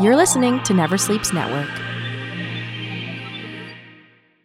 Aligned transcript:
You're 0.00 0.16
listening 0.16 0.62
to 0.62 0.72
Never 0.72 0.96
Sleeps 0.96 1.34
Network. 1.34 1.68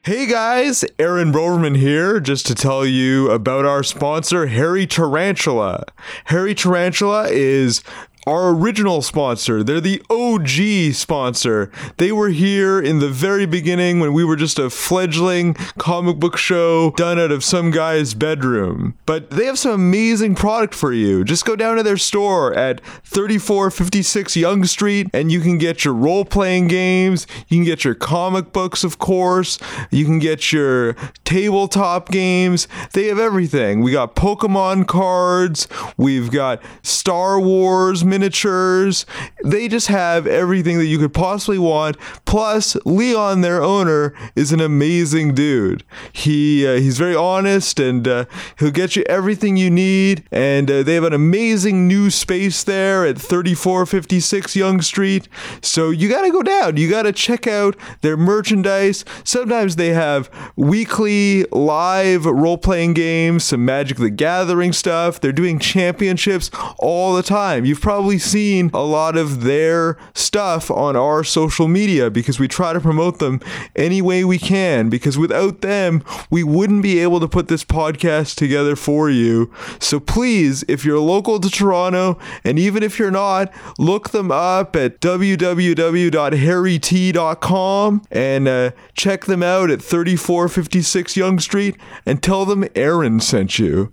Hey 0.03 0.25
guys, 0.25 0.83
Aaron 0.99 1.31
Broverman 1.31 1.77
here, 1.77 2.19
just 2.19 2.45
to 2.47 2.55
tell 2.55 2.85
you 2.85 3.31
about 3.31 3.65
our 3.65 3.81
sponsor, 3.81 4.47
Hairy 4.47 4.85
Tarantula. 4.85 5.85
Hairy 6.25 6.53
Tarantula 6.53 7.29
is 7.29 7.81
our 8.27 8.49
original 8.49 9.01
sponsor. 9.01 9.63
They're 9.63 9.79
the 9.79 10.01
OG 10.09 10.93
sponsor. 10.93 11.71
They 11.95 12.11
were 12.11 12.29
here 12.29 12.79
in 12.79 12.99
the 12.99 13.09
very 13.09 13.45
beginning 13.45 13.99
when 13.99 14.11
we 14.11 14.25
were 14.25 14.35
just 14.35 14.59
a 14.59 14.69
fledgling 14.69 15.53
comic 15.77 16.17
book 16.17 16.37
show 16.37 16.91
done 16.91 17.17
out 17.17 17.31
of 17.31 17.43
some 17.43 17.71
guy's 17.71 18.13
bedroom. 18.13 18.97
But 19.05 19.29
they 19.29 19.45
have 19.45 19.57
some 19.57 19.71
amazing 19.71 20.35
product 20.35 20.75
for 20.75 20.91
you. 20.91 21.23
Just 21.23 21.45
go 21.45 21.55
down 21.55 21.77
to 21.77 21.83
their 21.83 21.97
store 21.97 22.53
at 22.53 22.81
3456 23.05 24.35
Yonge 24.35 24.67
Street 24.67 25.07
and 25.13 25.31
you 25.31 25.39
can 25.39 25.57
get 25.57 25.85
your 25.85 25.93
role 25.93 26.25
playing 26.25 26.67
games, 26.67 27.27
you 27.47 27.57
can 27.57 27.65
get 27.65 27.85
your 27.85 27.95
comic 27.95 28.51
books, 28.51 28.83
of 28.83 28.99
course, 28.99 29.57
you 29.89 30.03
can 30.03 30.19
get 30.19 30.51
your 30.51 30.93
tabletop 31.23 32.09
games. 32.09 32.67
They 32.91 33.05
have 33.05 33.19
everything. 33.19 33.81
We 33.81 33.91
got 33.91 34.15
Pokemon 34.15 34.87
cards, 34.87 35.67
we've 35.95 36.29
got 36.29 36.61
Star 36.81 37.39
Wars 37.39 38.03
miniatures. 38.17 39.05
They 39.43 39.67
just 39.67 39.87
have 39.87 40.25
everything 40.25 40.79
that 40.79 40.85
you 40.85 40.97
could 40.97 41.13
possibly 41.13 41.59
want. 41.59 41.97
Plus, 42.25 42.75
Leon, 42.83 43.41
their 43.41 43.61
owner, 43.61 44.13
is 44.35 44.51
an 44.51 44.59
amazing 44.59 45.35
dude. 45.35 45.83
He 46.11 46.65
uh, 46.65 46.75
he's 46.75 46.97
very 46.97 47.15
honest 47.15 47.79
and 47.79 48.07
uh, 48.07 48.25
he'll 48.57 48.71
get 48.71 48.95
you 48.95 49.03
everything 49.07 49.55
you 49.55 49.69
need. 49.69 50.23
And 50.31 50.69
uh, 50.71 50.81
they 50.81 50.95
have 50.95 51.03
an 51.03 51.13
amazing 51.13 51.87
new 51.87 52.09
space 52.09 52.63
there 52.63 53.05
at 53.05 53.19
3456 53.19 54.55
Yonge 54.55 54.83
Street. 54.83 55.27
So 55.61 55.91
you 55.91 56.09
got 56.09 56.23
to 56.23 56.31
go 56.31 56.41
down. 56.41 56.77
You 56.77 56.89
got 56.89 57.03
to 57.03 57.11
check 57.11 57.45
out 57.45 57.75
their 58.01 58.17
merchandise. 58.17 59.05
Sometimes 59.23 59.75
they 59.75 59.89
have 59.89 60.29
weekly 60.55 61.43
live 61.51 62.25
role 62.25 62.57
playing 62.57 62.93
games, 62.93 63.43
some 63.43 63.63
Magic 63.63 63.97
the 63.97 64.09
Gathering 64.09 64.73
stuff. 64.73 65.21
They're 65.21 65.31
doing 65.31 65.59
championships 65.59 66.49
all 66.79 67.13
the 67.13 67.23
time. 67.23 67.65
You've 67.65 67.81
probably 67.81 68.06
seen 68.17 68.71
a 68.73 68.83
lot 68.83 69.15
of 69.17 69.43
their 69.43 69.97
stuff 70.13 70.71
on 70.71 70.95
our 70.95 71.21
social 71.23 71.67
media 71.67 72.09
because 72.09 72.39
we 72.39 72.47
try 72.47 72.71
to 72.73 72.79
promote 72.79 73.19
them 73.19 73.39
any 73.75 74.01
way 74.01 74.23
we 74.23 74.39
can 74.39 74.89
because 74.89 75.17
without 75.17 75.59
them, 75.61 76.01
we 76.29 76.43
wouldn't 76.43 76.83
be 76.83 76.99
able 76.99 77.19
to 77.19 77.27
put 77.27 77.49
this 77.49 77.65
podcast 77.65 78.35
together 78.35 78.75
for 78.75 79.09
you. 79.09 79.51
So 79.79 79.99
please, 79.99 80.63
if 80.67 80.85
you're 80.85 80.99
local 80.99 81.39
to 81.39 81.49
Toronto, 81.49 82.19
and 82.43 82.57
even 82.57 82.81
if 82.83 82.97
you're 82.97 83.11
not, 83.11 83.53
look 83.77 84.09
them 84.11 84.31
up 84.31 84.75
at 84.75 84.99
www.hairyt.com 85.01 88.01
and 88.11 88.47
uh, 88.47 88.71
check 88.93 89.25
them 89.25 89.43
out 89.43 89.69
at 89.69 89.81
3456 89.81 91.17
Yonge 91.17 91.41
Street 91.41 91.75
and 92.05 92.23
tell 92.23 92.45
them 92.45 92.65
Aaron 92.75 93.19
sent 93.19 93.59
you. 93.59 93.91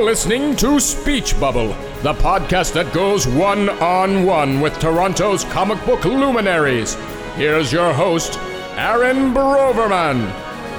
You're 0.00 0.08
listening 0.08 0.56
to 0.56 0.80
Speech 0.80 1.38
Bubble, 1.38 1.68
the 2.00 2.14
podcast 2.14 2.72
that 2.72 2.90
goes 2.94 3.26
one 3.26 3.68
on 3.68 4.24
one 4.24 4.58
with 4.58 4.78
Toronto's 4.78 5.44
comic 5.44 5.84
book 5.84 6.06
luminaries. 6.06 6.94
Here's 7.36 7.70
your 7.70 7.92
host, 7.92 8.38
Aaron 8.78 9.34
Broverman. 9.34 10.24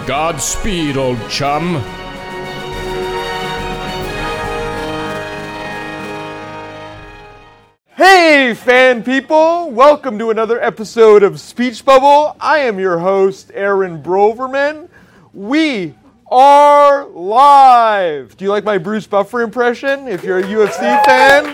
Godspeed, 0.08 0.98
old 0.98 1.20
chum. 1.30 1.76
Hey, 7.94 8.56
fan 8.56 9.04
people! 9.04 9.70
Welcome 9.70 10.18
to 10.18 10.32
another 10.32 10.60
episode 10.60 11.22
of 11.22 11.40
Speech 11.40 11.86
Bubble. 11.86 12.36
I 12.40 12.58
am 12.58 12.80
your 12.80 12.98
host, 12.98 13.52
Aaron 13.54 14.02
Broverman. 14.02 14.90
We 15.32 15.94
are 16.32 17.08
live. 17.08 18.38
Do 18.38 18.46
you 18.46 18.52
like 18.52 18.64
my 18.64 18.78
Bruce 18.78 19.06
Buffer 19.06 19.42
impression? 19.42 20.08
If 20.08 20.24
you're 20.24 20.40
a 20.40 20.44
UFC 20.44 21.04
fan, 21.04 21.54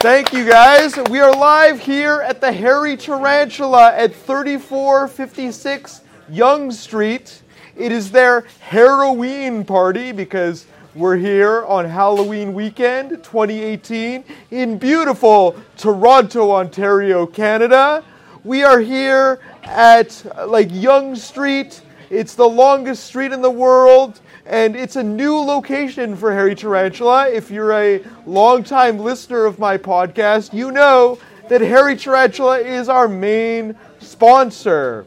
thank 0.00 0.32
you 0.32 0.48
guys. 0.48 0.96
We 1.10 1.20
are 1.20 1.36
live 1.36 1.78
here 1.78 2.22
at 2.22 2.40
the 2.40 2.50
Hairy 2.50 2.96
Tarantula 2.96 3.94
at 3.94 4.14
3456 4.14 6.00
Yonge 6.30 6.72
Street. 6.72 7.42
It 7.76 7.92
is 7.92 8.10
their 8.10 8.46
Halloween 8.60 9.62
party 9.62 10.10
because 10.10 10.64
we're 10.94 11.18
here 11.18 11.66
on 11.66 11.84
Halloween 11.84 12.54
weekend 12.54 13.10
2018 13.10 14.24
in 14.52 14.78
beautiful 14.78 15.54
Toronto, 15.76 16.50
Ontario, 16.52 17.26
Canada. 17.26 18.02
We 18.42 18.62
are 18.62 18.80
here 18.80 19.40
at 19.64 20.24
like 20.48 20.68
Yonge 20.72 21.18
Street. 21.18 21.82
It's 22.08 22.36
the 22.36 22.48
longest 22.48 23.04
street 23.04 23.32
in 23.32 23.42
the 23.42 23.50
world, 23.50 24.20
and 24.44 24.76
it's 24.76 24.94
a 24.94 25.02
new 25.02 25.34
location 25.38 26.14
for 26.14 26.32
Hairy 26.32 26.54
Tarantula. 26.54 27.28
If 27.28 27.50
you're 27.50 27.72
a 27.72 28.00
longtime 28.26 29.00
listener 29.00 29.44
of 29.44 29.58
my 29.58 29.76
podcast, 29.76 30.52
you 30.52 30.70
know 30.70 31.18
that 31.48 31.60
Hairy 31.60 31.96
Tarantula 31.96 32.60
is 32.60 32.88
our 32.88 33.08
main 33.08 33.74
sponsor. 33.98 35.04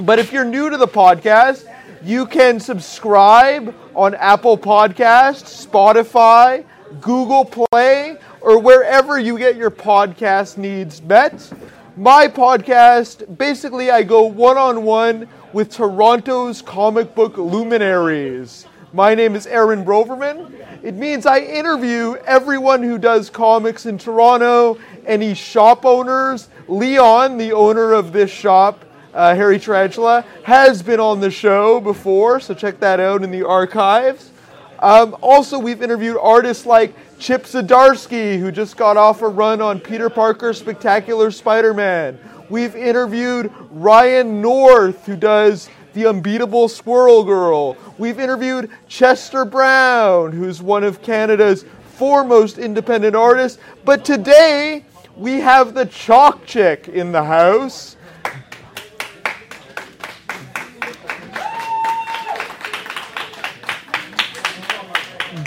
But 0.00 0.18
if 0.18 0.32
you're 0.32 0.44
new 0.44 0.68
to 0.68 0.76
the 0.76 0.88
podcast, 0.88 1.72
you 2.02 2.26
can 2.26 2.58
subscribe 2.58 3.72
on 3.94 4.16
Apple 4.16 4.58
Podcasts, 4.58 5.64
Spotify, 5.64 6.64
Google 7.00 7.44
Play, 7.44 8.16
or 8.40 8.58
wherever 8.58 9.20
you 9.20 9.38
get 9.38 9.54
your 9.54 9.70
podcast 9.70 10.56
needs 10.56 11.00
met. 11.02 11.52
My 11.96 12.26
podcast, 12.26 13.38
basically, 13.38 13.90
I 13.92 14.02
go 14.02 14.24
one 14.24 14.58
on 14.58 14.82
one 14.82 15.28
with 15.56 15.72
Toronto's 15.72 16.60
comic 16.60 17.14
book 17.14 17.38
luminaries. 17.38 18.66
My 18.92 19.14
name 19.14 19.34
is 19.34 19.46
Aaron 19.46 19.86
Broverman. 19.86 20.52
It 20.82 20.96
means 20.96 21.24
I 21.24 21.38
interview 21.38 22.16
everyone 22.26 22.82
who 22.82 22.98
does 22.98 23.30
comics 23.30 23.86
in 23.86 23.96
Toronto, 23.96 24.78
any 25.06 25.32
shop 25.32 25.86
owners. 25.86 26.50
Leon, 26.68 27.38
the 27.38 27.54
owner 27.54 27.94
of 27.94 28.12
this 28.12 28.30
shop, 28.30 28.84
uh, 29.14 29.34
Hairy 29.34 29.58
Tarantula, 29.58 30.26
has 30.42 30.82
been 30.82 31.00
on 31.00 31.20
the 31.20 31.30
show 31.30 31.80
before, 31.80 32.38
so 32.38 32.52
check 32.52 32.78
that 32.80 33.00
out 33.00 33.22
in 33.22 33.30
the 33.30 33.46
archives. 33.46 34.32
Um, 34.80 35.16
also, 35.22 35.58
we've 35.58 35.80
interviewed 35.80 36.18
artists 36.20 36.66
like 36.66 36.94
Chip 37.18 37.44
Zdarsky, 37.44 38.38
who 38.38 38.52
just 38.52 38.76
got 38.76 38.98
off 38.98 39.22
a 39.22 39.28
run 39.28 39.62
on 39.62 39.80
Peter 39.80 40.10
Parker's 40.10 40.58
Spectacular 40.58 41.30
Spider 41.30 41.72
Man. 41.72 42.18
We've 42.48 42.76
interviewed 42.76 43.52
Ryan 43.70 44.40
North, 44.40 45.04
who 45.06 45.16
does 45.16 45.68
The 45.94 46.06
Unbeatable 46.06 46.68
Squirrel 46.68 47.24
Girl. 47.24 47.76
We've 47.98 48.20
interviewed 48.20 48.70
Chester 48.86 49.44
Brown, 49.44 50.32
who's 50.32 50.62
one 50.62 50.84
of 50.84 51.02
Canada's 51.02 51.64
foremost 51.94 52.58
independent 52.58 53.16
artists. 53.16 53.58
But 53.84 54.04
today, 54.04 54.84
we 55.16 55.40
have 55.40 55.74
the 55.74 55.86
Chalk 55.86 56.46
Chick 56.46 56.88
in 56.88 57.10
the 57.10 57.24
house. 57.24 57.96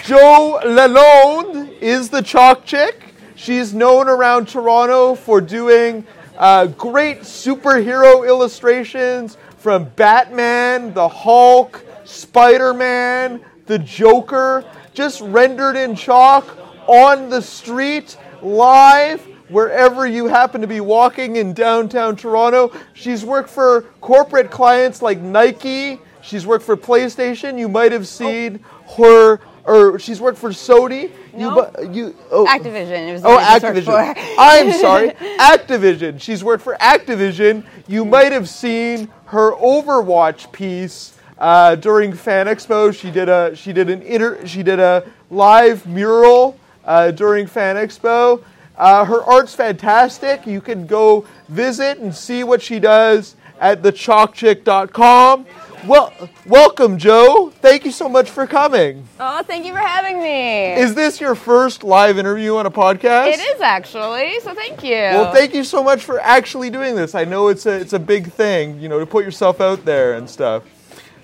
Joe 0.03 0.59
Lalonde 0.65 1.79
is 1.79 2.09
the 2.09 2.21
Chalk 2.21 2.65
Chick. 2.65 3.13
She's 3.35 3.73
known 3.73 4.09
around 4.09 4.47
Toronto 4.49 5.15
for 5.15 5.39
doing 5.39 6.05
uh, 6.39 6.67
great 6.67 7.19
superhero 7.21 8.27
illustrations 8.27 9.37
from 9.57 9.83
Batman, 9.95 10.93
the 10.93 11.07
Hulk, 11.07 11.83
Spider 12.05 12.73
Man, 12.73 13.41
the 13.65 13.77
Joker, 13.77 14.65
just 14.93 15.21
rendered 15.21 15.75
in 15.75 15.95
chalk 15.95 16.57
on 16.87 17.29
the 17.29 17.41
street, 17.41 18.17
live, 18.41 19.21
wherever 19.49 20.07
you 20.07 20.27
happen 20.27 20.61
to 20.61 20.67
be 20.67 20.79
walking 20.79 21.35
in 21.35 21.53
downtown 21.53 22.15
Toronto. 22.15 22.71
She's 22.93 23.25
worked 23.25 23.49
for 23.49 23.81
corporate 24.01 24.49
clients 24.49 25.01
like 25.01 25.19
Nike. 25.19 25.99
She's 26.21 26.45
worked 26.45 26.63
for 26.63 26.77
PlayStation. 26.77 27.59
You 27.59 27.67
might 27.67 27.91
have 27.91 28.07
seen 28.07 28.63
her, 28.97 29.39
or 29.65 29.99
she's 29.99 30.19
worked 30.21 30.37
for 30.37 30.49
Sony. 30.49 31.11
No. 31.33 31.71
bu- 31.71 31.91
you, 31.93 32.15
oh, 32.31 32.45
Activision. 32.45 33.07
It 33.09 33.13
was 33.13 33.23
Oh, 33.25 33.35
what 33.35 33.43
I 33.43 33.59
just 33.59 33.87
worked 33.87 34.17
Activision. 34.19 34.35
I'm 34.39 34.71
sorry, 34.73 35.09
Activision. 35.39 36.21
She's 36.21 36.43
worked 36.43 36.63
for 36.63 36.75
Activision. 36.75 37.63
You 37.87 38.05
might 38.05 38.31
have 38.31 38.49
seen 38.49 39.09
her 39.25 39.51
Overwatch 39.53 40.51
piece 40.51 41.13
uh, 41.37 41.75
during 41.75 42.13
Fan 42.13 42.47
Expo. 42.47 42.93
She 42.93 43.11
did 43.11 43.29
a 43.29 43.55
she 43.55 43.71
did 43.73 43.89
an 43.89 44.01
inter 44.01 44.45
she 44.47 44.63
did 44.63 44.79
a 44.79 45.03
live 45.29 45.85
mural 45.87 46.57
uh, 46.85 47.11
during 47.11 47.45
Fan 47.47 47.75
Expo. 47.75 48.43
Uh, 48.77 49.03
her 49.05 49.21
art's 49.23 49.53
fantastic. 49.53 50.47
You 50.47 50.61
can 50.61 50.87
go 50.87 51.25
visit 51.49 51.97
and 51.99 52.15
see 52.15 52.43
what 52.45 52.61
she 52.61 52.79
does 52.79 53.35
at 53.59 53.81
thechalkchick.com. 53.81 55.45
Well, 55.87 56.13
welcome, 56.45 56.97
Joe. 56.97 57.53
Thank 57.61 57.85
you 57.85 57.91
so 57.91 58.09
much 58.09 58.29
for 58.29 58.45
coming. 58.45 59.07
Oh, 59.17 59.41
thank 59.43 59.65
you 59.65 59.71
for 59.71 59.79
having 59.79 60.21
me. 60.21 60.73
Is 60.73 60.93
this 60.93 61.21
your 61.21 61.35
first 61.35 61.85
live 61.85 62.17
interview 62.17 62.57
on 62.57 62.65
a 62.65 62.71
podcast? 62.71 63.33
it 63.33 63.39
is 63.39 63.61
actually, 63.61 64.39
so 64.41 64.53
thank 64.53 64.83
you. 64.83 64.91
Well, 64.91 65.31
thank 65.31 65.53
you 65.53 65.63
so 65.63 65.81
much 65.81 66.03
for 66.03 66.19
actually 66.19 66.69
doing 66.69 66.95
this. 66.95 67.15
I 67.15 67.23
know 67.23 67.47
it's 67.47 67.65
a 67.65 67.79
it's 67.79 67.93
a 67.93 67.99
big 67.99 68.29
thing, 68.29 68.77
you 68.79 68.89
know, 68.89 68.99
to 68.99 69.05
put 69.05 69.23
yourself 69.23 69.61
out 69.61 69.85
there 69.85 70.15
and 70.15 70.29
stuff. 70.29 70.63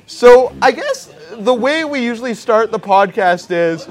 So 0.05 0.55
I 0.61 0.71
guess 0.71 1.13
the 1.33 1.53
way 1.53 1.83
we 1.83 1.99
usually 2.03 2.33
start 2.33 2.71
the 2.71 2.79
podcast 2.79 3.51
is 3.51 3.89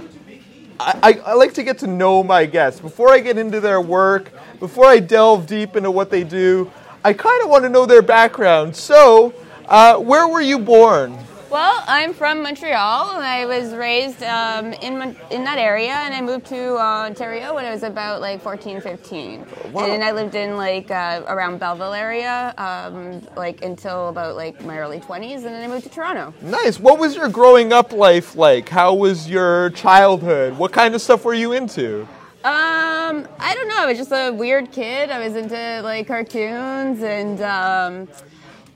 I, 0.81 0.99
I, 1.02 1.31
I 1.31 1.34
like 1.34 1.52
to 1.55 1.62
get 1.62 1.78
to 1.81 1.87
know 1.87 2.22
my 2.22 2.46
guests 2.46 2.81
before 2.81 3.10
I 3.10 3.20
get 3.20 3.37
into 3.37 3.60
their 3.60 3.82
work, 3.82 4.32
before 4.60 4.87
I 4.87 4.99
delve 4.99 5.46
deep 5.46 5.76
into 5.76 5.90
what 5.90 6.10
they 6.10 6.25
do. 6.25 6.70
I 7.05 7.12
kind 7.12 7.43
of 7.43 7.50
want 7.50 7.64
to 7.64 7.69
know 7.69 7.84
their 7.84 8.00
background. 8.00 8.75
So, 8.75 9.34
uh, 9.69 9.99
where 9.99 10.28
were 10.28 10.40
you 10.40 10.58
born? 10.58 11.19
Well, 11.55 11.84
I'm 11.87 12.12
from 12.14 12.43
Montreal, 12.43 13.14
and 13.14 13.22
I 13.22 13.46
was 13.46 13.75
raised 13.75 14.25
um, 14.25 14.72
in 14.72 15.16
in 15.31 15.44
that 15.44 15.56
area, 15.56 15.93
and 15.93 16.12
I 16.12 16.20
moved 16.20 16.46
to 16.46 16.75
uh, 16.75 17.06
Ontario 17.06 17.55
when 17.55 17.64
I 17.64 17.70
was 17.70 17.84
about 17.84 18.20
like 18.20 18.43
14, 18.43 18.81
15. 18.81 19.46
Wow. 19.70 19.87
And 19.87 20.02
I 20.02 20.11
lived 20.11 20.34
in 20.34 20.56
like 20.56 20.90
uh, 20.90 21.22
around 21.28 21.61
Belleville 21.61 21.93
area, 21.93 22.55
um, 22.58 23.22
like 23.37 23.62
until 23.62 24.08
about 24.08 24.34
like 24.34 24.64
my 24.64 24.81
early 24.81 24.99
20s, 24.99 25.37
and 25.37 25.44
then 25.44 25.62
I 25.62 25.69
moved 25.69 25.84
to 25.84 25.90
Toronto. 25.90 26.34
Nice. 26.43 26.81
What 26.81 26.99
was 26.99 27.14
your 27.14 27.28
growing 27.28 27.72
up 27.72 27.93
life 27.93 28.34
like? 28.34 28.69
How 28.69 28.93
was 28.93 29.31
your 29.31 29.70
childhood? 29.70 30.58
What 30.58 30.72
kind 30.72 30.93
of 30.93 31.02
stuff 31.02 31.25
were 31.25 31.34
you 31.34 31.52
into? 31.52 32.00
Um, 32.43 33.28
I 33.38 33.55
don't 33.55 33.69
know. 33.69 33.78
I 33.78 33.87
was 33.87 33.96
just 33.96 34.10
a 34.10 34.32
weird 34.32 34.72
kid. 34.72 35.08
I 35.08 35.25
was 35.25 35.37
into 35.37 35.82
like 35.84 36.08
cartoons 36.08 37.00
and. 37.05 37.40
Um, 37.43 38.08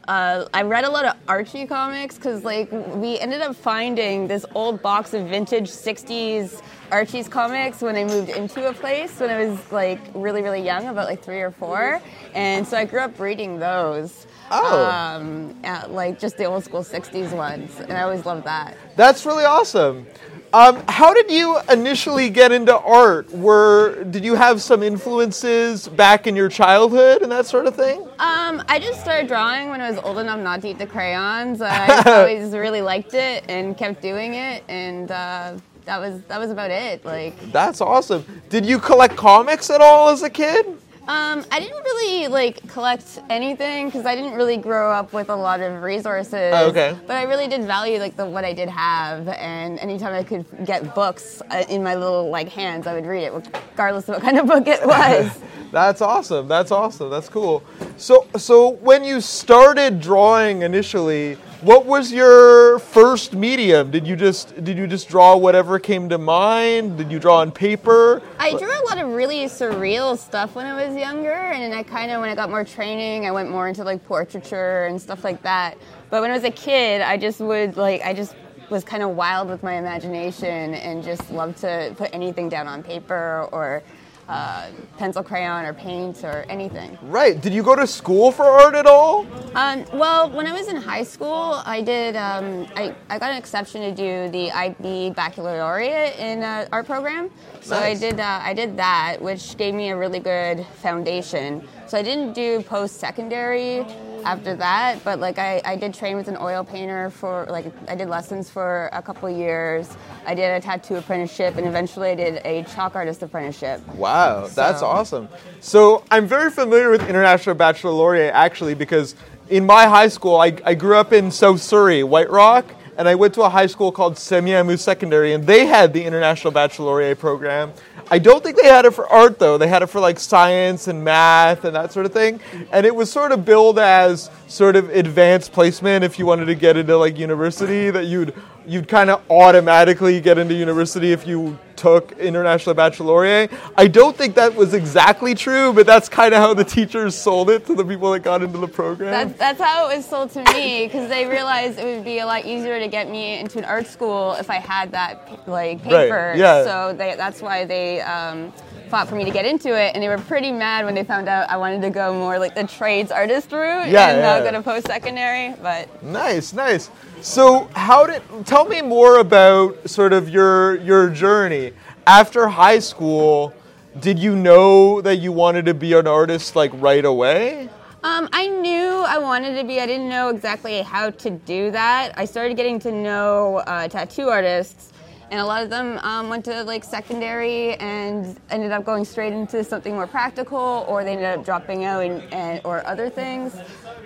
uh, 0.08 0.48
I 0.54 0.62
read 0.62 0.84
a 0.84 0.90
lot 0.90 1.04
of 1.04 1.16
Archie 1.28 1.66
comics 1.66 2.16
because, 2.16 2.42
like, 2.42 2.72
we 2.72 3.18
ended 3.18 3.42
up 3.42 3.54
finding 3.54 4.26
this 4.26 4.46
old 4.54 4.80
box 4.80 5.12
of 5.12 5.28
vintage 5.28 5.68
'60s 5.68 6.62
Archie's 6.90 7.28
comics 7.28 7.82
when 7.82 7.94
I 7.94 8.04
moved 8.04 8.30
into 8.30 8.66
a 8.66 8.72
place 8.72 9.20
when 9.20 9.28
I 9.28 9.44
was 9.44 9.70
like 9.70 10.00
really, 10.14 10.40
really 10.40 10.62
young, 10.62 10.86
about 10.88 11.06
like 11.06 11.22
three 11.22 11.40
or 11.40 11.50
four, 11.50 12.00
and 12.34 12.66
so 12.66 12.78
I 12.78 12.86
grew 12.86 13.00
up 13.00 13.20
reading 13.20 13.58
those. 13.58 14.26
Oh. 14.50 14.86
Um, 14.86 15.54
uh, 15.62 15.84
like 15.88 16.18
just 16.18 16.38
the 16.38 16.44
old 16.44 16.64
school 16.64 16.82
'60s 16.82 17.36
ones, 17.36 17.78
and 17.78 17.92
I 17.92 18.02
always 18.02 18.24
loved 18.24 18.44
that. 18.44 18.78
That's 18.96 19.26
really 19.26 19.44
awesome. 19.44 20.06
Um, 20.52 20.82
how 20.88 21.12
did 21.12 21.30
you 21.30 21.58
initially 21.70 22.30
get 22.30 22.52
into 22.52 22.76
art? 22.78 23.30
Were 23.32 24.04
did 24.04 24.24
you 24.24 24.34
have 24.34 24.62
some 24.62 24.82
influences 24.82 25.88
back 25.88 26.26
in 26.26 26.34
your 26.34 26.48
childhood 26.48 27.22
and 27.22 27.30
that 27.30 27.46
sort 27.46 27.66
of 27.66 27.76
thing? 27.76 28.00
Um, 28.18 28.62
I 28.68 28.78
just 28.82 29.00
started 29.00 29.28
drawing 29.28 29.68
when 29.68 29.80
I 29.80 29.90
was 29.90 30.00
old 30.00 30.18
enough 30.18 30.40
not 30.40 30.62
to 30.62 30.68
eat 30.68 30.78
the 30.78 30.86
crayons. 30.86 31.60
I 31.60 32.02
always 32.06 32.52
really 32.52 32.80
liked 32.80 33.12
it 33.12 33.44
and 33.48 33.76
kept 33.76 34.00
doing 34.00 34.34
it, 34.34 34.64
and 34.68 35.10
uh, 35.10 35.58
that 35.84 36.00
was 36.00 36.22
that 36.28 36.40
was 36.40 36.50
about 36.50 36.70
it. 36.70 37.04
Like, 37.04 37.38
That's 37.52 37.80
awesome. 37.82 38.24
Did 38.48 38.64
you 38.64 38.78
collect 38.78 39.16
comics 39.16 39.68
at 39.68 39.82
all 39.82 40.08
as 40.08 40.22
a 40.22 40.30
kid? 40.30 40.66
Um, 41.08 41.42
I 41.50 41.58
didn't 41.58 41.82
really 41.84 42.28
like 42.28 42.68
collect 42.68 43.20
anything 43.30 43.86
because 43.86 44.04
I 44.04 44.14
didn't 44.14 44.34
really 44.34 44.58
grow 44.58 44.92
up 44.92 45.14
with 45.14 45.30
a 45.30 45.34
lot 45.34 45.60
of 45.60 45.82
resources. 45.82 46.52
Oh, 46.54 46.68
okay. 46.68 46.94
But 47.06 47.16
I 47.16 47.22
really 47.22 47.48
did 47.48 47.64
value 47.64 47.98
like 47.98 48.14
the 48.14 48.26
what 48.26 48.44
I 48.44 48.52
did 48.52 48.68
have, 48.68 49.26
and 49.28 49.78
anytime 49.78 50.12
I 50.12 50.22
could 50.22 50.44
get 50.66 50.94
books 50.94 51.40
uh, 51.50 51.64
in 51.70 51.82
my 51.82 51.94
little 51.94 52.28
like 52.28 52.50
hands, 52.50 52.86
I 52.86 52.92
would 52.92 53.06
read 53.06 53.24
it, 53.24 53.32
regardless 53.32 54.06
of 54.10 54.16
what 54.16 54.22
kind 54.22 54.38
of 54.38 54.46
book 54.46 54.66
it 54.66 54.80
was. 54.86 55.30
That's 55.72 56.02
awesome. 56.02 56.46
That's 56.46 56.70
awesome. 56.70 57.08
That's 57.08 57.30
cool. 57.30 57.62
So, 57.96 58.26
so 58.36 58.70
when 58.70 59.02
you 59.02 59.22
started 59.22 60.00
drawing 60.00 60.60
initially, 60.60 61.38
what 61.60 61.86
was 61.86 62.12
your 62.12 62.78
first 62.78 63.34
medium? 63.34 63.90
Did 63.90 64.06
you 64.06 64.14
just 64.14 64.62
did 64.62 64.78
you 64.78 64.86
just 64.86 65.08
draw 65.08 65.36
whatever 65.36 65.78
came 65.78 66.08
to 66.08 66.18
mind? 66.18 66.98
Did 66.98 67.10
you 67.10 67.18
draw 67.18 67.38
on 67.38 67.50
paper? 67.50 68.22
I 68.38 68.50
drew 68.56 68.70
a 68.70 68.84
lot 68.88 68.98
of 68.98 69.08
really 69.08 69.46
surreal 69.46 70.16
stuff 70.16 70.54
when 70.54 70.66
I 70.66 70.86
was 70.86 70.96
younger, 70.96 71.32
and 71.32 71.62
then 71.62 71.72
I 71.72 71.82
kind 71.82 72.12
of, 72.12 72.20
when 72.20 72.30
I 72.30 72.34
got 72.34 72.50
more 72.50 72.64
training, 72.64 73.26
I 73.26 73.32
went 73.32 73.50
more 73.50 73.68
into 73.68 73.82
like 73.82 74.04
portraiture 74.04 74.86
and 74.86 75.00
stuff 75.00 75.24
like 75.24 75.42
that. 75.42 75.76
But 76.10 76.22
when 76.22 76.30
I 76.30 76.34
was 76.34 76.44
a 76.44 76.50
kid, 76.50 77.00
I 77.00 77.16
just 77.16 77.40
would 77.40 77.76
like, 77.76 78.02
I 78.02 78.14
just 78.14 78.36
was 78.70 78.84
kind 78.84 79.02
of 79.02 79.10
wild 79.10 79.48
with 79.48 79.62
my 79.62 79.74
imagination 79.74 80.74
and 80.74 81.02
just 81.02 81.30
loved 81.30 81.58
to 81.58 81.92
put 81.96 82.14
anything 82.14 82.48
down 82.48 82.68
on 82.68 82.82
paper 82.82 83.48
or 83.50 83.82
uh, 84.28 84.68
pencil, 84.98 85.22
crayon, 85.22 85.64
or 85.64 85.72
paint 85.72 86.22
or 86.22 86.44
anything. 86.48 86.98
Right. 87.02 87.40
Did 87.40 87.52
you 87.54 87.62
go 87.62 87.74
to 87.74 87.86
school 87.86 88.30
for 88.30 88.44
art 88.44 88.74
at 88.74 88.86
all? 88.86 89.26
Um, 89.54 89.84
well, 89.92 90.30
when 90.30 90.46
I 90.46 90.52
was 90.52 90.68
in 90.68 90.76
high 90.76 91.02
school, 91.04 91.62
I 91.64 91.80
did. 91.80 92.14
Um, 92.16 92.66
I, 92.76 92.94
I 93.08 93.18
got 93.18 93.30
an 93.30 93.38
exception 93.38 93.80
to 93.82 93.92
do 93.94 94.30
the 94.30 94.50
IB 94.52 95.10
Baccalaureate 95.10 96.18
in 96.18 96.42
uh, 96.42 96.68
art 96.72 96.86
program. 96.86 97.30
So 97.60 97.74
Nice. 97.78 97.96
I 97.96 98.00
did. 98.00 98.20
Uh, 98.20 98.40
I 98.42 98.54
did 98.54 98.76
that, 98.76 99.16
which 99.20 99.56
gave 99.56 99.74
me 99.74 99.88
a 99.90 99.96
really 99.96 100.20
good 100.20 100.66
foundation. 100.82 101.66
So 101.86 101.96
I 101.96 102.02
didn't 102.02 102.34
do 102.34 102.62
post 102.62 102.96
secondary 102.96 103.84
after 104.28 104.54
that, 104.56 105.02
but 105.04 105.18
like 105.20 105.38
I, 105.38 105.62
I 105.64 105.74
did 105.76 105.94
train 105.94 106.16
with 106.16 106.28
an 106.28 106.36
oil 106.38 106.62
painter 106.62 107.08
for 107.08 107.46
like 107.48 107.66
I 107.88 107.94
did 107.94 108.08
lessons 108.08 108.50
for 108.50 108.90
a 108.92 109.00
couple 109.00 109.30
years. 109.30 109.96
I 110.26 110.34
did 110.34 110.50
a 110.50 110.60
tattoo 110.60 110.96
apprenticeship, 110.96 111.56
and 111.56 111.66
eventually 111.66 112.10
I 112.10 112.14
did 112.14 112.42
a 112.44 112.62
chalk 112.64 112.94
artist 112.94 113.22
apprenticeship. 113.22 113.80
Wow, 113.94 114.46
that's 114.48 114.82
awesome. 114.82 115.28
So 115.60 116.04
I'm 116.10 116.26
very 116.26 116.50
familiar 116.50 116.90
with 116.90 117.08
International 117.08 117.54
Baccalaureate 117.54 118.34
actually 118.34 118.74
because 118.74 119.14
in 119.48 119.64
my 119.64 119.86
high 119.86 120.08
school, 120.08 120.36
I, 120.36 120.54
I 120.62 120.74
grew 120.74 120.96
up 120.96 121.14
in 121.14 121.30
South 121.30 121.62
Surrey, 121.62 122.02
White 122.02 122.28
Rock, 122.28 122.66
and 122.98 123.08
I 123.08 123.14
went 123.14 123.32
to 123.34 123.42
a 123.42 123.48
high 123.48 123.68
school 123.68 123.92
called 123.92 124.14
Semiahmoo 124.16 124.76
Secondary, 124.76 125.32
and 125.32 125.46
they 125.46 125.66
had 125.66 125.92
the 125.92 126.04
International 126.04 126.52
Baccalaureate 126.52 127.20
program. 127.20 127.72
I 128.10 128.18
don't 128.18 128.42
think 128.42 128.56
they 128.56 128.66
had 128.66 128.86
it 128.86 128.90
for 128.90 129.06
art 129.06 129.38
though. 129.38 129.56
They 129.56 129.68
had 129.68 129.82
it 129.82 129.86
for 129.86 130.00
like 130.00 130.18
science 130.18 130.88
and 130.88 131.04
math 131.04 131.64
and 131.64 131.76
that 131.76 131.92
sort 131.92 132.06
of 132.06 132.12
thing. 132.12 132.40
And 132.72 132.84
it 132.84 132.94
was 132.94 133.10
sort 133.10 133.30
of 133.30 133.44
billed 133.44 133.78
as 133.78 134.30
sort 134.48 134.74
of 134.74 134.88
advanced 134.90 135.52
placement 135.52 136.04
if 136.04 136.18
you 136.18 136.26
wanted 136.26 136.46
to 136.46 136.56
get 136.56 136.76
into 136.76 136.96
like 136.96 137.18
university 137.18 137.90
that 137.90 138.06
you'd 138.06 138.34
you'd 138.68 138.86
kind 138.86 139.10
of 139.10 139.22
automatically 139.30 140.20
get 140.20 140.38
into 140.38 140.54
university 140.54 141.12
if 141.12 141.26
you 141.26 141.58
took 141.74 142.12
International 142.18 142.74
Baccalaureate. 142.74 143.50
I 143.76 143.86
don't 143.86 144.16
think 144.16 144.34
that 144.34 144.54
was 144.54 144.74
exactly 144.74 145.34
true, 145.34 145.72
but 145.72 145.86
that's 145.86 146.08
kind 146.08 146.34
of 146.34 146.40
how 146.40 146.52
the 146.52 146.64
teachers 146.64 147.14
sold 147.14 147.50
it 147.50 147.64
to 147.66 147.74
the 147.74 147.84
people 147.84 148.12
that 148.12 148.20
got 148.20 148.42
into 148.42 148.58
the 148.58 148.68
program. 148.68 149.10
That's, 149.10 149.38
that's 149.38 149.60
how 149.60 149.88
it 149.88 149.96
was 149.96 150.04
sold 150.04 150.30
to 150.32 150.44
me 150.52 150.86
because 150.86 151.08
they 151.08 151.26
realized 151.26 151.78
it 151.78 151.84
would 151.84 152.04
be 152.04 152.18
a 152.18 152.26
lot 152.26 152.44
easier 152.44 152.78
to 152.78 152.88
get 152.88 153.08
me 153.08 153.38
into 153.38 153.58
an 153.58 153.64
art 153.64 153.86
school 153.86 154.32
if 154.34 154.50
I 154.50 154.56
had 154.56 154.90
that 154.92 155.48
like 155.48 155.82
paper. 155.82 156.30
Right, 156.30 156.38
yeah. 156.38 156.64
So 156.64 156.92
they, 156.92 157.14
that's 157.16 157.40
why 157.40 157.64
they 157.64 158.00
um, 158.02 158.52
fought 158.88 159.08
for 159.08 159.14
me 159.14 159.24
to 159.24 159.30
get 159.30 159.44
into 159.46 159.68
it, 159.68 159.94
and 159.94 160.02
they 160.02 160.08
were 160.08 160.18
pretty 160.18 160.50
mad 160.50 160.84
when 160.84 160.94
they 160.94 161.04
found 161.04 161.28
out 161.28 161.48
I 161.48 161.56
wanted 161.56 161.80
to 161.82 161.90
go 161.90 162.12
more 162.12 162.38
like 162.38 162.54
the 162.54 162.66
trades 162.66 163.12
artist 163.12 163.52
route 163.52 163.88
Yeah, 163.88 164.08
and 164.08 164.18
yeah. 164.18 164.38
not 164.38 164.44
go 164.44 164.50
to 164.50 164.62
post 164.62 164.86
secondary. 164.86 165.54
But 165.62 166.02
Nice, 166.02 166.52
nice. 166.52 166.90
So, 167.20 167.68
how 167.74 168.06
did 168.06 168.22
tell 168.46 168.64
me 168.64 168.80
more 168.80 169.18
about 169.18 169.90
sort 169.90 170.12
of 170.12 170.28
your 170.28 170.76
your 170.76 171.10
journey 171.10 171.72
after 172.06 172.46
high 172.46 172.78
school? 172.78 173.52
Did 173.98 174.20
you 174.20 174.36
know 174.36 175.00
that 175.00 175.16
you 175.16 175.32
wanted 175.32 175.66
to 175.66 175.74
be 175.74 175.94
an 175.94 176.06
artist 176.06 176.54
like 176.54 176.70
right 176.74 177.04
away? 177.04 177.68
Um, 178.04 178.28
I 178.32 178.46
knew 178.46 179.04
I 179.06 179.18
wanted 179.18 179.56
to 179.60 179.66
be. 179.66 179.80
I 179.80 179.86
didn't 179.86 180.08
know 180.08 180.28
exactly 180.28 180.80
how 180.82 181.10
to 181.10 181.30
do 181.30 181.72
that. 181.72 182.16
I 182.16 182.24
started 182.24 182.56
getting 182.56 182.78
to 182.80 182.92
know 182.92 183.56
uh, 183.66 183.88
tattoo 183.88 184.28
artists, 184.28 184.92
and 185.30 185.40
a 185.40 185.44
lot 185.44 185.62
of 185.62 185.70
them 185.70 185.98
um, 185.98 186.28
went 186.28 186.44
to 186.46 186.62
like 186.64 186.84
secondary 186.84 187.74
and 187.74 188.38
ended 188.50 188.72
up 188.72 188.84
going 188.84 189.04
straight 189.04 189.32
into 189.32 189.62
something 189.64 189.94
more 189.94 190.06
practical, 190.06 190.84
or 190.88 191.04
they 191.04 191.12
ended 191.12 191.26
up 191.26 191.44
dropping 191.44 191.84
out 191.84 192.04
and, 192.04 192.22
and 192.32 192.60
or 192.64 192.86
other 192.86 193.10
things. 193.10 193.56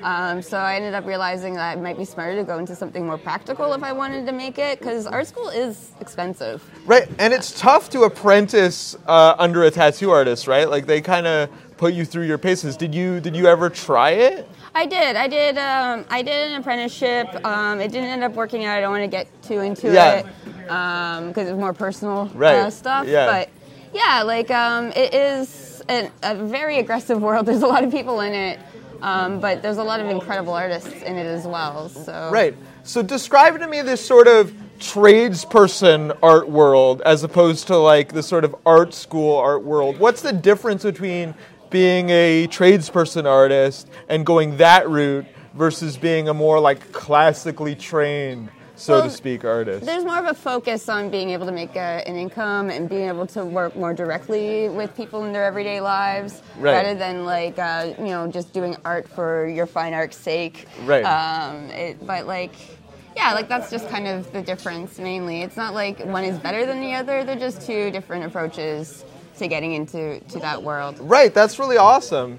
Um, 0.03 0.43
so 0.43 0.59
I 0.59 0.75
ended 0.75 0.95
up 0.95 1.07
realizing 1.07 1.55
that 1.55 1.79
it 1.79 1.81
might 1.81 1.97
be 1.97 2.05
smarter 2.05 2.37
to 2.37 2.45
go 2.45 2.59
into 2.59 2.75
something 2.75 3.07
more 3.07 3.19
practical 3.19 3.73
if 3.73 3.83
I 3.85 3.93
wanted 3.93 4.27
to 4.27 4.33
make 4.33 4.59
it, 4.59 4.81
because 4.81 5.07
art 5.07 5.27
school 5.29 5.49
is 5.49 5.93
expensive. 6.01 6.63
Right, 6.87 7.09
and 7.19 7.33
it's 7.33 7.59
tough 7.59 7.89
to 7.91 8.03
apprentice 8.03 8.97
uh, 9.07 9.37
under 9.39 9.63
a 9.63 9.71
tattoo 9.71 10.11
artist, 10.11 10.49
right? 10.49 10.69
Like 10.69 10.87
they 10.87 11.01
kind 11.01 11.27
of 11.27 11.51
put 11.77 11.95
you 11.95 12.05
through 12.05 12.25
your 12.27 12.39
paces. 12.39 12.77
Did 12.77 12.95
you 12.95 13.21
did 13.21 13.37
you 13.37 13.47
ever 13.47 13.71
try 13.71 14.11
it? 14.11 14.49
I 14.75 14.87
did. 14.87 15.17
I 15.17 15.29
did. 15.29 15.59
Um, 15.59 16.05
I 16.09 16.23
did 16.23 16.51
an 16.51 16.61
apprenticeship. 16.61 17.29
Um, 17.45 17.81
it 17.81 17.93
didn't 17.93 18.09
end 18.09 18.25
up 18.25 18.33
working 18.33 18.65
out. 18.65 18.79
I 18.79 18.81
don't 18.81 18.91
want 18.91 19.03
to 19.03 19.09
get 19.09 19.27
too 19.43 19.61
into 19.61 19.93
Yeah. 19.93 20.15
it 20.21 20.27
because 20.65 21.49
it's 21.49 21.59
more 21.59 21.73
personal 21.73 22.31
Right. 22.35 22.57
uh, 22.57 22.71
stuff. 22.71 23.07
Yeah. 23.07 23.27
But 23.27 23.49
yeah, 23.95 24.23
like 24.23 24.51
um, 24.51 24.87
it 24.97 25.13
is 25.15 25.83
an, 25.89 26.11
a 26.23 26.35
very 26.35 26.79
aggressive 26.79 27.21
world. 27.21 27.47
There's 27.47 27.63
a 27.63 27.67
lot 27.67 27.85
of 27.85 27.91
people 27.91 28.21
in 28.21 28.33
it, 28.33 28.59
um, 29.03 29.41
but 29.41 29.63
there's 29.63 29.79
a 29.79 29.83
lot 29.85 30.01
of 30.01 30.09
incredible 30.09 30.53
artists 30.55 31.03
in 31.03 31.17
it 31.17 31.27
as 31.27 31.47
well. 31.47 31.89
So 31.89 32.31
Right. 32.33 32.55
So 32.85 33.03
describe 33.03 33.59
to 33.59 33.67
me 33.67 33.83
this 33.83 34.05
sort 34.05 34.29
of 34.29 34.53
tradesperson 34.79 36.17
art 36.23 36.49
world 36.49 37.03
as 37.03 37.23
opposed 37.23 37.67
to 37.69 37.77
like 37.77 38.13
the 38.13 38.23
sort 38.23 38.45
of 38.45 38.55
art 38.67 38.95
school 38.95 39.37
art 39.37 39.63
world. 39.65 39.99
What's 39.99 40.23
the 40.23 40.33
difference 40.33 40.83
between 40.83 41.35
being 41.71 42.11
a 42.11 42.47
tradesperson 42.49 43.25
artist 43.25 43.89
and 44.09 44.27
going 44.27 44.57
that 44.59 44.89
route 44.89 45.27
versus 45.55 45.97
being 45.97 46.29
a 46.29 46.35
more 46.35 46.59
like 46.61 46.93
classically 46.93 47.75
trained, 47.75 48.49
so 48.77 48.95
Well, 48.95 49.03
to 49.05 49.11
speak, 49.11 49.45
artist? 49.45 49.85
There's 49.87 50.05
more 50.05 50.19
of 50.19 50.27
a 50.27 50.35
focus 50.35 50.89
on 50.89 51.11
being 51.11 51.31
able 51.31 51.47
to 51.47 51.53
make 51.53 51.77
a, 51.77 52.03
an 52.07 52.17
income 52.17 52.71
and 52.71 52.89
being 52.89 53.07
able 53.09 53.27
to 53.29 53.45
work 53.45 53.77
more 53.77 53.95
directly 53.95 54.69
with 54.69 54.97
people 54.97 55.25
in 55.25 55.33
their 55.33 55.45
everyday 55.45 55.81
lives, 55.81 56.43
Right. 56.59 56.73
rather 56.73 56.95
than 56.95 57.25
like 57.25 57.59
uh, 57.59 57.93
you 57.99 58.07
know 58.07 58.27
just 58.29 58.53
doing 58.53 58.77
art 58.85 59.09
for 59.09 59.47
your 59.47 59.67
fine 59.67 59.95
art's 59.95 60.17
sake. 60.17 60.67
Right. 60.85 61.05
Um, 61.05 61.71
it, 61.71 62.05
but 62.07 62.27
like. 62.27 62.53
Yeah, 63.15 63.35
like 63.35 63.47
that's 63.47 63.71
just 63.71 63.91
kind 63.91 64.09
of 64.09 64.33
the 64.33 64.41
difference 64.41 64.99
mainly. 64.99 65.43
It's 65.43 65.55
not 65.59 65.75
like 65.75 66.03
one 66.07 66.25
is 66.25 66.39
better 66.39 66.65
than 66.65 66.81
the 66.81 66.95
other. 66.95 67.25
They're 67.25 67.37
just 67.37 67.61
two 67.61 67.91
different 67.91 68.25
approaches 68.25 69.05
to 69.37 69.49
getting 69.49 69.75
into 69.75 70.19
to 70.21 70.39
that 70.39 70.63
world. 70.63 70.99
Right, 70.99 71.35
that's 71.35 71.59
really 71.59 71.77
awesome. 71.77 72.39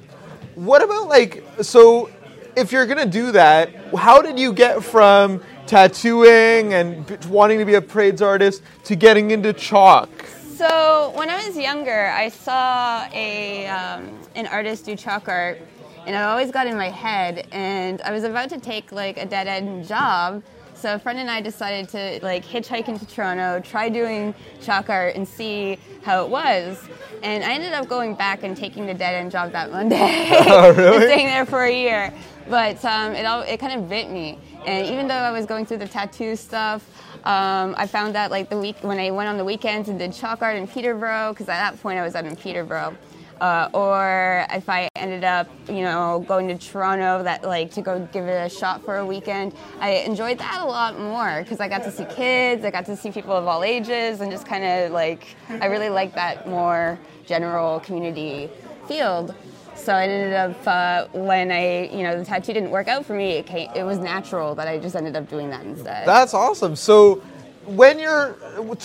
What 0.56 0.82
about 0.82 1.10
like 1.10 1.44
so 1.62 2.10
if 2.56 2.72
you're 2.72 2.88
going 2.88 2.98
to 2.98 3.06
do 3.06 3.32
that, 3.34 3.70
how 3.96 4.24
did 4.24 4.40
you 4.40 4.52
get 4.52 4.84
from 4.84 5.44
tattooing 5.68 6.74
and 6.74 7.26
wanting 7.26 7.60
to 7.60 7.66
be 7.66 7.76
a 7.76 7.82
parades 7.82 8.22
artist 8.22 8.62
to 8.86 8.96
getting 8.96 9.32
into 9.32 9.54
chalk? 9.54 10.10
So 10.56 11.12
when 11.16 11.30
I 11.30 11.46
was 11.46 11.58
younger, 11.58 12.08
I 12.08 12.30
saw 12.30 13.08
a 13.12 13.68
um, 13.68 14.20
an 14.36 14.48
artist 14.48 14.86
do 14.86 14.96
chalk 14.96 15.28
art, 15.28 15.60
and 16.06 16.16
I 16.16 16.24
always 16.24 16.52
got 16.52 16.68
in 16.68 16.78
my 16.78 16.90
head. 16.90 17.48
And 17.52 18.02
I 18.02 18.12
was 18.12 18.24
about 18.24 18.50
to 18.50 18.60
take 18.60 18.92
like 18.92 19.18
a 19.18 19.26
dead 19.26 19.48
end 19.48 19.88
job, 19.88 20.44
so 20.84 20.96
a 20.96 21.00
friend 21.00 21.18
and 21.18 21.32
I 21.32 21.40
decided 21.40 21.88
to 21.92 22.20
like 22.22 22.44
hitchhike 22.44 22.90
into 22.90 23.08
Toronto, 23.08 23.62
try 23.62 23.88
doing 23.88 24.36
chalk 24.62 24.90
art, 24.90 25.16
and 25.16 25.26
see 25.26 25.78
how 26.04 26.26
it 26.26 26.30
was. 26.30 26.78
And 27.24 27.42
I 27.42 27.54
ended 27.54 27.72
up 27.72 27.88
going 27.88 28.16
back 28.16 28.44
and 28.44 28.56
taking 28.56 28.86
the 28.86 28.94
dead 28.94 29.16
end 29.16 29.32
job 29.32 29.54
that 29.54 29.72
Monday, 29.72 29.96
Oh, 30.30 30.74
really? 30.74 31.06
staying 31.06 31.28
there 31.28 31.46
for 31.46 31.64
a 31.64 31.72
year. 31.72 32.14
But 32.50 32.84
um, 32.84 33.14
it 33.14 33.26
all 33.26 33.44
it 33.44 33.62
kind 33.62 33.80
of 33.80 33.88
bit 33.88 34.10
me. 34.10 34.38
And 34.66 34.86
even 34.88 35.08
though 35.08 35.14
I 35.14 35.32
was 35.32 35.46
going 35.46 35.66
through 35.66 35.78
the 35.78 35.88
tattoo 35.88 36.36
stuff, 36.36 36.86
um, 37.24 37.76
I 37.78 37.88
found 37.88 38.14
that 38.16 38.30
like 38.30 38.50
the 38.50 38.60
week 38.60 38.76
when 38.82 39.00
I 39.00 39.10
went 39.12 39.30
on 39.30 39.38
the 39.38 39.46
weekends 39.46 39.88
and 39.88 39.98
did 39.98 40.12
chalk 40.12 40.42
art 40.42 40.58
in 40.58 40.68
Peterborough, 40.68 41.32
because 41.32 41.48
at 41.48 41.60
that 41.72 41.82
point 41.82 41.98
I 41.98 42.04
was 42.04 42.14
out 42.14 42.26
in 42.26 42.36
Peterborough. 42.36 42.98
Uh, 43.44 43.68
or 43.74 44.46
if 44.52 44.70
I 44.70 44.88
ended 44.96 45.26
up, 45.26 45.50
you 45.68 45.82
know, 45.82 46.24
going 46.26 46.48
to 46.48 46.58
Toronto, 46.58 47.24
that 47.24 47.44
like 47.44 47.72
to 47.72 47.82
go 47.82 48.08
give 48.14 48.26
it 48.26 48.46
a 48.46 48.50
shot 48.50 48.86
for 48.86 49.00
a 49.00 49.06
weekend, 49.06 49.54
I 49.82 49.96
enjoyed 49.96 50.38
that 50.38 50.62
a 50.62 50.66
lot 50.66 50.98
more 50.98 51.42
because 51.42 51.60
I 51.60 51.68
got 51.68 51.84
to 51.84 51.92
see 51.92 52.06
kids, 52.06 52.64
I 52.64 52.72
got 52.72 52.86
to 52.86 52.96
see 52.96 53.12
people 53.12 53.34
of 53.34 53.46
all 53.46 53.66
ages, 53.66 54.22
and 54.22 54.32
just 54.32 54.48
kind 54.48 54.64
of 54.64 54.94
like 54.94 55.36
I 55.50 55.66
really 55.66 55.90
liked 55.90 56.16
that 56.16 56.48
more 56.48 56.98
general 57.26 57.82
community 57.82 58.50
field. 58.88 59.36
So 59.76 59.92
I 59.92 60.04
ended 60.04 60.34
up 60.36 60.66
uh, 60.66 61.08
when 61.12 61.52
I, 61.52 61.90
you 61.90 62.04
know, 62.04 62.18
the 62.18 62.24
tattoo 62.24 62.54
didn't 62.54 62.72
work 62.72 62.88
out 62.88 63.06
for 63.06 63.14
me. 63.14 63.32
It, 63.32 63.46
came, 63.46 63.70
it 63.76 63.84
was 63.84 63.98
natural 63.98 64.56
that 64.56 64.70
I 64.70 64.80
just 64.80 64.96
ended 64.96 65.18
up 65.18 65.30
doing 65.30 65.50
that 65.50 65.66
instead. 65.66 66.08
That's 66.08 66.34
awesome. 66.34 66.78
So 66.78 67.22
when 67.66 68.00
you're 68.00 68.38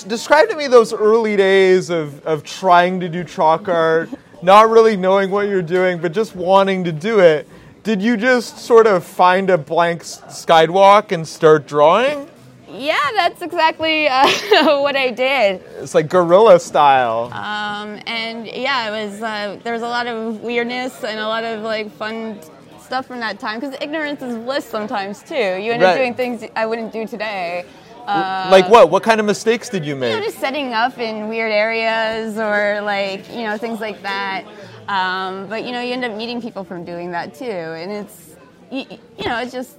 describe 0.08 0.48
to 0.48 0.56
me 0.56 0.66
those 0.66 0.92
early 0.92 1.36
days 1.36 1.90
of, 1.90 2.26
of 2.26 2.42
trying 2.42 2.98
to 2.98 3.08
do 3.08 3.22
chalk 3.22 3.68
art, 3.68 4.10
not 4.42 4.68
really 4.70 4.96
knowing 4.96 5.30
what 5.30 5.48
you're 5.48 5.62
doing, 5.62 5.98
but 6.00 6.12
just 6.12 6.34
wanting 6.34 6.84
to 6.84 6.92
do 6.92 7.20
it. 7.20 7.48
Did 7.82 8.02
you 8.02 8.16
just 8.16 8.58
sort 8.58 8.86
of 8.86 9.04
find 9.04 9.50
a 9.50 9.56
blank 9.58 10.02
skywalk 10.02 11.12
and 11.12 11.26
start 11.26 11.66
drawing? 11.66 12.28
yeah, 12.70 12.98
that's 13.16 13.40
exactly 13.40 14.08
uh, 14.08 14.26
what 14.82 14.94
I 14.94 15.10
did. 15.10 15.62
It's 15.78 15.94
like 15.94 16.08
guerrilla 16.10 16.60
style. 16.60 17.30
Um, 17.32 17.98
and 18.06 18.46
yeah, 18.46 18.88
it 18.88 18.90
was 19.10 19.22
uh, 19.22 19.58
there 19.64 19.72
was 19.72 19.82
a 19.82 19.88
lot 19.88 20.06
of 20.06 20.40
weirdness 20.42 21.02
and 21.02 21.18
a 21.18 21.26
lot 21.26 21.44
of 21.44 21.62
like 21.62 21.90
fun 21.92 22.38
stuff 22.78 23.06
from 23.06 23.20
that 23.20 23.38
time 23.38 23.58
because 23.60 23.74
ignorance 23.80 24.20
is 24.22 24.36
bliss 24.36 24.64
sometimes 24.66 25.22
too. 25.22 25.34
You 25.34 25.72
end 25.72 25.82
Right. 25.82 25.92
up 25.92 25.96
doing 25.96 26.14
things 26.14 26.44
I 26.56 26.66
wouldn't 26.66 26.92
do 26.92 27.06
today. 27.06 27.64
Uh, 28.08 28.48
like 28.50 28.68
what? 28.68 28.90
What 28.90 29.02
kind 29.02 29.20
of 29.20 29.26
mistakes 29.26 29.68
did 29.68 29.84
you 29.84 29.94
you 29.94 30.00
know, 30.00 30.16
make? 30.16 30.24
just 30.24 30.38
setting 30.38 30.72
up 30.72 30.98
in 30.98 31.28
weird 31.28 31.52
areas 31.52 32.38
or 32.38 32.80
like 32.80 33.28
you 33.30 33.42
know 33.44 33.58
things 33.58 33.80
like 33.80 34.00
that. 34.02 34.44
Um, 34.88 35.46
but 35.48 35.64
you 35.64 35.72
know, 35.72 35.80
you 35.82 35.92
end 35.92 36.04
up 36.04 36.12
meeting 36.16 36.40
people 36.40 36.64
from 36.64 36.84
doing 36.84 37.10
that 37.12 37.34
too, 37.34 37.44
and 37.44 37.92
it's 37.92 38.36
you, 38.70 38.84
you 39.18 39.28
know, 39.28 39.38
it's 39.40 39.52
just. 39.52 39.76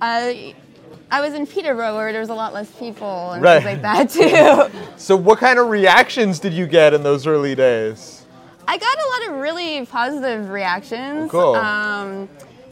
Uh, 0.00 0.32
I 1.10 1.20
was 1.22 1.32
in 1.34 1.46
Peterborough 1.46 1.96
where 1.96 2.12
there 2.12 2.20
was 2.20 2.28
a 2.30 2.34
lot 2.34 2.52
less 2.52 2.70
people 2.72 3.32
and 3.32 3.42
Right. 3.42 3.62
things 3.62 3.82
like 3.82 3.82
that 3.82 4.10
too. 4.72 4.78
So 4.98 5.16
what 5.16 5.38
kind 5.38 5.58
of 5.58 5.68
reactions 5.68 6.38
did 6.38 6.52
you 6.52 6.66
get 6.66 6.92
in 6.92 7.02
those 7.02 7.26
early 7.26 7.54
days? 7.54 8.26
I 8.66 8.76
got 8.76 8.94
a 8.98 9.08
lot 9.08 9.34
of 9.36 9.42
really 9.42 9.86
positive 9.86 10.50
reactions. 10.50 11.30
Cool. 11.30 11.54
Um, 11.54 12.28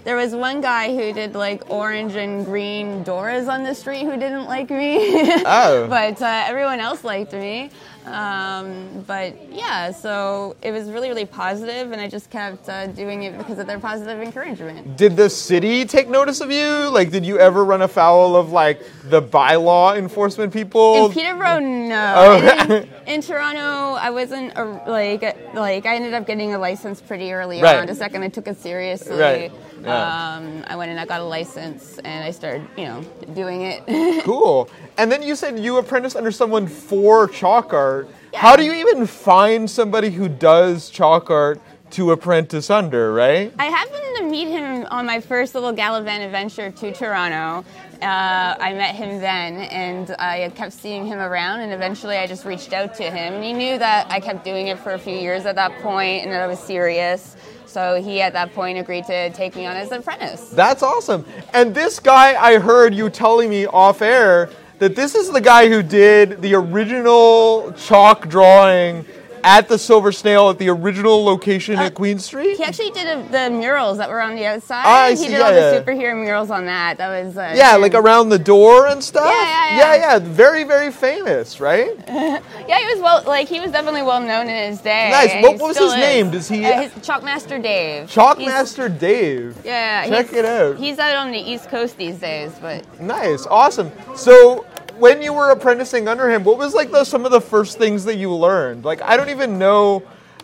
there 0.06 0.14
was 0.14 0.36
one 0.36 0.60
guy 0.60 0.94
who 0.94 1.12
did 1.12 1.34
like 1.34 1.68
orange 1.68 2.14
and 2.14 2.44
green 2.44 3.02
doors 3.02 3.48
on 3.48 3.64
the 3.64 3.74
street 3.74 4.04
who 4.04 4.12
didn't 4.12 4.46
like 4.46 4.70
me. 4.70 5.32
Oh. 5.44 5.86
but 5.88 6.22
uh, 6.22 6.44
everyone 6.46 6.78
else 6.78 7.02
liked 7.02 7.32
me. 7.32 7.70
Um, 8.04 9.02
but 9.08 9.52
yeah, 9.52 9.90
so 9.90 10.54
it 10.62 10.70
was 10.70 10.88
really, 10.90 11.08
really 11.08 11.26
positive, 11.26 11.90
and 11.90 12.00
I 12.00 12.08
just 12.08 12.30
kept 12.30 12.68
uh, 12.68 12.86
doing 12.86 13.24
it 13.24 13.36
because 13.36 13.58
of 13.58 13.66
their 13.66 13.80
positive 13.80 14.22
encouragement. 14.22 14.96
Did 14.96 15.16
the 15.16 15.28
city 15.28 15.84
take 15.84 16.08
notice 16.08 16.40
of 16.40 16.52
you? 16.52 16.88
Like, 16.88 17.10
did 17.10 17.26
you 17.26 17.40
ever 17.40 17.64
run 17.64 17.82
afoul 17.82 18.36
of 18.36 18.52
like 18.52 18.80
the 19.04 19.20
bylaw 19.20 19.98
enforcement 19.98 20.52
people? 20.52 21.06
In 21.06 21.12
Peterborough, 21.12 21.58
no. 21.58 21.96
Oh. 22.16 22.74
In, 22.76 22.88
in 23.14 23.20
Toronto, 23.22 23.98
I 23.98 24.10
wasn't 24.10 24.56
a, 24.56 24.64
like 24.86 25.22
like 25.54 25.84
I 25.86 25.96
ended 25.96 26.14
up 26.14 26.26
getting 26.28 26.54
a 26.54 26.58
license 26.58 27.00
pretty 27.00 27.32
early 27.32 27.60
Right. 27.60 27.78
on. 27.80 27.86
The 27.86 27.94
second 27.94 28.22
I 28.22 28.28
took 28.28 28.46
it 28.46 28.58
seriously, 28.58 29.16
Right. 29.18 29.52
Yeah. 29.86 30.34
um, 30.36 30.64
I 30.66 30.76
went 30.76 30.90
and 30.90 30.98
I 31.00 31.06
got 31.06 31.20
a 31.20 31.24
license 31.24 31.98
and 31.98 32.24
I 32.24 32.30
started, 32.30 32.66
you 32.76 32.84
know, 32.84 33.02
doing 33.34 33.62
it. 33.62 33.82
Cool. 34.24 34.68
And 34.98 35.10
then 35.12 35.22
you 35.22 35.36
said 35.36 35.58
you 35.58 35.76
apprenticed 35.78 36.16
under 36.16 36.30
someone 36.32 36.66
for 36.66 37.28
chalk 37.28 37.72
art. 37.72 38.08
Yeah. 38.32 38.40
How 38.40 38.56
do 38.56 38.64
you 38.64 38.72
even 38.72 39.06
find 39.06 39.70
somebody 39.70 40.10
who 40.10 40.28
does 40.28 40.90
chalk 40.90 41.30
art 41.30 41.60
to 41.92 42.10
apprentice 42.10 42.68
under, 42.70 43.12
right? 43.12 43.52
I 43.58 43.66
happened 43.66 44.16
to 44.16 44.24
meet 44.24 44.48
him 44.48 44.86
on 44.90 45.06
my 45.06 45.20
first 45.20 45.54
little 45.54 45.72
Gallivant 45.72 46.24
adventure 46.24 46.70
to 46.72 46.92
Toronto. 46.92 47.64
Uh, 48.02 48.56
I 48.58 48.72
met 48.74 48.94
him 48.94 49.20
then, 49.20 49.54
and 49.70 50.10
I 50.18 50.50
kept 50.54 50.72
seeing 50.72 51.06
him 51.06 51.18
around, 51.18 51.60
and 51.60 51.72
eventually 51.72 52.16
I 52.16 52.26
just 52.26 52.44
reached 52.44 52.72
out 52.72 52.94
to 52.96 53.04
him. 53.04 53.34
And 53.34 53.44
he 53.44 53.52
knew 53.52 53.78
that 53.78 54.10
I 54.10 54.18
kept 54.20 54.44
doing 54.44 54.66
it 54.66 54.78
for 54.78 54.92
a 54.94 54.98
few 54.98 55.16
years 55.16 55.46
at 55.46 55.54
that 55.54 55.72
point, 55.80 56.24
and 56.24 56.32
that 56.32 56.42
I 56.42 56.46
was 56.46 56.58
serious. 56.58 57.35
So 57.76 58.00
he, 58.00 58.22
at 58.22 58.32
that 58.32 58.54
point, 58.54 58.78
agreed 58.78 59.04
to 59.04 59.28
take 59.32 59.54
me 59.54 59.66
on 59.66 59.76
as 59.76 59.90
an 59.90 59.98
apprentice. 59.98 60.48
That's 60.48 60.82
awesome. 60.82 61.26
And 61.52 61.74
this 61.74 61.98
guy, 61.98 62.34
I 62.34 62.58
heard 62.58 62.94
you 62.94 63.10
telling 63.10 63.50
me 63.50 63.66
off 63.66 64.00
air 64.00 64.48
that 64.78 64.96
this 64.96 65.14
is 65.14 65.30
the 65.30 65.42
guy 65.42 65.68
who 65.68 65.82
did 65.82 66.40
the 66.40 66.54
original 66.54 67.74
chalk 67.74 68.30
drawing 68.30 69.04
at 69.46 69.68
the 69.68 69.78
Silver 69.78 70.10
Snail 70.10 70.50
at 70.50 70.58
the 70.58 70.68
original 70.68 71.24
location 71.24 71.78
at 71.78 71.94
Queen 71.94 72.18
Street. 72.18 72.56
He 72.56 72.64
actually 72.64 72.90
did 72.90 73.06
a, 73.06 73.22
the 73.30 73.48
murals 73.48 73.96
that 73.98 74.10
were 74.10 74.20
on 74.20 74.34
the 74.34 74.44
outside. 74.44 74.82
Ah, 74.84 75.04
I 75.04 75.10
he 75.10 75.16
see, 75.16 75.22
did 75.28 75.32
yeah, 75.38 75.40
all 75.42 75.52
yeah. 75.52 75.70
the 75.70 75.80
superhero 75.80 76.20
murals 76.20 76.50
on 76.50 76.66
that. 76.66 76.98
That 76.98 77.08
was 77.24 77.36
uh, 77.38 77.52
Yeah, 77.54 77.76
him. 77.76 77.80
like 77.82 77.94
around 77.94 78.30
the 78.30 78.40
door 78.40 78.88
and 78.88 79.02
stuff. 79.02 79.24
Yeah, 79.32 79.32
yeah, 79.70 79.76
yeah. 79.76 79.94
yeah, 80.14 80.18
Very, 80.18 80.64
very 80.64 80.90
famous, 80.90 81.60
right? 81.60 81.90
Yeah, 82.66 82.78
he 82.80 82.86
was 82.94 83.00
well. 83.00 83.22
Like 83.24 83.46
he 83.48 83.60
was 83.60 83.70
definitely 83.70 84.02
well 84.02 84.20
known 84.20 84.48
in 84.48 84.70
his 84.72 84.80
day. 84.80 85.10
Nice. 85.10 85.40
What- 85.42 85.58
what 85.60 85.68
was 85.68 85.78
his 85.78 85.92
is. 85.92 85.98
name? 85.98 86.30
Does 86.32 86.48
he- 86.48 86.64
Uh, 86.66 86.80
his 86.82 86.92
Chalkmaster 86.94 87.62
Dave. 87.62 88.10
Chalk 88.10 88.38
He's- 88.38 88.48
Master 88.50 88.88
Dave. 88.88 89.56
Yeah, 89.64 90.08
Check 90.08 90.32
it 90.32 90.44
out. 90.44 90.76
He's 90.76 90.98
out 90.98 91.14
on 91.14 91.30
the 91.30 91.38
East 91.38 91.68
Coast 91.68 91.96
these 91.96 92.16
days, 92.18 92.50
but 92.60 92.82
Nice, 93.00 93.46
awesome. 93.46 93.92
So, 94.16 94.66
when 94.98 95.22
you 95.22 95.32
were 95.32 95.50
apprenticing 95.50 96.08
under 96.08 96.30
him, 96.30 96.44
what 96.44 96.58
was 96.58 96.74
like 96.74 96.90
the, 96.90 97.04
some 97.04 97.24
of 97.24 97.30
the 97.30 97.40
first 97.40 97.78
things 97.78 98.04
that 98.04 98.16
you 98.16 98.32
learned? 98.32 98.84
Like, 98.84 99.02
I 99.02 99.16
don't 99.16 99.30
even 99.30 99.58
know. 99.58 100.02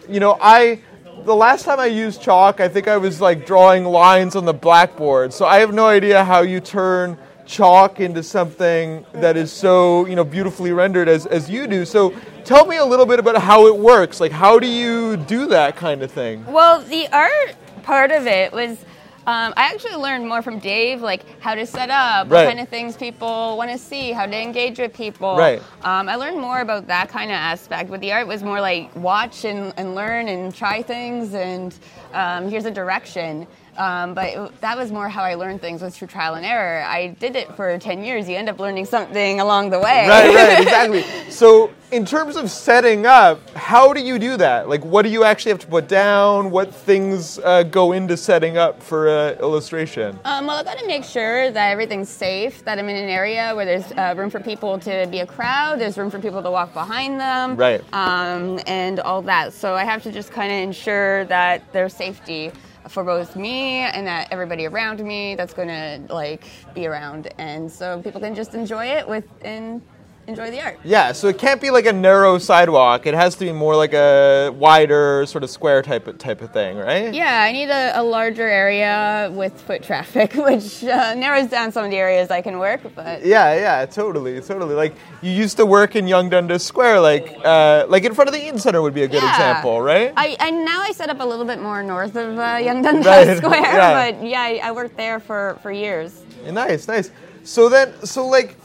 You 0.08 0.20
know, 0.20 0.36
I 0.40 0.80
the 1.24 1.34
last 1.34 1.64
time 1.64 1.78
I 1.78 1.86
used 1.86 2.20
chalk, 2.20 2.60
I 2.60 2.68
think 2.68 2.88
I 2.88 2.96
was 2.96 3.20
like 3.20 3.46
drawing 3.46 3.84
lines 3.84 4.34
on 4.34 4.44
the 4.44 4.54
blackboard. 4.54 5.32
So 5.32 5.46
I 5.46 5.58
have 5.60 5.72
no 5.72 5.86
idea 5.86 6.24
how 6.24 6.40
you 6.42 6.60
turn 6.60 7.16
chalk 7.46 8.00
into 8.00 8.22
something 8.22 9.04
that 9.14 9.36
is 9.36 9.52
so 9.52 10.06
you 10.06 10.16
know 10.16 10.24
beautifully 10.24 10.72
rendered 10.72 11.08
as 11.08 11.26
as 11.26 11.48
you 11.50 11.66
do. 11.66 11.84
So. 11.84 12.14
Tell 12.44 12.66
me 12.66 12.78
a 12.78 12.84
little 12.84 13.06
bit 13.06 13.20
about 13.20 13.40
how 13.40 13.68
it 13.68 13.76
works. 13.76 14.20
Like, 14.20 14.32
how 14.32 14.58
do 14.58 14.66
you 14.66 15.16
do 15.16 15.46
that 15.46 15.76
kind 15.76 16.02
of 16.02 16.10
thing? 16.10 16.44
well, 16.46 16.82
the 16.82 17.06
art 17.12 17.54
part 17.84 18.10
of 18.10 18.26
it 18.26 18.52
was. 18.52 18.84
Um, 19.24 19.54
I 19.56 19.72
actually 19.72 19.94
learned 19.94 20.26
more 20.28 20.42
from 20.42 20.58
Dave, 20.58 21.00
like 21.00 21.22
how 21.40 21.54
to 21.54 21.64
set 21.64 21.90
up, 21.90 22.28
Right. 22.28 22.44
what 22.44 22.48
kind 22.48 22.58
of 22.60 22.68
things 22.68 22.96
people 22.96 23.56
want 23.56 23.70
to 23.70 23.78
see, 23.78 24.10
how 24.10 24.26
to 24.26 24.36
engage 24.36 24.80
with 24.80 24.92
people. 24.92 25.36
Right. 25.36 25.62
Um, 25.84 26.08
I 26.08 26.16
learned 26.16 26.40
more 26.40 26.60
about 26.60 26.88
that 26.88 27.08
kind 27.08 27.30
of 27.30 27.36
aspect, 27.36 27.88
but 27.88 28.00
the 28.00 28.12
art 28.12 28.26
was 28.26 28.42
more 28.42 28.60
like 28.60 28.94
watch 28.96 29.44
and, 29.44 29.72
and 29.76 29.94
learn 29.94 30.26
and 30.26 30.52
try 30.52 30.82
things, 30.82 31.34
and 31.34 31.72
um, 32.12 32.48
here's 32.50 32.64
a 32.64 32.70
direction. 32.70 33.46
Um, 33.76 34.14
but 34.14 34.28
it, 34.28 34.60
that 34.60 34.76
was 34.76 34.92
more 34.92 35.08
how 35.08 35.22
I 35.22 35.34
learned 35.34 35.60
things 35.60 35.80
was 35.82 35.96
through 35.96 36.08
trial 36.08 36.34
and 36.34 36.44
error. 36.44 36.82
I 36.86 37.08
did 37.08 37.36
it 37.36 37.54
for 37.56 37.78
10 37.78 38.04
years. 38.04 38.28
You 38.28 38.36
end 38.36 38.48
up 38.48 38.58
learning 38.58 38.84
something 38.84 39.40
along 39.40 39.70
the 39.70 39.78
way. 39.80 40.06
Right, 40.08 40.34
right, 40.34 40.60
exactly. 40.62 41.02
So, 41.30 41.70
in 41.90 42.06
terms 42.06 42.36
of 42.36 42.50
setting 42.50 43.04
up, 43.04 43.38
how 43.54 43.92
do 43.92 44.00
you 44.00 44.18
do 44.18 44.38
that? 44.38 44.66
Like, 44.68 44.82
what 44.82 45.02
do 45.02 45.10
you 45.10 45.24
actually 45.24 45.50
have 45.52 45.58
to 45.60 45.66
put 45.66 45.88
down? 45.88 46.50
What 46.50 46.74
things 46.74 47.38
uh, 47.38 47.64
go 47.64 47.92
into 47.92 48.16
setting 48.16 48.56
up 48.56 48.82
for 48.82 49.08
an 49.08 49.38
illustration? 49.40 50.18
Um, 50.24 50.46
well, 50.46 50.56
I've 50.56 50.64
got 50.64 50.78
to 50.78 50.86
make 50.86 51.04
sure 51.04 51.50
that 51.50 51.70
everything's 51.70 52.08
safe, 52.08 52.64
that 52.64 52.78
I'm 52.78 52.88
in 52.88 52.96
an 52.96 53.10
area 53.10 53.54
where 53.54 53.66
there's 53.66 53.92
uh, 53.92 54.14
room 54.16 54.30
for 54.30 54.40
people 54.40 54.78
to 54.80 55.06
be 55.10 55.20
a 55.20 55.26
crowd, 55.26 55.78
there's 55.80 55.98
room 55.98 56.10
for 56.10 56.18
people 56.18 56.42
to 56.42 56.50
walk 56.50 56.72
behind 56.72 57.20
them, 57.20 57.56
Right. 57.56 57.82
um, 57.92 58.58
and 58.66 58.98
all 59.00 59.20
that. 59.22 59.52
So 59.52 59.74
I 59.74 59.84
have 59.84 60.02
to 60.04 60.12
just 60.12 60.30
kind 60.30 60.50
of 60.50 60.58
ensure 60.58 61.24
that 61.26 61.62
there's 61.72 61.92
safety 61.94 62.52
for 62.88 63.04
both 63.04 63.36
me 63.36 63.80
and 63.80 64.06
that 64.06 64.28
everybody 64.30 64.66
around 64.66 65.02
me 65.04 65.34
that's 65.34 65.54
going 65.54 65.68
to 65.68 66.12
like 66.12 66.44
be 66.74 66.86
around, 66.86 67.32
and 67.38 67.70
so 67.70 68.00
people 68.02 68.20
can 68.20 68.34
just 68.34 68.54
enjoy 68.54 68.86
it 68.86 69.06
with 69.06 69.24
and 69.42 69.82
enjoy 70.26 70.50
the 70.50 70.60
art. 70.62 70.78
Yeah, 70.84 71.12
so 71.12 71.28
it 71.28 71.38
can't 71.38 71.60
be 71.60 71.70
like 71.70 71.86
a 71.86 71.92
narrow 71.92 72.38
sidewalk. 72.38 73.06
It 73.06 73.14
has 73.14 73.34
to 73.36 73.44
be 73.44 73.52
more 73.52 73.74
like 73.76 73.92
a 73.92 74.50
wider, 74.56 75.24
sort 75.26 75.42
of 75.44 75.50
square 75.50 75.82
type 75.82 76.06
of 76.06 76.18
type 76.18 76.40
of 76.42 76.52
thing, 76.52 76.76
right? 76.76 77.12
Yeah, 77.12 77.42
I 77.42 77.52
need 77.52 77.68
a, 77.70 78.00
a 78.00 78.02
larger 78.02 78.48
area 78.48 79.30
with 79.34 79.60
foot 79.60 79.82
traffic, 79.82 80.32
which 80.48 80.84
uh, 80.84 81.14
narrows 81.14 81.48
down 81.48 81.72
some 81.72 81.84
of 81.84 81.90
the 81.90 81.96
areas 81.96 82.30
I 82.30 82.40
can 82.40 82.58
work. 82.58 82.80
But 82.94 83.24
Yeah, 83.26 83.54
yeah, 83.54 83.86
totally, 83.86 84.40
totally. 84.40 84.74
Like 84.74 84.94
you 85.22 85.30
used 85.32 85.56
to 85.56 85.66
work 85.66 85.96
in 85.96 86.06
Yonge 86.06 86.30
Dundas 86.30 86.64
Square, 86.64 87.00
like 87.00 87.36
uh, 87.44 87.86
like 87.88 88.04
in 88.04 88.14
front 88.14 88.28
of 88.28 88.34
the 88.34 88.42
Eaton 88.44 88.58
Center 88.58 88.80
would 88.80 88.94
be 88.94 89.02
a 89.02 89.08
good 89.08 89.22
Yeah. 89.22 89.30
example, 89.34 89.80
right? 89.80 90.12
I, 90.16 90.36
I 90.38 90.50
now 90.50 90.82
I 90.82 90.92
set 90.92 91.10
up 91.10 91.20
a 91.20 91.24
little 91.24 91.44
bit 91.44 91.60
more 91.60 91.82
north 91.82 92.14
of 92.16 92.38
uh, 92.38 92.58
Yonge 92.62 92.82
Dundas 92.86 93.06
Right, 93.06 93.36
Square, 93.42 93.60
yeah. 93.60 94.12
but 94.12 94.24
yeah, 94.26 94.40
I, 94.40 94.60
I 94.64 94.72
worked 94.72 94.96
there 94.96 95.18
for, 95.20 95.58
for 95.62 95.72
years. 95.72 96.22
nice, 96.48 96.86
nice. 96.86 97.10
So 97.44 97.68
then, 97.68 97.92
so 98.06 98.26
like 98.26 98.56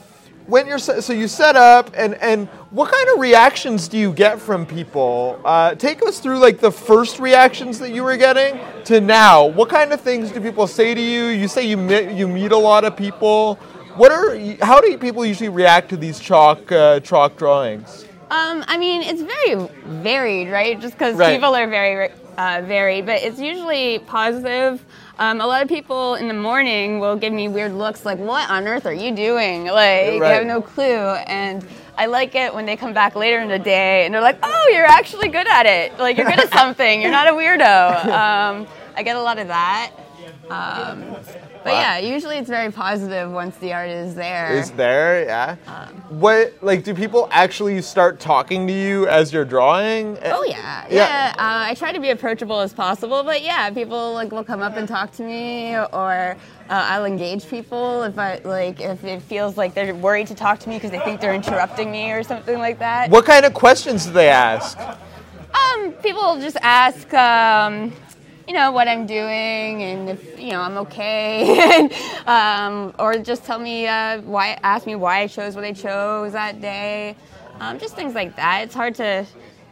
when 0.48 0.66
you're 0.66 0.78
so 0.78 1.12
you 1.12 1.28
set 1.28 1.56
up 1.56 1.90
and 1.94 2.14
and 2.14 2.48
what 2.70 2.90
kind 2.90 3.08
of 3.10 3.20
reactions 3.20 3.86
do 3.86 3.98
you 3.98 4.12
get 4.12 4.40
from 4.40 4.64
people? 4.66 5.40
Uh, 5.44 5.74
take 5.74 6.02
us 6.02 6.18
through 6.20 6.38
like 6.38 6.58
the 6.58 6.70
first 6.72 7.18
reactions 7.20 7.78
that 7.78 7.90
you 7.92 8.02
were 8.02 8.16
getting 8.16 8.58
to 8.84 9.00
now. 9.00 9.46
What 9.46 9.68
kind 9.68 9.92
of 9.92 10.00
things 10.00 10.32
do 10.32 10.40
people 10.40 10.66
say 10.66 10.94
to 10.94 11.00
you? 11.00 11.26
You 11.26 11.48
say 11.48 11.66
you 11.66 11.76
meet 11.76 12.12
you 12.12 12.26
meet 12.26 12.52
a 12.52 12.56
lot 12.56 12.84
of 12.84 12.96
people. 12.96 13.56
What 13.96 14.10
are 14.10 14.38
how 14.64 14.80
do 14.80 14.96
people 14.96 15.24
usually 15.24 15.50
react 15.50 15.90
to 15.90 15.96
these 15.96 16.18
chalk 16.18 16.72
uh, 16.72 17.00
chalk 17.00 17.36
drawings? 17.36 18.06
Um, 18.30 18.64
I 18.68 18.76
mean, 18.76 19.02
it's 19.02 19.22
very 19.22 19.68
varied, 20.02 20.48
right? 20.48 20.78
Just 20.80 20.94
because 20.94 21.16
Right. 21.16 21.34
people 21.34 21.54
are 21.54 21.66
very 21.66 22.10
uh, 22.36 22.62
varied, 22.64 23.06
but 23.06 23.22
it's 23.22 23.40
usually 23.40 23.98
positive. 24.00 24.84
Um, 25.18 25.40
a 25.40 25.46
lot 25.46 25.62
of 25.62 25.68
people 25.68 26.14
in 26.14 26.28
the 26.28 26.34
morning 26.34 27.00
will 27.00 27.16
give 27.16 27.32
me 27.32 27.48
weird 27.48 27.72
looks, 27.72 28.04
like, 28.06 28.18
"What 28.18 28.48
on 28.48 28.68
earth 28.68 28.86
are 28.86 28.92
you 28.92 29.10
doing?" 29.14 29.64
Like, 29.66 30.06
they 30.06 30.20
Right. 30.20 30.34
have 30.34 30.46
no 30.46 30.62
clue, 30.62 30.84
and 31.26 31.66
I 31.96 32.06
like 32.06 32.36
it 32.36 32.54
when 32.54 32.66
they 32.66 32.76
come 32.76 32.92
back 32.92 33.16
later 33.16 33.40
in 33.40 33.48
the 33.48 33.58
day 33.58 34.04
and 34.04 34.14
they're 34.14 34.20
like, 34.22 34.38
"Oh, 34.44 34.70
you're 34.72 34.86
actually 34.86 35.28
good 35.28 35.48
at 35.48 35.66
it. 35.66 35.98
Like, 35.98 36.16
you're 36.16 36.26
good 36.30 36.38
at 36.38 36.52
something. 36.60 37.02
You're 37.02 37.10
not 37.10 37.26
a 37.26 37.32
weirdo." 37.32 38.04
Um, 38.06 38.66
I 38.96 39.02
get 39.02 39.16
a 39.16 39.20
lot 39.22 39.38
of 39.38 39.48
that. 39.48 39.90
Um, 40.50 41.16
but 41.64 41.72
yeah, 41.72 41.98
usually 41.98 42.36
it's 42.36 42.48
very 42.48 42.70
positive 42.72 43.30
once 43.30 43.56
the 43.56 43.72
art 43.72 43.88
is 43.90 44.14
there. 44.14 44.52
Is 44.52 44.70
there? 44.72 45.24
Yeah. 45.24 45.56
Um, 45.66 45.94
what 46.20 46.54
like 46.62 46.84
do 46.84 46.94
people 46.94 47.28
actually 47.30 47.80
start 47.82 48.20
talking 48.20 48.66
to 48.66 48.72
you 48.72 49.06
as 49.08 49.32
you're 49.32 49.44
drawing? 49.44 50.18
Oh 50.24 50.44
yeah, 50.44 50.86
Yeah. 50.88 50.90
yeah. 50.90 51.34
Uh, 51.36 51.70
I 51.70 51.74
try 51.74 51.92
to 51.92 52.00
be 52.00 52.10
approachable 52.10 52.60
as 52.60 52.72
possible, 52.72 53.22
but 53.22 53.42
yeah, 53.42 53.70
people 53.70 54.12
like 54.14 54.30
will 54.32 54.44
come 54.44 54.62
up 54.62 54.76
and 54.76 54.88
talk 54.88 55.12
to 55.12 55.22
me, 55.22 55.76
or 55.76 56.36
uh, 56.70 56.86
I'll 56.90 57.04
engage 57.04 57.48
people 57.48 58.02
if 58.04 58.18
I 58.18 58.40
like 58.44 58.80
if 58.80 59.04
it 59.04 59.22
feels 59.22 59.56
like 59.56 59.74
they're 59.74 59.94
worried 59.94 60.26
to 60.28 60.34
talk 60.34 60.58
to 60.60 60.68
me 60.68 60.76
because 60.76 60.90
they 60.90 61.00
think 61.00 61.20
they're 61.20 61.34
interrupting 61.34 61.90
me 61.90 62.12
or 62.12 62.22
something 62.22 62.58
like 62.58 62.78
that. 62.78 63.10
What 63.10 63.24
kind 63.24 63.44
of 63.44 63.54
questions 63.54 64.06
do 64.06 64.12
they 64.12 64.28
ask? 64.28 64.78
Um, 64.78 65.92
people 66.02 66.38
just 66.40 66.58
ask, 66.60 67.12
um, 67.14 67.92
you 68.48 68.54
know, 68.54 68.72
what 68.72 68.88
I'm 68.88 69.06
doing 69.06 69.82
and 69.82 70.08
if 70.08 70.40
you 70.40 70.52
know 70.52 70.62
I'm 70.62 70.78
okay, 70.78 71.90
um, 72.26 72.94
or 72.98 73.18
just 73.18 73.44
tell 73.44 73.58
me 73.58 73.86
uh, 73.86 74.22
why, 74.22 74.58
ask 74.62 74.86
me 74.86 74.96
why 74.96 75.20
I 75.20 75.26
chose 75.26 75.54
what 75.54 75.64
I 75.64 75.72
chose 75.72 76.32
that 76.32 76.60
day, 76.60 77.14
um, 77.60 77.78
just 77.78 77.94
things 77.94 78.14
like 78.14 78.36
that. 78.36 78.62
It's 78.64 78.74
hard 78.74 78.94
to. 78.96 79.26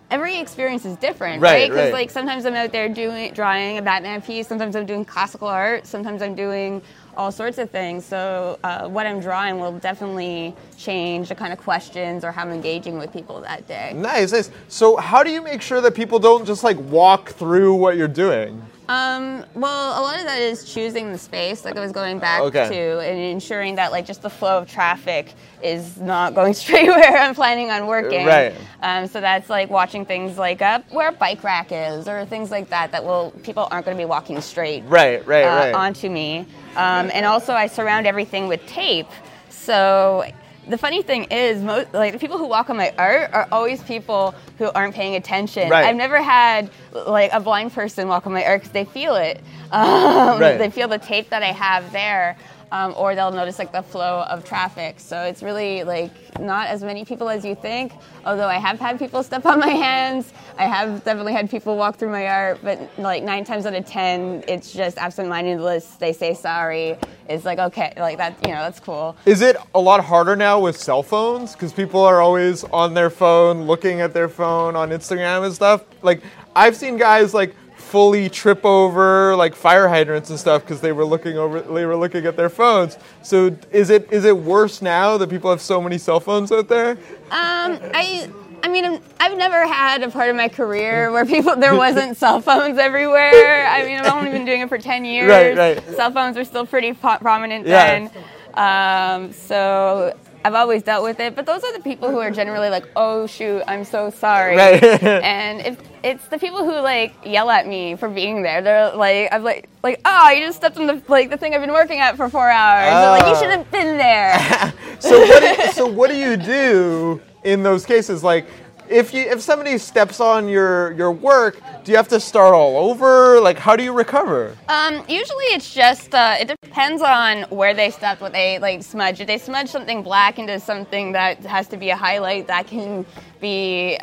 Every 0.09 0.39
experience 0.39 0.85
is 0.85 0.97
different, 0.99 1.43
Right, 1.43 1.53
right? 1.53 1.71
Because 1.71 1.85
right. 1.87 1.93
like 1.93 2.11
sometimes 2.11 2.47
I'm 2.47 2.55
out 2.55 2.71
there 2.71 2.89
doing 2.89 3.33
drawing 3.33 3.79
a 3.79 3.83
Batman 3.83 4.23
piece, 4.23 4.47
sometimes 4.47 4.77
I'm 4.77 4.87
doing 4.87 5.05
classical 5.05 5.49
art, 5.49 5.85
sometimes 5.85 6.23
I'm 6.23 6.37
doing 6.37 6.81
all 7.17 7.33
sorts 7.33 7.59
of 7.59 7.71
things. 7.71 8.05
So 8.05 8.59
uh, 8.63 8.89
what 8.89 9.07
I'm 9.07 9.19
drawing 9.21 9.59
will 9.59 9.73
definitely 9.73 10.55
change 10.79 11.29
the 11.29 11.35
kind 11.35 11.53
of 11.53 11.59
questions 11.59 12.25
or 12.25 12.31
how 12.31 12.43
I'm 12.43 12.53
engaging 12.53 12.99
with 12.99 13.13
people 13.13 13.41
that 13.41 13.67
day. 13.67 13.93
Nice, 13.97 14.33
nice. 14.33 14.51
So 14.69 14.97
how 14.97 15.25
do 15.25 15.31
you 15.31 15.43
make 15.43 15.61
sure 15.61 15.81
that 15.81 15.95
people 15.95 16.21
don't 16.21 16.47
just 16.47 16.63
like 16.63 16.79
walk 16.79 17.31
through 17.31 17.75
what 17.75 17.97
you're 17.97 18.07
doing? 18.07 18.63
Um, 18.89 19.45
well, 19.55 20.01
a 20.01 20.03
lot 20.03 20.19
of 20.21 20.27
that 20.27 20.41
is 20.41 20.73
choosing 20.73 21.11
the 21.11 21.19
space, 21.19 21.65
like 21.65 21.77
I 21.77 21.81
was 21.81 21.91
going 21.91 22.21
back 22.21 22.41
Okay. 22.43 22.69
to, 22.69 23.01
and 23.01 23.19
ensuring 23.19 23.75
that 23.77 23.91
like 23.91 24.07
just 24.07 24.23
the 24.23 24.31
flow 24.31 24.59
of 24.59 24.71
traffic 24.71 25.35
is 25.61 25.97
not 26.01 26.35
going 26.35 26.55
straight 26.63 26.87
where 26.87 27.17
I'm 27.17 27.35
planning 27.35 27.71
on 27.71 27.89
working. 27.89 28.25
Right. 28.27 28.55
Um, 28.83 29.09
so 29.09 29.21
that's 29.21 29.51
like 29.51 29.71
watching 29.71 30.07
things 30.07 30.39
like 30.39 30.63
uh, 30.63 30.81
where 30.91 31.09
a 31.09 31.13
bike 31.13 31.43
rack 31.43 31.69
is, 31.73 32.07
or 32.07 32.25
things 32.27 32.51
like 32.53 32.69
that. 32.71 32.93
That 32.93 33.05
will 33.05 33.33
people 33.43 33.67
aren't 33.73 33.87
going 33.87 33.97
to 33.97 34.01
be 34.01 34.07
walking 34.09 34.41
straight 34.41 34.85
Right, 34.87 35.27
right, 35.27 35.45
uh, 35.45 35.57
right. 35.57 35.75
onto 35.75 36.09
me. 36.09 36.47
Um, 36.77 37.11
and 37.13 37.27
also, 37.27 37.55
I 37.55 37.67
surround 37.67 38.07
everything 38.07 38.47
with 38.47 38.65
tape. 38.67 39.09
So 39.49 40.25
the 40.69 40.79
funny 40.79 41.03
thing 41.03 41.25
is, 41.25 41.63
most 41.63 41.93
like 41.95 42.13
the 42.13 42.19
people 42.19 42.39
who 42.39 42.47
walk 42.47 42.71
on 42.71 42.77
my 42.77 42.93
art 42.99 43.33
are 43.33 43.47
always 43.53 43.83
people 43.85 44.35
who 44.59 44.71
aren't 44.73 44.95
paying 44.95 45.15
attention. 45.15 45.69
Right. 45.71 45.85
I've 45.87 45.97
never 45.97 46.21
had 46.21 46.71
like 46.93 47.31
a 47.33 47.41
blind 47.41 47.73
person 47.73 48.09
walk 48.09 48.27
on 48.27 48.33
my 48.33 48.45
art 48.45 48.61
because 48.63 48.73
they 48.73 48.85
feel 48.85 49.15
it. 49.17 49.41
Um, 49.73 50.41
Right. 50.41 50.59
They 50.59 50.71
feel 50.71 50.87
the 50.87 50.99
tape 50.99 51.31
that 51.31 51.43
I 51.43 51.51
have 51.51 51.91
there. 51.91 52.37
Um, 52.73 52.95
or 52.97 53.15
they'll 53.15 53.31
notice 53.31 53.61
like 53.61 53.71
the 53.71 53.83
flow 53.83 54.25
of 54.29 54.45
traffic. 54.45 54.99
So 54.99 55.23
it's 55.23 55.41
really 55.41 55.85
like 55.85 56.11
not 56.41 56.67
as 56.67 56.83
many 56.83 57.05
people 57.05 57.29
as 57.29 57.45
you 57.45 57.55
think. 57.55 57.93
Although 58.25 58.49
I 58.49 58.59
have 58.59 58.81
had 58.81 58.99
people 58.99 59.23
step 59.23 59.47
on 59.47 59.61
my 59.61 59.69
hands, 59.69 60.33
I 60.59 60.65
have 60.65 61.05
definitely 61.05 61.33
had 61.33 61.49
people 61.49 61.77
walk 61.77 61.97
through 61.97 62.11
my 62.11 62.27
art. 62.27 62.59
But 62.65 62.91
like 62.99 63.23
nine 63.23 63.45
times 63.45 63.67
out 63.67 63.75
of 63.75 63.87
ten, 63.87 64.43
it's 64.49 64.73
just 64.73 64.99
absent-mindedness. 64.99 65.95
They 65.97 66.13
say 66.13 66.35
sorry. 66.35 66.99
It's 67.29 67.45
like 67.45 67.61
okay, 67.61 67.93
like 67.99 68.19
that. 68.19 68.37
You 68.43 68.55
know, 68.55 68.63
that's 68.63 68.81
cool. 68.81 69.17
Is 69.27 69.43
it 69.43 69.57
a 69.75 69.81
lot 69.81 70.05
harder 70.05 70.35
now 70.35 70.59
with 70.59 70.77
cell 70.77 71.05
phones? 71.05 71.53
Because 71.53 71.73
people 71.73 72.01
are 72.01 72.21
always 72.21 72.65
on 72.65 72.95
their 72.95 73.11
phone, 73.11 73.63
looking 73.63 74.01
at 74.01 74.13
their 74.13 74.29
phone 74.29 74.75
on 74.75 74.91
Instagram 74.91 75.45
and 75.45 75.55
stuff. 75.55 75.85
Like, 76.03 76.21
I've 76.57 76.75
seen 76.75 76.97
guys 76.97 77.33
like 77.33 77.55
fully 77.87 78.29
trip 78.29 78.65
over 78.65 79.37
like 79.37 79.55
fire 79.55 79.89
hydrants 79.89 80.31
and 80.31 80.39
stuff 80.39 80.63
because 80.63 80.81
they 80.81 80.93
were 80.93 81.05
looking 81.05 81.39
over, 81.39 81.61
they 81.61 81.87
were 81.87 81.97
looking 81.97 82.27
at 82.27 82.37
their 82.37 82.49
phones. 82.51 82.99
So, 83.23 83.57
is 83.71 83.91
it 83.91 84.09
is 84.13 84.25
it 84.25 84.37
worse 84.37 84.83
now 84.83 85.17
that 85.19 85.31
people 85.31 85.51
have 85.51 85.61
so 85.61 85.81
many 85.81 85.99
cell 85.99 86.21
phones 86.21 86.51
out 86.53 86.69
there? 86.69 86.93
Um, 87.31 87.79
I. 87.95 88.31
I 88.65 88.69
mean, 88.69 89.01
I've 89.21 89.37
never 89.37 89.65
had 89.65 90.03
a 90.03 90.11
part 90.11 90.29
of 90.29 90.35
my 90.35 90.49
career 90.49 91.13
where 91.15 91.25
people 91.25 91.55
there 91.57 91.77
wasn't 91.77 92.17
cell 92.17 92.41
phones 92.41 92.79
everywhere. 92.79 93.65
I 93.69 93.85
mean, 93.85 94.01
I've 94.01 94.13
only 94.13 94.31
been 94.33 94.45
doing 94.45 94.63
it 94.63 94.69
for 94.69 94.79
ten 94.79 95.05
years. 95.13 95.29
Right, 95.29 95.57
right. 95.57 95.95
Cell 95.95 96.11
phones 96.11 96.37
were 96.37 96.45
still 96.45 96.67
pretty 96.67 96.93
po- 96.93 97.19
prominent 97.19 97.67
Yeah. 97.67 98.09
then. 98.09 99.25
Um, 99.27 99.33
so 99.33 100.17
I've 100.47 100.55
always 100.55 100.85
dealt 100.85 101.03
with 101.03 101.19
it. 101.19 101.35
But 101.35 101.45
those 101.45 101.65
are 101.65 101.73
the 101.73 101.83
people 101.83 102.09
who 102.09 102.21
are 102.21 102.31
generally 102.31 102.71
like, 102.71 102.87
"Oh 102.95 103.27
shoot, 103.27 103.65
I'm 103.67 103.83
so 103.83 104.11
sorry." 104.11 104.57
Right. 104.57 104.81
and 105.03 105.61
if 105.61 105.77
it's 106.05 106.29
the 106.29 106.39
people 106.39 106.65
who 106.65 106.79
like 106.81 107.15
yell 107.25 107.51
at 107.51 107.67
me 107.67 107.97
for 107.97 108.09
being 108.09 108.43
there, 108.43 108.63
they're 108.63 108.95
like, 108.95 109.29
"I'm 109.33 109.43
like, 109.43 109.69
like, 109.83 110.01
oh, 110.05 110.31
you 110.31 110.47
just 110.47 110.59
stepped 110.59 110.77
on 110.77 110.87
the 110.87 111.03
like 111.09 111.31
the 111.31 111.37
thing 111.37 111.53
I've 111.53 111.63
been 111.63 111.73
working 111.73 111.99
at 111.99 112.17
for 112.17 112.29
four 112.29 112.49
hours." 112.49 112.93
They're 112.93 113.11
like, 113.11 113.25
Oh. 113.25 113.31
"You 113.31 113.37
should 113.37 113.51
have 113.59 113.71
been 113.73 113.97
there." 113.99 114.73
So 114.99 115.21
what 115.21 115.41
do 115.43 115.63
you, 115.63 115.73
so 115.73 115.87
what 115.87 116.11
do 116.11 116.17
you 116.17 116.37
do 116.39 117.21
in 117.45 117.63
those 117.63 117.85
cases? 117.85 118.25
Like, 118.25 118.47
if 118.89 119.13
you 119.15 119.23
if 119.23 119.41
somebody 119.41 119.79
steps 119.79 120.21
on 120.21 120.49
your 120.49 120.93
your 120.93 121.13
work, 121.13 121.61
do 121.85 121.93
you 121.93 121.97
have 121.97 122.09
to 122.09 122.21
start 122.21 122.55
all 122.55 122.91
over? 122.91 123.41
Like, 123.41 123.59
how 123.59 123.77
do 123.77 123.83
you 123.83 123.93
recover? 123.93 124.57
Um, 124.69 125.05
usually 125.09 125.45
it's 125.47 125.73
just 125.73 126.15
uh, 126.15 126.37
it 126.41 126.49
depends 126.63 127.03
on 127.03 127.43
where 127.45 127.75
they 127.75 127.91
stepped, 127.91 128.21
what 128.21 128.33
they 128.33 128.59
like 128.59 128.83
smudge. 128.83 129.21
If 129.21 129.27
they 129.27 129.39
smudge 129.39 129.69
something 129.69 130.03
black 130.03 130.39
into 130.39 130.59
something 130.61 131.13
that 131.13 131.39
has 131.45 131.69
to 131.69 131.77
be 131.77 131.91
a 131.91 131.97
highlight, 131.97 132.47
that 132.49 132.67
can 132.67 133.07
be. 133.41 133.99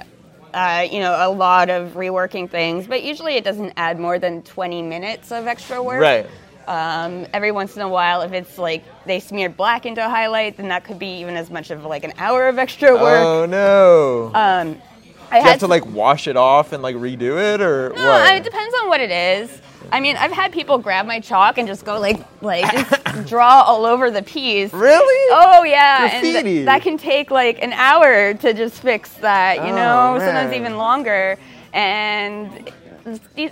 Uh, 0.54 0.88
you 0.92 1.00
know, 1.00 1.16
a 1.20 1.32
lot 1.32 1.72
of 1.72 1.94
reworking 1.94 2.48
things, 2.48 2.86
but 2.86 3.02
usually 3.02 3.34
it 3.38 3.44
doesn't 3.44 3.74
add 3.76 4.00
more 4.00 4.20
than 4.20 4.44
20 4.44 4.84
minutes 4.84 5.32
of 5.32 5.48
extra 5.48 5.82
work. 5.82 6.00
Right. 6.00 6.28
Um, 6.68 7.26
every 7.34 7.52
once 7.52 7.76
in 7.76 7.82
a 7.82 7.90
while, 7.90 8.22
if 8.22 8.32
it's 8.34 8.58
like 8.58 8.84
they 9.06 9.20
smeared 9.20 9.58
black 9.58 9.86
into 9.86 10.06
a 10.06 10.10
highlight, 10.10 10.58
then 10.58 10.70
that 10.70 10.84
could 10.84 11.00
be 11.00 11.20
even 11.20 11.36
as 11.36 11.50
much 11.50 11.72
of 11.72 11.84
like 11.86 12.04
an 12.04 12.14
hour 12.18 12.48
of 12.48 12.58
extra 12.58 12.94
work. 12.94 13.24
Oh 13.26 13.46
no! 13.46 14.28
um, 14.34 14.82
I 15.32 15.38
do 15.38 15.38
you 15.38 15.42
had 15.42 15.44
have 15.52 15.60
to 15.60 15.68
like 15.68 15.86
wash 15.88 16.28
it 16.28 16.38
off 16.38 16.74
and 16.74 16.82
like 16.84 16.96
redo 16.96 17.38
it, 17.54 17.62
or 17.62 17.90
No, 17.96 18.08
what? 18.08 18.36
It 18.36 18.44
depends 18.44 18.76
on 18.82 18.88
what 18.90 19.02
it 19.02 19.12
is. 19.12 19.62
I 19.92 20.00
mean, 20.00 20.16
I've 20.16 20.32
had 20.32 20.52
people 20.54 20.78
grab 20.78 21.06
my 21.06 21.20
chalk 21.20 21.58
and 21.58 21.68
just 21.68 21.84
go 21.86 22.00
like, 22.00 22.20
like 22.42 22.72
just 22.72 23.28
draw 23.28 23.62
all 23.64 23.86
over 23.86 24.10
the 24.10 24.24
piece. 24.24 24.72
Really? 24.74 25.36
Oh 25.36 25.64
yeah, 25.64 26.10
and 26.14 26.24
th- 26.24 26.66
that 26.66 26.82
can 26.82 26.98
take 26.98 27.30
like 27.32 27.62
an 27.62 27.74
hour 27.74 28.34
to 28.34 28.54
just 28.54 28.82
fix 28.82 29.10
that. 29.16 29.58
You 29.58 29.74
Oh, 29.74 29.76
know, 29.76 30.20
sometimes 30.20 30.54
even 30.54 30.78
longer. 30.78 31.38
And 31.74 32.72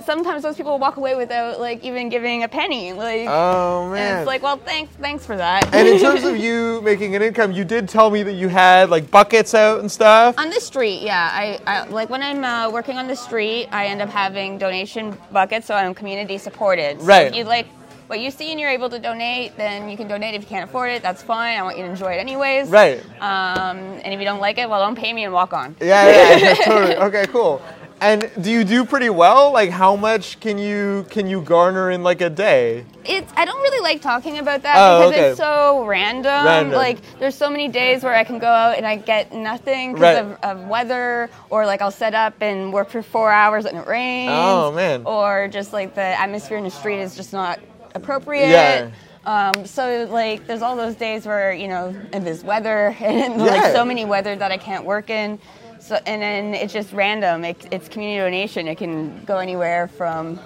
sometimes 0.04 0.44
those 0.44 0.56
people 0.56 0.78
walk 0.80 0.98
away 0.98 1.16
without 1.16 1.60
like 1.60 1.84
even 1.84 2.10
giving 2.10 2.44
a 2.44 2.48
penny. 2.48 2.94
Like, 2.94 3.28
Oh 3.28 3.84
and 3.86 3.94
man. 3.94 4.18
it's 4.20 4.28
like, 4.28 4.42
well, 4.42 4.58
thanks, 4.58 4.94
thanks 4.96 5.26
for 5.26 5.36
that. 5.36 5.74
and 5.74 5.88
in 5.88 6.00
terms 6.00 6.24
of 6.24 6.38
you 6.46 6.82
making 6.82 7.16
an 7.16 7.22
income, 7.22 7.52
you 7.52 7.64
did 7.66 7.90
tell 7.90 8.10
me 8.10 8.24
that 8.24 8.34
you 8.34 8.48
had 8.48 8.90
like 8.90 9.12
buckets 9.12 9.54
out 9.54 9.80
and 9.80 9.92
stuff. 9.92 10.38
On 10.38 10.50
the 10.50 10.60
street, 10.60 11.02
yeah. 11.02 11.30
I, 11.32 11.60
I 11.68 11.88
like 11.88 12.10
when 12.10 12.24
I'm 12.24 12.44
uh, 12.44 12.70
working 12.72 12.98
on 12.98 13.08
the 13.08 13.16
street, 13.16 13.68
I 13.72 13.88
end 13.88 14.02
up 14.02 14.10
having 14.10 14.58
donation 14.58 15.18
buckets, 15.32 15.68
so 15.68 15.76
I'm 15.76 15.94
community 15.94 16.38
supported. 16.38 17.00
So 17.00 17.06
Right. 17.06 17.28
If 17.28 17.36
you 17.36 17.44
like 17.44 17.68
what 18.08 18.20
you 18.20 18.30
see 18.30 18.52
and 18.52 18.60
you're 18.60 18.70
able 18.70 18.90
to 18.90 19.00
donate, 19.00 19.56
then 19.56 19.90
you 19.90 19.96
can 19.96 20.08
donate. 20.08 20.36
If 20.36 20.42
you 20.42 20.48
can't 20.48 20.70
afford 20.70 20.92
it, 20.92 21.02
that's 21.02 21.24
fine. 21.24 21.58
I 21.58 21.64
want 21.64 21.78
you 21.78 21.84
to 21.84 21.90
enjoy 21.90 22.12
it 22.12 22.18
anyways. 22.18 22.68
Right. 22.68 23.02
Um, 23.22 23.78
and 23.78 24.14
if 24.14 24.20
you 24.20 24.26
don't 24.26 24.42
like 24.42 24.58
it, 24.58 24.70
well, 24.70 24.82
don't 24.86 24.98
pay 24.98 25.14
me 25.14 25.24
and 25.24 25.34
walk 25.34 25.54
on. 25.54 25.76
Yeah, 25.80 26.10
yeah, 26.10 26.38
yeah, 26.38 26.54
totally. 26.66 26.96
Okay, 26.98 27.26
cool. 27.28 27.62
And 28.02 28.32
do 28.42 28.50
you 28.50 28.64
do 28.64 28.84
pretty 28.84 29.12
well? 29.12 29.52
Like, 29.54 29.70
how 29.70 29.96
much 29.96 30.40
can 30.40 30.58
you 30.58 31.06
can 31.12 31.28
you 31.28 31.40
garner 31.40 31.92
in 31.92 32.02
like 32.02 32.20
a 32.22 32.32
day? 32.32 32.84
It's 33.06 33.32
I 33.38 33.46
don't 33.46 33.62
really 33.62 33.80
like 33.84 34.02
talking 34.02 34.40
about 34.40 34.64
that 34.64 34.76
Oh, 34.76 35.10
because 35.10 35.14
okay. 35.20 35.30
it's 35.30 35.38
so 35.38 35.86
random. 35.86 36.46
Random. 36.46 36.74
Like 36.74 36.98
there's 37.20 37.36
so 37.36 37.48
many 37.52 37.68
days 37.68 38.04
where 38.04 38.16
I 38.16 38.24
can 38.24 38.40
go 38.40 38.48
out 38.48 38.78
and 38.78 38.88
I 38.88 38.96
get 38.98 39.32
nothing 39.34 39.94
Right. 39.94 40.16
because 40.24 40.38
of, 40.44 40.62
of 40.64 40.68
weather, 40.68 41.30
or 41.52 41.68
like 41.68 41.84
I'll 41.84 41.92
set 41.92 42.16
up 42.16 42.34
and 42.42 42.74
work 42.74 42.90
for 42.90 43.04
four 43.04 43.32
hours 43.32 43.66
and 43.66 43.78
it 43.78 43.86
rains. 43.86 44.32
Oh, 44.34 44.72
man. 44.72 45.04
Or 45.06 45.48
just 45.48 45.72
like 45.72 45.94
the 45.94 46.02
atmosphere 46.02 46.58
in 46.58 46.64
the 46.64 46.72
street 46.72 47.02
is 47.02 47.16
just 47.16 47.34
not 47.34 47.60
appropriate. 47.94 48.50
Yeah. 48.50 48.90
Um, 49.28 49.68
so 49.68 50.08
like 50.10 50.48
there's 50.48 50.64
all 50.64 50.76
those 50.76 50.96
days 50.96 51.28
where 51.28 51.54
you 51.54 51.68
know 51.68 51.96
and 52.14 52.26
there's 52.26 52.44
weather 52.44 52.96
and 53.00 53.36
Yeah. 53.40 53.46
like 53.46 53.74
so 53.74 53.86
many 53.86 54.06
weather 54.06 54.36
that 54.36 54.52
I 54.52 54.58
can't 54.58 54.86
work 54.86 55.12
in. 55.12 55.38
So 55.82 56.00
and 56.06 56.22
then 56.22 56.54
it's 56.54 56.72
just 56.72 56.94
random. 56.94 57.44
It, 57.44 57.68
it's 57.72 57.90
community 57.90 58.20
donation. 58.20 58.68
It 58.68 58.78
can 58.78 59.24
go 59.26 59.38
anywhere 59.38 59.88
from 59.88 60.40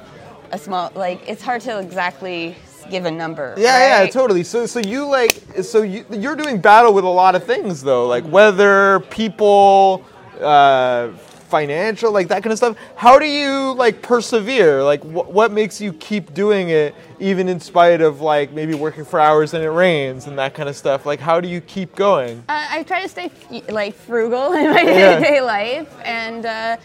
a 0.52 0.58
small 0.58 0.92
like 0.96 1.22
it's 1.28 1.42
hard 1.42 1.62
to 1.62 1.80
exactly 1.80 2.56
give 2.90 3.06
a 3.06 3.12
number. 3.12 3.54
Yeah, 3.58 4.04
yeah, 4.04 4.10
totally. 4.10 4.44
So, 4.44 4.66
so 4.66 4.80
you 4.80 5.06
like, 5.06 5.32
so 5.62 5.82
you 5.82 6.06
you're 6.10 6.36
doing 6.36 6.62
battle 6.62 6.94
with 6.94 7.04
a 7.04 7.10
lot 7.10 7.36
of 7.36 7.44
things 7.44 7.82
though, 7.82 8.08
like 8.08 8.26
weather, 8.26 9.02
people, 9.10 10.06
uh, 10.40 11.10
financial, 11.46 12.12
like 12.12 12.28
that 12.30 12.44
kind 12.44 12.52
of 12.52 12.58
stuff. 12.58 12.78
How 12.96 13.20
do 13.20 13.26
you 13.26 13.74
like 13.76 14.02
persevere? 14.02 14.84
Like, 14.84 15.02
wh- 15.02 15.30
what 15.30 15.52
makes 15.52 15.80
you 15.80 15.94
keep 15.94 16.34
doing 16.34 16.70
it, 16.70 16.96
even 17.20 17.48
in 17.48 17.60
spite 17.60 18.02
of 18.02 18.22
like 18.22 18.52
maybe 18.52 18.74
working 18.74 19.06
for 19.06 19.20
hours 19.20 19.54
and 19.54 19.64
it 19.64 19.70
rains 19.72 20.28
and 20.28 20.38
that 20.40 20.54
kind 20.54 20.68
of 20.70 20.76
stuff? 20.76 21.06
Like, 21.06 21.20
how 21.20 21.40
do 21.40 21.48
you 21.48 21.62
keep 21.62 21.96
going? 21.96 22.40
Uh, 22.50 22.68
I 22.70 22.84
try 22.84 23.02
to 23.04 23.10
stay 23.10 23.26
f- 23.52 23.70
like 23.70 23.94
frugal 23.96 24.54
in 24.60 24.72
my 24.72 24.82
Yeah. 24.82 25.20
day-to-day 25.20 25.42
life 25.42 25.94
and 26.04 26.46
uh, 26.46 26.78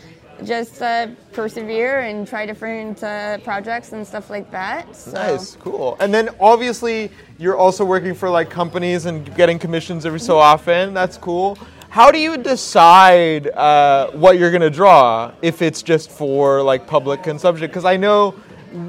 just 0.44 0.80
uh, 0.80 1.08
persevere 1.32 2.00
and 2.00 2.26
try 2.26 2.46
different 2.46 3.02
uh, 3.04 3.38
projects 3.38 3.92
and 3.92 4.06
stuff 4.06 4.30
like 4.30 4.50
that. 4.50 4.96
So. 4.96 5.12
Nice, 5.12 5.56
cool. 5.56 5.96
And 6.00 6.14
then 6.14 6.30
obviously 6.40 7.10
you're 7.38 7.56
also 7.56 7.84
working 7.84 8.14
for 8.14 8.30
like 8.30 8.48
companies 8.48 9.04
and 9.06 9.34
getting 9.36 9.58
commissions 9.58 10.06
every 10.06 10.20
so 10.20 10.38
often. 10.38 10.94
That's 10.94 11.16
cool. 11.18 11.58
How 11.90 12.12
do 12.12 12.20
you 12.20 12.36
decide 12.36 13.48
uh, 13.48 14.12
what 14.12 14.38
you're 14.38 14.52
gonna 14.52 14.70
draw 14.70 15.32
if 15.42 15.60
it's 15.60 15.82
just 15.82 16.08
for 16.08 16.62
like 16.62 16.86
public 16.86 17.24
consumption? 17.24 17.66
Because 17.66 17.84
I 17.84 17.96
know 17.96 18.36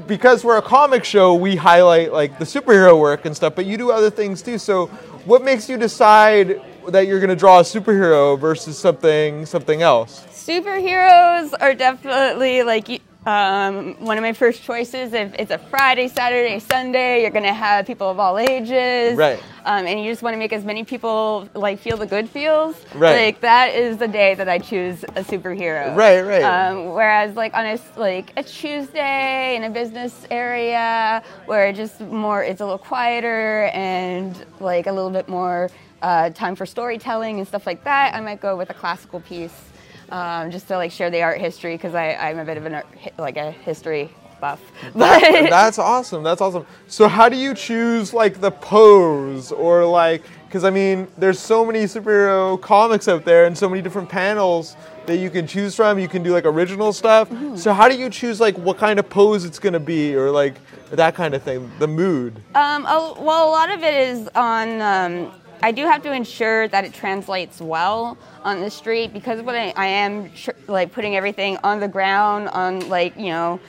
because 0.06 0.44
we're 0.44 0.58
a 0.58 0.62
comic 0.62 1.04
show, 1.04 1.34
we 1.34 1.56
highlight 1.56 2.12
like 2.12 2.38
the 2.38 2.44
superhero 2.44 2.96
work 2.96 3.24
and 3.24 3.34
stuff, 3.34 3.56
but 3.56 3.66
you 3.66 3.76
do 3.76 3.90
other 3.90 4.08
things 4.08 4.40
too. 4.40 4.56
So 4.56 4.86
what 5.24 5.42
makes 5.42 5.68
you 5.68 5.76
decide 5.76 6.60
that 6.86 7.08
you're 7.08 7.18
gonna 7.18 7.34
draw 7.34 7.58
a 7.58 7.64
superhero 7.64 8.38
versus 8.38 8.78
something 8.78 9.46
something 9.46 9.82
else? 9.82 10.24
Superheroes 10.30 11.54
are 11.60 11.74
definitely 11.74 12.62
like 12.62 13.02
um, 13.26 13.94
one 14.04 14.18
of 14.18 14.22
my 14.22 14.32
first 14.32 14.62
choices. 14.62 15.12
If 15.12 15.34
it's 15.34 15.50
a 15.50 15.58
Friday, 15.58 16.08
Saturday, 16.08 16.58
Sunday, 16.58 17.22
you're 17.22 17.30
gonna 17.30 17.54
have 17.54 17.86
people 17.86 18.10
of 18.10 18.18
all 18.18 18.38
ages, 18.38 19.16
Right. 19.16 19.40
Um, 19.64 19.86
and 19.86 20.00
you 20.00 20.10
just 20.10 20.22
want 20.22 20.34
to 20.34 20.38
make 20.38 20.52
as 20.52 20.64
many 20.64 20.82
people 20.82 21.48
like 21.54 21.78
feel 21.78 21.96
the 21.96 22.06
good 22.06 22.28
feels. 22.28 22.74
Right. 22.94 23.26
Like 23.26 23.40
that 23.42 23.74
is 23.74 23.96
the 23.96 24.08
day 24.08 24.34
that 24.34 24.48
I 24.48 24.58
choose 24.58 25.04
a 25.04 25.22
superhero. 25.22 25.94
Right, 25.94 26.20
right. 26.20 26.42
Um, 26.42 26.86
whereas 26.86 27.36
like 27.36 27.54
on 27.54 27.66
a 27.66 27.78
like 27.96 28.32
a 28.36 28.42
Tuesday 28.42 29.54
in 29.54 29.64
a 29.64 29.70
business 29.70 30.26
area 30.30 31.22
where 31.46 31.68
it 31.68 31.76
just 31.76 32.00
more 32.00 32.42
it's 32.42 32.60
a 32.60 32.64
little 32.64 32.78
quieter 32.78 33.70
and 33.72 34.44
like 34.58 34.88
a 34.88 34.92
little 34.92 35.10
bit 35.10 35.28
more 35.28 35.70
uh, 36.02 36.30
time 36.30 36.56
for 36.56 36.66
storytelling 36.66 37.38
and 37.38 37.46
stuff 37.46 37.64
like 37.64 37.84
that, 37.84 38.14
I 38.14 38.20
might 38.20 38.40
go 38.40 38.56
with 38.56 38.70
a 38.70 38.74
classical 38.74 39.20
piece 39.20 39.71
um, 40.12 40.50
just 40.50 40.68
to 40.68 40.76
like 40.76 40.92
share 40.92 41.10
the 41.10 41.22
art 41.22 41.40
history 41.40 41.74
because 41.74 41.94
I'm 41.94 42.38
a 42.38 42.44
bit 42.44 42.58
of 42.58 42.66
an 42.66 42.74
art, 42.74 42.86
like 43.18 43.38
a 43.38 43.50
history 43.50 44.10
buff. 44.40 44.60
But 44.94 45.20
That's 45.48 45.78
awesome. 45.78 46.22
That's 46.22 46.40
awesome. 46.40 46.66
So 46.86 47.08
how 47.08 47.28
do 47.28 47.36
you 47.36 47.54
choose 47.54 48.12
like 48.12 48.40
the 48.40 48.50
pose 48.50 49.50
or 49.50 49.84
like 49.86 50.22
because 50.46 50.64
I 50.64 50.70
mean 50.70 51.08
there's 51.16 51.38
so 51.38 51.64
many 51.64 51.84
superhero 51.84 52.60
comics 52.60 53.08
out 53.08 53.24
there 53.24 53.46
and 53.46 53.56
so 53.56 53.68
many 53.70 53.80
different 53.80 54.10
panels 54.10 54.76
that 55.06 55.16
you 55.16 55.30
can 55.30 55.46
choose 55.46 55.74
from. 55.74 55.98
You 55.98 56.08
can 56.08 56.22
do 56.22 56.32
like 56.32 56.44
original 56.44 56.92
stuff. 56.92 57.30
Mm-hmm. 57.30 57.56
So 57.56 57.72
how 57.72 57.88
do 57.88 57.96
you 57.96 58.10
choose 58.10 58.38
like 58.38 58.58
what 58.58 58.76
kind 58.76 58.98
of 58.98 59.08
pose 59.08 59.46
it's 59.46 59.58
gonna 59.58 59.80
be 59.80 60.14
or 60.14 60.30
like 60.30 60.56
that 60.90 61.14
kind 61.14 61.32
of 61.32 61.42
thing? 61.42 61.72
The 61.78 61.88
mood. 61.88 62.36
Um, 62.54 62.84
a, 62.84 63.14
well, 63.18 63.48
a 63.48 63.50
lot 63.50 63.70
of 63.72 63.82
it 63.82 63.94
is 63.94 64.28
on. 64.34 64.82
Um, 64.82 65.32
I 65.64 65.70
do 65.70 65.86
have 65.86 66.02
to 66.02 66.12
ensure 66.12 66.66
that 66.68 66.84
it 66.84 66.92
translates 66.92 67.60
well 67.60 68.18
on 68.42 68.60
the 68.60 68.70
street 68.70 69.12
because 69.12 69.40
when 69.42 69.54
I, 69.54 69.72
I 69.76 69.86
am 69.86 70.30
like 70.66 70.90
putting 70.90 71.14
everything 71.14 71.56
on 71.62 71.78
the 71.78 71.86
ground 71.86 72.48
on 72.48 72.88
like 72.88 73.16
you 73.16 73.26
know 73.26 73.60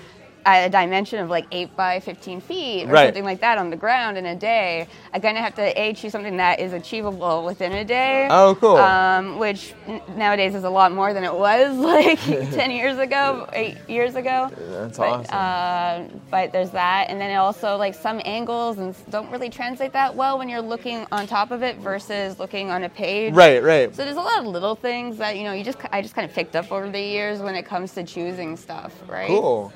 at 0.45 0.65
a 0.65 0.69
dimension 0.69 1.19
of 1.19 1.29
like 1.29 1.45
eight 1.51 1.75
by 1.75 1.99
fifteen 1.99 2.41
feet 2.41 2.86
or 2.86 2.91
Right. 2.93 3.06
something 3.08 3.23
like 3.23 3.39
that 3.41 3.58
on 3.58 3.69
the 3.69 3.75
ground 3.75 4.17
in 4.17 4.25
a 4.25 4.36
day. 4.36 4.88
I 5.13 5.19
kind 5.19 5.38
of 5.38 5.43
have 5.43 5.56
to 5.56 5.79
a 5.82 5.93
choose 5.93 6.12
something 6.12 6.38
that 6.38 6.60
is 6.60 6.73
achievable 6.73 7.43
within 7.45 7.71
a 7.71 7.86
day. 7.86 8.27
Oh, 8.29 8.56
cool. 8.60 8.77
Um, 8.77 9.38
which 9.39 9.73
n- 9.88 10.01
nowadays 10.17 10.56
is 10.56 10.63
a 10.63 10.69
lot 10.69 10.91
more 10.91 11.13
than 11.13 11.23
it 11.23 11.34
was 11.34 11.77
like 11.77 12.19
ten 12.51 12.71
years 12.71 12.97
ago, 12.97 13.47
eight 13.53 13.77
years 13.88 14.15
ago. 14.15 14.51
That's 14.58 14.97
But, 14.97 15.32
awesome. 15.32 16.13
uh, 16.13 16.19
but 16.29 16.51
there's 16.51 16.71
that, 16.71 17.10
and 17.10 17.19
then 17.21 17.36
also 17.38 17.77
like 17.77 17.93
some 17.95 18.21
angles 18.25 18.77
and 18.79 18.95
don't 19.10 19.29
really 19.32 19.49
translate 19.49 19.93
that 19.93 20.13
well 20.15 20.38
when 20.38 20.49
you're 20.49 20.62
looking 20.62 21.06
on 21.12 21.25
top 21.27 21.51
of 21.51 21.63
it 21.63 21.77
versus 21.77 22.39
looking 22.39 22.69
on 22.69 22.84
a 22.84 22.89
page. 22.89 23.34
right, 23.34 23.63
right. 23.63 23.95
So 23.95 24.03
there's 24.03 24.17
a 24.17 24.21
lot 24.21 24.39
of 24.39 24.45
little 24.45 24.75
things 24.75 25.17
that 25.17 25.38
you 25.38 25.43
know 25.43 25.53
you 25.53 25.63
just 25.63 25.77
I 25.91 26.01
just 26.01 26.15
kind 26.15 26.27
of 26.29 26.36
picked 26.36 26.56
up 26.56 26.71
over 26.71 26.89
the 26.89 26.99
years 27.01 27.39
when 27.39 27.56
it 27.56 27.65
comes 27.65 27.93
to 27.93 28.03
choosing 28.03 28.58
stuff, 28.58 28.93
right? 29.08 29.27
Cool. 29.27 29.71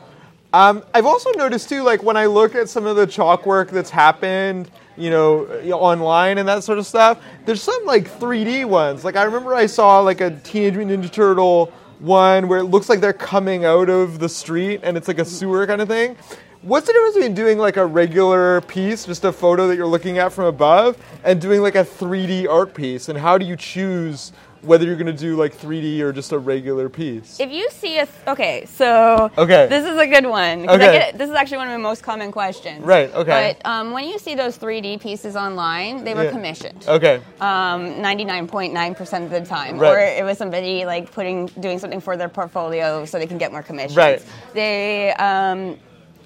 Um, 0.57 0.83
I've 0.91 1.05
also 1.05 1.29
noticed 1.33 1.69
too, 1.69 1.83
like 1.83 2.01
when 2.01 2.17
I 2.17 2.25
look 2.25 2.55
at 2.55 2.67
some 2.67 2.87
of 2.87 2.95
the 2.95 3.05
chalk 3.05 3.45
work 3.45 3.69
that's 3.69 3.91
happened, 3.91 4.71
you 4.97 5.11
know, 5.11 5.45
online 5.71 6.39
and 6.39 6.47
that 6.47 6.63
sort 6.63 6.79
of 6.79 6.87
stuff. 6.87 7.21
There's 7.45 7.61
some 7.61 7.85
like 7.85 8.09
3D 8.09 8.65
ones. 8.65 9.05
Like 9.05 9.15
I 9.15 9.21
remember 9.21 9.53
I 9.53 9.67
saw 9.67 9.99
like 9.99 10.19
a 10.19 10.31
Teenage 10.39 10.73
Mutant 10.73 11.03
Ninja 11.03 11.11
Turtle 11.11 11.71
one 11.99 12.47
where 12.47 12.57
it 12.57 12.63
looks 12.63 12.89
like 12.89 13.01
they're 13.01 13.13
coming 13.13 13.65
out 13.65 13.87
of 13.87 14.17
the 14.17 14.27
street 14.27 14.79
and 14.81 14.97
it's 14.97 15.07
like 15.07 15.19
a 15.19 15.25
sewer 15.25 15.67
kind 15.67 15.79
of 15.79 15.87
thing. 15.87 16.17
What's 16.63 16.87
the 16.87 16.93
difference 16.93 17.13
between 17.13 17.35
doing 17.35 17.59
like 17.59 17.77
a 17.77 17.85
regular 17.85 18.61
piece, 18.61 19.05
just 19.05 19.25
a 19.25 19.31
photo 19.31 19.67
that 19.67 19.75
you're 19.75 19.85
looking 19.85 20.17
at 20.17 20.33
from 20.33 20.45
above, 20.45 20.97
and 21.23 21.39
doing 21.39 21.61
like 21.61 21.75
a 21.75 21.85
3D 21.85 22.49
art 22.49 22.73
piece? 22.73 23.09
And 23.09 23.19
how 23.19 23.37
do 23.37 23.45
you 23.45 23.55
choose 23.55 24.31
whether 24.61 24.85
you're 24.85 24.95
going 24.95 25.05
to 25.07 25.13
do 25.13 25.35
like 25.35 25.55
3D 25.57 25.99
or 26.01 26.11
just 26.11 26.31
a 26.31 26.37
regular 26.39 26.89
piece? 26.89 27.39
If 27.39 27.51
you 27.51 27.69
see 27.69 27.99
a 27.99 28.07
okay, 28.27 28.65
so 28.65 29.31
Okay. 29.37 29.67
this 29.67 29.85
is 29.85 29.97
a 29.97 30.07
good 30.07 30.25
one. 30.25 30.69
Okay. 30.69 30.77
get 30.77 31.17
this 31.17 31.29
is 31.29 31.35
actually 31.35 31.57
one 31.57 31.67
of 31.67 31.73
my 31.73 31.83
most 31.83 32.03
common 32.03 32.31
questions. 32.31 32.83
Right, 32.83 33.13
okay. 33.13 33.55
But 33.61 33.69
um, 33.69 33.91
when 33.91 34.05
you 34.05 34.19
see 34.19 34.35
those 34.35 34.57
3D 34.57 34.99
pieces 35.01 35.35
online, 35.35 36.03
they 36.03 36.13
were 36.13 36.25
Yeah. 36.25 36.31
commissioned. 36.31 36.85
Okay. 36.87 37.21
um, 37.39 38.01
99.9% 38.01 39.23
of 39.25 39.29
the 39.29 39.41
time. 39.41 39.77
Right. 39.77 39.89
Or 39.91 39.99
it 39.99 40.23
was 40.23 40.37
somebody 40.37 40.85
like 40.85 41.11
putting 41.11 41.47
doing 41.59 41.79
something 41.79 42.01
for 42.01 42.17
their 42.17 42.29
portfolio 42.29 43.05
so 43.05 43.19
they 43.19 43.27
can 43.27 43.37
get 43.37 43.51
more 43.51 43.63
commissions. 43.63 43.97
Right. 43.97 44.21
They 44.53 45.13
um, 45.13 45.77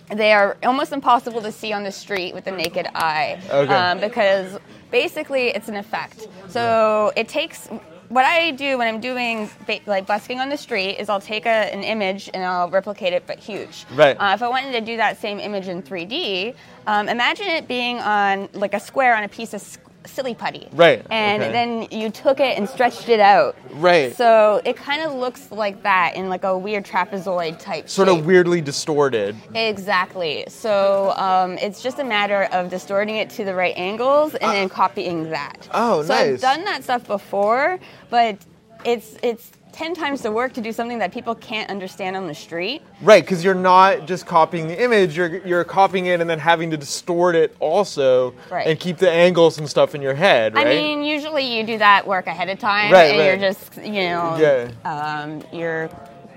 they 0.09 0.33
are 0.33 0.57
almost 0.63 0.91
impossible 0.91 1.41
to 1.41 1.51
see 1.51 1.71
on 1.71 1.83
the 1.83 1.91
street 1.91 2.33
with 2.33 2.43
the 2.43 2.51
naked 2.51 2.87
eye 2.95 3.39
Okay. 3.49 3.73
um, 3.73 3.99
because 3.99 4.59
basically 4.91 5.47
it's 5.49 5.69
an 5.69 5.75
effect. 5.77 6.27
So 6.49 7.11
it 7.15 7.27
takes. 7.27 7.69
What 8.11 8.25
I 8.25 8.51
do 8.51 8.77
when 8.77 8.89
I'm 8.89 8.99
doing 8.99 9.49
like 9.85 10.05
busking 10.05 10.41
on 10.41 10.49
the 10.49 10.57
street 10.57 10.97
is 10.97 11.07
I'll 11.07 11.21
take 11.21 11.45
a, 11.45 11.73
an 11.73 11.81
image 11.81 12.29
and 12.33 12.43
I'll 12.43 12.69
replicate 12.69 13.13
it, 13.13 13.23
but 13.25 13.39
huge. 13.39 13.85
Right. 13.95 14.17
Uh, 14.17 14.33
if 14.33 14.43
I 14.43 14.49
wanted 14.49 14.73
to 14.73 14.81
do 14.81 14.97
that 14.97 15.17
same 15.17 15.39
image 15.39 15.69
in 15.69 15.81
3D, 15.81 16.53
um, 16.87 17.07
imagine 17.07 17.47
it 17.47 17.69
being 17.69 17.99
on 17.99 18.49
like 18.51 18.73
a 18.73 18.81
square 18.81 19.15
on 19.15 19.23
a 19.23 19.29
piece 19.29 19.53
of 19.53 19.61
silly 20.05 20.33
putty. 20.33 20.67
Right, 20.71 21.05
And 21.09 21.43
okay. 21.43 21.51
then 21.51 21.87
you 21.91 22.09
took 22.09 22.39
it 22.39 22.57
and 22.57 22.67
stretched 22.67 23.09
it 23.09 23.19
out. 23.19 23.55
Right. 23.73 24.15
So 24.15 24.61
it 24.65 24.75
kind 24.75 25.01
of 25.03 25.13
looks 25.13 25.51
like 25.51 25.83
that 25.83 26.15
in 26.15 26.29
like 26.29 26.43
a 26.43 26.57
weird 26.57 26.85
trapezoid 26.85 27.59
type. 27.59 27.89
Sort 27.89 28.07
shape. 28.07 28.19
of 28.19 28.25
weirdly 28.25 28.61
distorted. 28.61 29.35
Exactly. 29.53 30.45
So 30.47 31.13
um, 31.17 31.57
it's 31.57 31.81
just 31.81 31.99
a 31.99 32.03
matter 32.03 32.43
of 32.51 32.69
distorting 32.69 33.17
it 33.17 33.29
to 33.31 33.45
the 33.45 33.53
right 33.55 33.77
angles 33.77 34.33
and 34.35 34.51
then 34.51 34.69
copying 34.69 35.29
that. 35.29 35.67
Oh, 35.73 36.01
so 36.03 36.13
nice. 36.13 36.33
I've 36.35 36.41
done 36.41 36.65
that 36.65 36.83
stuff 36.83 37.05
before, 37.07 37.79
but 38.09 38.37
it's 38.83 39.17
it's 39.21 39.51
ten 39.71 39.93
times 39.93 40.21
the 40.21 40.31
work 40.31 40.53
to 40.53 40.61
do 40.61 40.71
something 40.71 40.99
that 40.99 41.11
people 41.11 41.33
can't 41.35 41.69
understand 41.69 42.15
on 42.15 42.27
the 42.27 42.35
street. 42.35 42.81
Right, 43.01 43.23
because 43.23 43.43
you're 43.43 43.53
not 43.55 44.05
just 44.05 44.25
copying 44.25 44.67
the 44.67 44.81
image, 44.81 45.15
you're, 45.17 45.45
you're 45.47 45.63
copying 45.63 46.07
it 46.07 46.19
and 46.21 46.29
then 46.29 46.39
having 46.39 46.69
to 46.71 46.77
distort 46.77 47.35
it 47.35 47.55
also 47.59 48.33
Right. 48.49 48.67
and 48.67 48.79
keep 48.79 48.97
the 48.97 49.09
angles 49.09 49.57
and 49.57 49.69
stuff 49.69 49.95
in 49.95 50.01
your 50.01 50.13
head, 50.13 50.53
right? 50.55 50.67
I 50.67 50.69
mean, 50.69 51.03
usually 51.03 51.57
you 51.57 51.65
do 51.65 51.77
that 51.77 52.05
work 52.05 52.27
ahead 52.27 52.49
of 52.49 52.59
time, 52.59 52.91
Right, 52.91 53.11
and 53.11 53.19
right. 53.19 53.25
you're 53.27 53.37
just 53.37 53.77
you 53.77 54.09
know, 54.09 54.37
Yeah. 54.39 54.69
um, 54.83 55.43
you're 55.53 55.89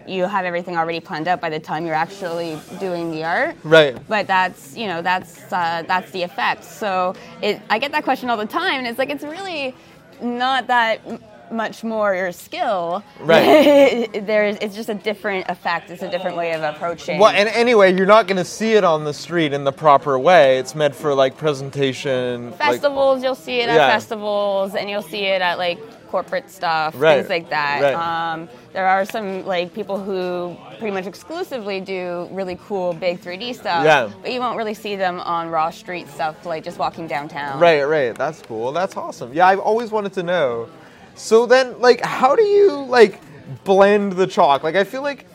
you 0.06 0.24
have 0.26 0.44
everything 0.44 0.76
already 0.76 1.00
planned 1.00 1.26
out 1.28 1.40
by 1.40 1.48
the 1.48 1.58
time 1.58 1.86
you're 1.86 1.94
actually 1.94 2.58
doing 2.78 3.10
the 3.10 3.24
art. 3.24 3.56
right. 3.64 3.96
but 4.06 4.26
that's 4.26 4.76
you 4.76 4.86
know 4.86 5.00
that's 5.00 5.50
uh, 5.52 5.82
that's 5.88 6.10
the 6.10 6.22
effect. 6.22 6.62
So 6.62 7.14
it, 7.42 7.60
I 7.70 7.78
get 7.78 7.90
that 7.92 8.04
question 8.04 8.28
all 8.30 8.36
the 8.36 8.44
time, 8.46 8.74
and 8.80 8.86
it's 8.86 8.98
like 8.98 9.08
it's 9.10 9.24
really 9.24 9.74
not 10.20 10.66
that 10.66 11.00
much 11.50 11.84
more 11.84 12.14
your 12.14 12.32
skill. 12.32 13.02
Right. 13.20 14.08
There's 14.26 14.56
it's 14.60 14.74
just 14.74 14.88
a 14.88 14.94
different 14.94 15.48
effect. 15.48 15.90
It's 15.90 16.02
a 16.02 16.10
different 16.10 16.36
way 16.36 16.52
of 16.52 16.62
approaching. 16.62 17.18
Well, 17.18 17.30
and 17.30 17.48
anyway, 17.48 17.94
you're 17.94 18.06
not 18.06 18.26
going 18.26 18.36
to 18.38 18.44
see 18.44 18.72
it 18.74 18.84
on 18.84 19.04
the 19.04 19.14
street 19.14 19.52
in 19.52 19.64
the 19.64 19.72
proper 19.72 20.18
way. 20.18 20.58
It's 20.58 20.74
meant 20.74 20.94
for 20.94 21.14
like 21.14 21.36
presentation. 21.36 22.50
like- 22.50 22.58
festivals, 22.58 23.22
you'll 23.22 23.34
see 23.34 23.60
it 23.60 23.68
at 23.68 23.76
Yeah. 23.76 23.88
festivals, 23.90 24.74
and 24.74 24.88
you'll 24.88 25.02
see 25.02 25.24
it 25.26 25.42
at 25.42 25.58
like 25.58 25.78
corporate 26.08 26.48
stuff, 26.48 26.94
Right, 26.96 27.16
things 27.16 27.28
like 27.28 27.50
that. 27.50 27.82
right. 27.82 27.94
Um, 28.32 28.48
there 28.72 28.86
are 28.86 29.04
some 29.04 29.44
like 29.46 29.74
people 29.74 29.98
who 29.98 30.56
pretty 30.78 30.92
much 30.94 31.06
exclusively 31.06 31.80
do 31.80 32.28
really 32.30 32.56
cool 32.68 32.92
big 32.92 33.20
3D 33.20 33.52
stuff, 33.52 33.84
Yeah. 33.84 34.08
but 34.22 34.30
you 34.30 34.38
won't 34.38 34.56
really 34.56 34.74
see 34.74 34.94
them 34.94 35.18
on 35.18 35.50
raw 35.50 35.70
street 35.70 36.08
stuff, 36.08 36.46
like 36.46 36.62
just 36.62 36.78
walking 36.78 37.08
downtown. 37.08 37.58
Right, 37.58 37.82
right. 37.82 38.14
That's 38.16 38.40
cool. 38.42 38.70
That's 38.70 38.96
awesome. 38.96 39.32
Yeah, 39.32 39.48
I've 39.48 39.58
always 39.58 39.90
wanted 39.90 40.12
to 40.12 40.22
know. 40.22 40.68
So 41.14 41.46
then, 41.46 41.80
like, 41.80 42.04
how 42.04 42.36
do 42.36 42.42
you 42.42 42.72
like 42.72 43.20
blend 43.64 44.12
the 44.14 44.26
chalk? 44.26 44.62
Like, 44.62 44.76
I 44.76 44.84
feel 44.84 45.02
like 45.02 45.26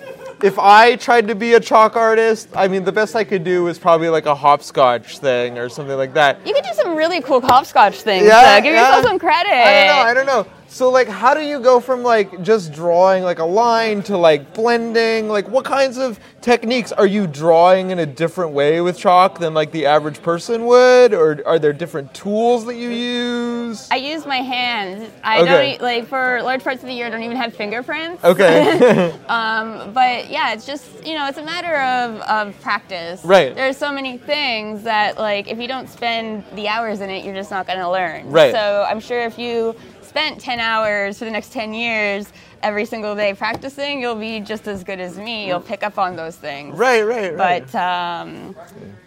if 0.44 0.58
I 0.58 0.96
tried 0.96 1.28
to 1.28 1.36
be 1.36 1.54
a 1.54 1.60
chalk 1.60 1.96
artist, 1.96 2.50
I 2.56 2.68
mean, 2.68 2.84
the 2.84 2.92
best 2.92 3.16
I 3.16 3.24
could 3.24 3.44
do 3.44 3.68
is 3.68 3.80
probably 3.80 4.10
like 4.10 4.26
a 4.26 4.36
hopscotch 4.36 5.20
thing 5.20 5.58
or 5.58 5.70
something 5.70 5.98
like 5.98 6.14
that. 6.14 6.46
You 6.46 6.54
could 6.54 6.64
do 6.64 6.74
some 6.74 6.96
really 6.96 7.22
cool 7.22 7.42
hopscotch 7.42 8.02
things. 8.02 8.26
Yeah, 8.26 8.58
so 8.58 8.64
give 8.64 8.74
yeah. 8.74 8.88
yourself 8.88 9.06
some 9.06 9.20
credit. 9.20 9.52
I 9.52 9.74
don't 9.74 9.88
know. 9.88 10.02
I 10.02 10.14
don't 10.14 10.26
know. 10.26 10.59
So 10.70 10.92
like, 10.92 11.08
how 11.08 11.34
do 11.34 11.42
you 11.42 11.60
go 11.60 11.80
from 11.80 12.04
like 12.04 12.44
just 12.44 12.72
drawing 12.72 13.24
like 13.24 13.40
a 13.40 13.44
line 13.44 14.04
to 14.04 14.16
like 14.18 14.54
blending? 14.54 15.28
Like, 15.28 15.50
what 15.50 15.66
kinds 15.66 15.98
of 15.98 16.20
techniques 16.42 16.92
are 16.92 17.08
you 17.08 17.26
drawing 17.26 17.90
in 17.90 17.98
a 17.98 18.06
different 18.06 18.52
way 18.52 18.80
with 18.80 18.98
chalk 18.98 19.40
than 19.40 19.56
like 19.56 19.72
the 19.72 19.88
average 19.88 20.22
person 20.22 20.68
would, 20.68 21.14
or 21.14 21.42
are 21.48 21.58
there 21.58 21.74
different 21.74 22.14
tools 22.14 22.66
that 22.66 22.76
you 22.76 22.90
use? 22.90 23.90
I 23.92 23.96
use 23.96 24.28
my 24.28 24.38
hands. 24.38 25.12
I 25.24 25.42
Okay. 25.42 25.72
don't 25.72 25.82
like 25.82 26.08
for 26.08 26.42
large 26.44 26.64
parts 26.64 26.84
of 26.84 26.88
the 26.88 26.94
year. 26.94 27.08
I 27.08 27.10
don't 27.10 27.24
even 27.24 27.38
have 27.38 27.54
fingerprints. 27.54 28.24
Okay. 28.24 29.14
Um, 29.30 29.94
but 29.94 30.30
yeah, 30.30 30.54
it's 30.54 30.66
just 30.66 31.06
you 31.06 31.16
know, 31.16 31.28
it's 31.28 31.38
a 31.38 31.44
matter 31.44 31.76
of, 31.78 32.22
of 32.22 32.62
practice. 32.62 33.24
Right. 33.24 33.56
There's 33.56 33.78
so 33.78 33.92
many 33.92 34.18
things 34.18 34.84
that 34.84 35.18
like 35.18 35.48
if 35.48 35.58
you 35.60 35.68
don't 35.68 35.90
spend 35.90 36.44
the 36.54 36.68
hours 36.68 37.02
in 37.02 37.10
it, 37.10 37.26
you're 37.26 37.34
just 37.36 37.52
not 37.52 37.66
going 37.66 37.80
to 37.80 37.90
learn. 37.90 38.30
Right. 38.30 38.52
So 38.52 38.86
I'm 38.88 39.00
sure 39.00 39.22
if 39.22 39.38
you 39.40 39.76
spent 40.10 40.42
10 40.42 40.60
hours 40.60 41.20
for 41.20 41.26
the 41.26 41.32
next 41.32 41.54
10 41.54 41.74
years 41.74 42.28
every 42.64 42.84
single 42.84 43.16
day 43.16 43.34
practicing, 43.34 44.02
you'll 44.02 44.16
be 44.16 44.40
just 44.42 44.68
as 44.68 44.84
good 44.84 45.00
as 45.00 45.18
me. 45.18 45.48
You'll 45.48 45.62
pick 45.62 45.84
up 45.84 45.98
on 45.98 46.16
those 46.16 46.36
things. 46.36 46.78
right, 46.78 47.04
right, 47.04 47.34
right. 47.38 47.72
But 47.72 47.76
um, 47.80 48.56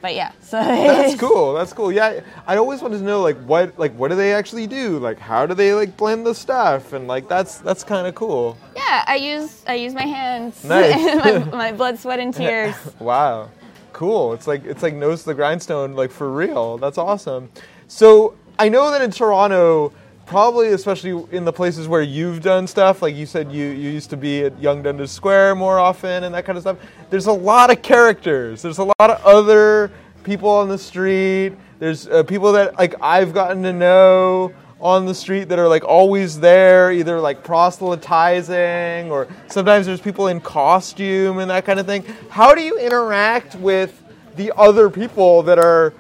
but 0.01 0.15
yeah, 0.15 0.33
so 0.41 0.53
That's 0.63 1.17
cool. 1.21 1.53
That's 1.55 1.73
cool. 1.73 1.93
Yeah, 1.93 2.21
I 2.47 2.57
always 2.57 2.81
wanted 2.81 2.99
to 2.99 3.05
know 3.05 3.21
like 3.21 3.37
what 3.39 3.79
like 3.79 3.93
what 3.95 4.09
do 4.09 4.17
they 4.17 4.33
actually 4.33 4.67
do? 4.69 4.99
Like 5.01 5.19
how 5.19 5.45
do 5.45 5.55
they 5.55 5.75
like 5.75 5.97
blend 5.97 6.25
the 6.25 6.35
stuff? 6.35 6.93
And 6.93 7.07
like 7.09 7.29
that's 7.29 7.59
that's 7.59 7.83
kind 7.85 8.07
of 8.07 8.15
cool. 8.15 8.57
Yeah, 8.77 9.05
I 9.07 9.17
use 9.17 9.63
I 9.67 9.75
use 9.75 9.93
my 9.95 10.07
hands, 10.07 10.65
Nice. 10.77 11.17
my, 11.25 11.39
my 11.51 11.73
blood, 11.81 11.99
sweat, 11.99 12.21
and 12.21 12.33
tears. 12.33 12.77
Wow, 13.01 13.51
cool. 13.93 14.33
It's 14.35 14.47
like 14.47 14.65
it's 14.65 14.83
like 14.85 14.95
nose 14.95 15.21
to 15.25 15.27
the 15.27 15.35
grindstone, 15.35 15.95
like 15.95 16.13
for 16.13 16.31
real. 16.33 16.79
That's 16.79 16.97
awesome. 16.97 17.51
So 17.89 18.35
I 18.59 18.69
know 18.71 18.91
that 18.93 19.03
in 19.03 19.11
Toronto, 19.11 19.93
probably 20.27 20.69
especially 20.69 21.25
in 21.31 21.45
the 21.45 21.53
places 21.53 21.89
where 21.89 22.03
you've 22.03 22.41
done 22.41 22.67
stuff, 22.67 23.03
like 23.03 23.15
you 23.15 23.27
said, 23.27 23.53
you 23.53 23.67
you 23.67 23.91
used 23.91 24.11
to 24.11 24.17
be 24.17 24.45
at 24.45 24.59
Yonge 24.61 24.85
Dundas 24.85 25.11
Square 25.11 25.57
more 25.57 25.79
often 25.79 26.25
and 26.25 26.35
that 26.35 26.45
kind 26.45 26.57
of 26.57 26.63
stuff. 26.63 26.79
There's 27.11 27.27
a 27.27 27.33
lot 27.33 27.71
of 27.71 27.83
characters. 27.83 28.63
There's 28.63 28.79
a 28.79 28.85
lot 28.85 29.11
of 29.11 29.23
other 29.25 29.91
people 30.25 30.49
on 30.49 30.69
the 30.69 30.79
street. 30.79 31.55
There's 31.79 32.07
uh, 32.07 32.23
people 32.23 32.53
that 32.53 32.79
like 32.79 32.95
I've 33.01 33.35
gotten 33.35 33.63
to 33.65 33.73
know 33.73 34.53
on 34.81 35.07
the 35.07 35.15
street 35.15 35.49
that 35.49 35.61
are 35.61 35.69
like 35.69 35.85
always 35.85 36.41
there, 36.41 36.91
either 36.91 37.21
like 37.21 37.45
proselytizing 37.45 39.11
or 39.11 39.29
sometimes 39.47 39.87
there's 39.87 40.01
people 40.01 40.27
in 40.27 40.41
costume 40.41 41.39
and 41.39 41.51
that 41.51 41.65
kind 41.65 41.79
of 41.79 41.87
thing. 41.87 42.05
How 42.29 42.55
do 42.55 42.63
you 42.63 42.79
interact 42.79 43.55
with 43.55 44.03
the 44.37 44.53
other 44.57 44.91
people 44.91 45.43
that 45.45 45.59
are 45.59 45.95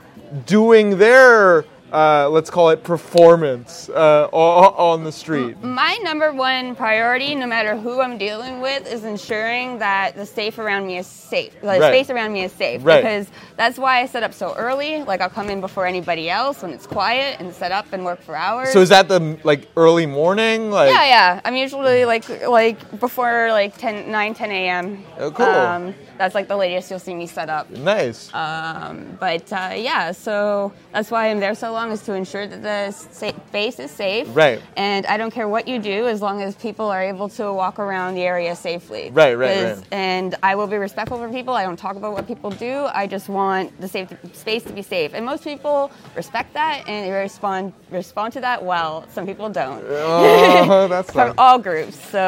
doing 0.47 0.99
their, 0.99 1.65
uh, 1.93 2.29
let's 2.31 2.49
call 2.51 2.71
it 2.71 2.83
performance 2.83 3.89
uh, 3.91 4.29
on 4.33 5.05
the 5.05 5.13
street? 5.13 5.63
My 5.63 5.99
number 6.03 6.33
one 6.33 6.75
priority, 6.75 7.35
no 7.35 7.47
matter 7.47 7.77
who 7.77 8.01
I'm 8.01 8.17
dealing 8.19 8.61
with, 8.61 8.91
is 8.91 9.05
ensuring 9.05 9.79
that 9.79 10.15
the 10.17 10.25
safe 10.25 10.59
around 10.59 10.87
me 10.87 10.97
is 10.99 11.07
safe. 11.07 11.53
The 11.61 11.67
Right. 11.67 11.83
space 11.83 12.11
around 12.11 12.33
me 12.33 12.45
is 12.45 12.53
safe 12.53 12.81
Right. 12.85 13.03
because 13.03 13.27
that's 13.57 13.79
why 13.79 14.01
I 14.01 14.07
set 14.07 14.23
up 14.23 14.33
so 14.33 14.55
early. 14.55 15.03
Like 15.05 15.21
I'll 15.21 15.29
come 15.31 15.51
in 15.51 15.61
before 15.61 15.85
anybody 15.87 16.31
else 16.31 16.63
when 16.63 16.73
it's 16.73 16.87
quiet 16.87 17.41
and 17.41 17.53
set 17.55 17.73
up 17.73 17.87
and 17.93 18.05
work 18.05 18.23
for 18.23 18.35
hours. 18.37 18.73
So 18.73 18.81
is 18.81 18.89
that 18.89 19.09
the 19.09 19.39
like 19.45 19.69
early 19.77 20.07
morning? 20.07 20.71
Like 20.71 20.91
yeah, 20.91 21.05
yeah. 21.05 21.41
I'm 21.45 21.57
usually 21.57 22.05
like 22.05 22.25
like 22.49 23.01
before 23.01 23.49
like 23.51 23.77
10, 23.77 24.11
9, 24.11 24.35
10 24.35 24.51
a.m. 24.51 25.05
Oh, 25.19 25.31
cool. 25.31 25.45
Um, 25.47 25.95
that's 26.19 26.35
like 26.35 26.47
the 26.49 26.57
latest 26.57 26.89
you'll 26.91 27.01
see 27.01 27.15
me 27.15 27.27
set 27.27 27.51
up. 27.51 27.69
nice. 27.71 28.33
Um, 28.35 29.17
but 29.19 29.53
uh, 29.53 29.73
yeah, 29.77 30.13
so 30.13 30.73
that's 30.93 31.11
why 31.11 31.29
I'm 31.31 31.41
there 31.41 31.55
so 31.55 31.73
long 31.73 31.82
is 31.90 32.03
to 32.03 32.12
ensure 32.14 32.47
that 32.47 32.62
the 32.62 32.90
space 32.92 33.79
is 33.79 33.90
safe. 33.90 34.29
Right. 34.33 34.62
And 34.77 35.05
I 35.07 35.16
don't 35.16 35.31
care 35.33 35.49
what 35.49 35.66
you 35.66 35.79
do 35.79 36.07
as 36.07 36.23
long 36.23 36.40
as 36.42 36.55
people 36.55 36.87
are 36.87 37.03
able 37.03 37.29
to 37.31 37.53
walk 37.53 37.79
around 37.79 38.14
the 38.14 38.23
area 38.23 38.55
safely. 38.55 39.11
Right, 39.12 39.35
right, 39.35 39.64
right. 39.75 39.83
And 39.90 40.35
I 40.42 40.55
will 40.55 40.66
be 40.66 40.77
respectful 40.77 41.18
for 41.18 41.29
people. 41.29 41.55
I 41.55 41.64
don't 41.64 41.79
talk 41.79 41.97
about 41.97 42.12
what 42.12 42.27
people 42.27 42.51
do. 42.51 42.87
I 42.92 43.07
just 43.07 43.29
want 43.29 43.79
the 43.81 43.88
safe 43.88 44.09
space 44.33 44.62
to 44.64 44.73
be 44.73 44.83
safe. 44.83 45.12
And 45.14 45.25
most 45.27 45.42
people 45.45 45.90
respect 46.14 46.55
that 46.55 46.85
and 46.87 47.07
they 47.07 47.11
respond 47.12 47.73
respond 47.90 48.33
to 48.35 48.40
that 48.42 48.62
well. 48.64 49.07
Some 49.09 49.27
people 49.27 49.49
don't. 49.49 49.83
oh, 49.88 50.87
that's 50.90 51.11
From 51.11 51.29
fun. 51.29 51.35
all 51.38 51.59
groups. 51.59 51.99
So 52.11 52.21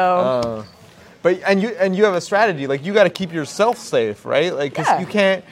oh. 0.65 0.65
But 1.21 1.39
and 1.47 1.59
you 1.59 1.69
and 1.79 1.95
you 1.95 2.03
have 2.05 2.13
a 2.13 2.21
strategy. 2.21 2.67
Like 2.67 2.85
you 2.85 2.93
got 2.93 3.05
to 3.05 3.09
keep 3.09 3.33
yourself 3.33 3.79
safe, 3.79 4.25
right? 4.25 4.53
Like 4.53 4.77
Yeah. 4.77 4.99
you 4.99 5.07
can't. 5.07 5.43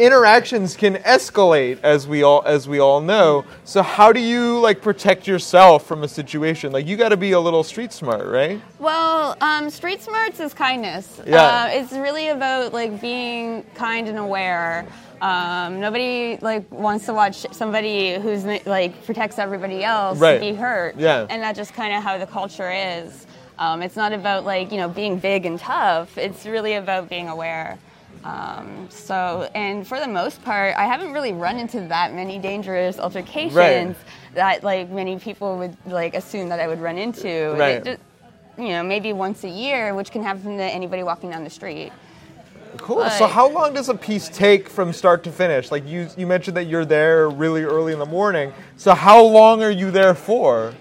Interactions 0.00 0.76
can 0.76 0.94
escalate, 0.96 1.78
as 1.82 2.08
we 2.08 2.22
all 2.22 2.42
as 2.46 2.66
we 2.66 2.78
all 2.80 3.02
know. 3.02 3.44
So 3.64 3.82
how 3.82 4.12
do 4.12 4.20
you 4.20 4.58
like 4.58 4.80
protect 4.80 5.26
yourself 5.26 5.86
from 5.86 6.02
a 6.04 6.08
situation? 6.08 6.72
Like 6.72 6.86
you 6.86 6.96
got 6.96 7.10
to 7.10 7.18
be 7.18 7.32
a 7.32 7.40
little 7.40 7.62
street 7.62 7.92
smart, 7.92 8.26
right? 8.26 8.58
Well, 8.78 9.36
um, 9.42 9.68
street 9.68 10.00
smarts 10.00 10.40
is 10.40 10.54
kindness. 10.54 11.20
Yeah. 11.26 11.42
Uh, 11.42 11.68
it's 11.72 11.92
really 11.92 12.28
about 12.28 12.72
like 12.72 12.98
being 13.00 13.62
kind 13.74 14.08
and 14.08 14.16
aware. 14.16 14.86
Um, 15.20 15.80
nobody 15.80 16.38
like 16.40 16.64
wants 16.72 17.04
to 17.04 17.12
watch 17.12 17.44
somebody 17.52 18.18
who's 18.18 18.46
like 18.64 19.04
protects 19.04 19.38
everybody 19.38 19.84
else 19.84 20.18
Right. 20.18 20.40
be 20.40 20.54
hurt. 20.54 20.96
Yeah. 20.96 21.26
And 21.28 21.42
that's 21.42 21.58
just 21.58 21.74
kind 21.74 21.94
of 21.94 22.02
how 22.02 22.16
the 22.16 22.26
culture 22.26 22.72
is. 22.72 23.26
Um, 23.58 23.82
it's 23.82 23.96
not 23.96 24.14
about 24.14 24.46
like 24.46 24.72
you 24.72 24.78
know 24.78 24.88
being 24.88 25.18
big 25.18 25.44
and 25.44 25.58
tough. 25.58 26.16
It's 26.16 26.46
really 26.46 26.72
about 26.74 27.10
being 27.10 27.28
aware. 27.28 27.78
Um, 28.24 28.86
so, 28.90 29.48
and 29.54 29.86
for 29.86 29.98
the 29.98 30.08
most 30.08 30.42
part, 30.44 30.76
I 30.76 30.84
haven't 30.84 31.12
really 31.12 31.32
run 31.32 31.58
into 31.58 31.80
that 31.88 32.12
many 32.14 32.38
dangerous 32.38 32.98
altercations 32.98 33.54
Right. 33.54 33.96
that 34.34 34.62
like 34.62 34.90
many 34.90 35.18
people 35.18 35.56
would 35.58 35.76
like 35.86 36.14
assume 36.14 36.50
that 36.50 36.60
I 36.60 36.68
would 36.68 36.80
run 36.80 36.98
into. 36.98 37.54
Right. 37.58 37.76
It 37.76 37.84
just- 37.84 38.00
you 38.58 38.68
know, 38.70 38.82
maybe 38.82 39.14
once 39.14 39.42
a 39.44 39.48
year, 39.48 39.94
which 39.94 40.10
can 40.10 40.22
happen 40.22 40.58
to 40.58 40.62
anybody 40.64 41.02
walking 41.02 41.30
down 41.30 41.44
the 41.44 41.50
street. 41.50 41.92
Cool. 42.76 43.08
so 43.10 43.26
how 43.26 43.48
long 43.48 43.74
does 43.74 43.88
a 43.88 43.94
piece 43.94 44.28
take 44.28 44.68
from 44.68 44.92
start 44.92 45.24
to 45.24 45.32
finish? 45.32 45.72
Like 45.72 45.88
you 45.88 46.08
you 46.16 46.26
mentioned 46.26 46.56
that 46.56 46.64
you're 46.66 46.84
there 46.84 47.28
really 47.28 47.64
early 47.64 47.92
in 47.92 47.98
the 47.98 48.06
morning. 48.06 48.52
So 48.76 48.94
how 48.94 49.22
long 49.24 49.62
are 49.62 49.70
you 49.70 49.90
there 49.90 50.14
for? 50.14 50.72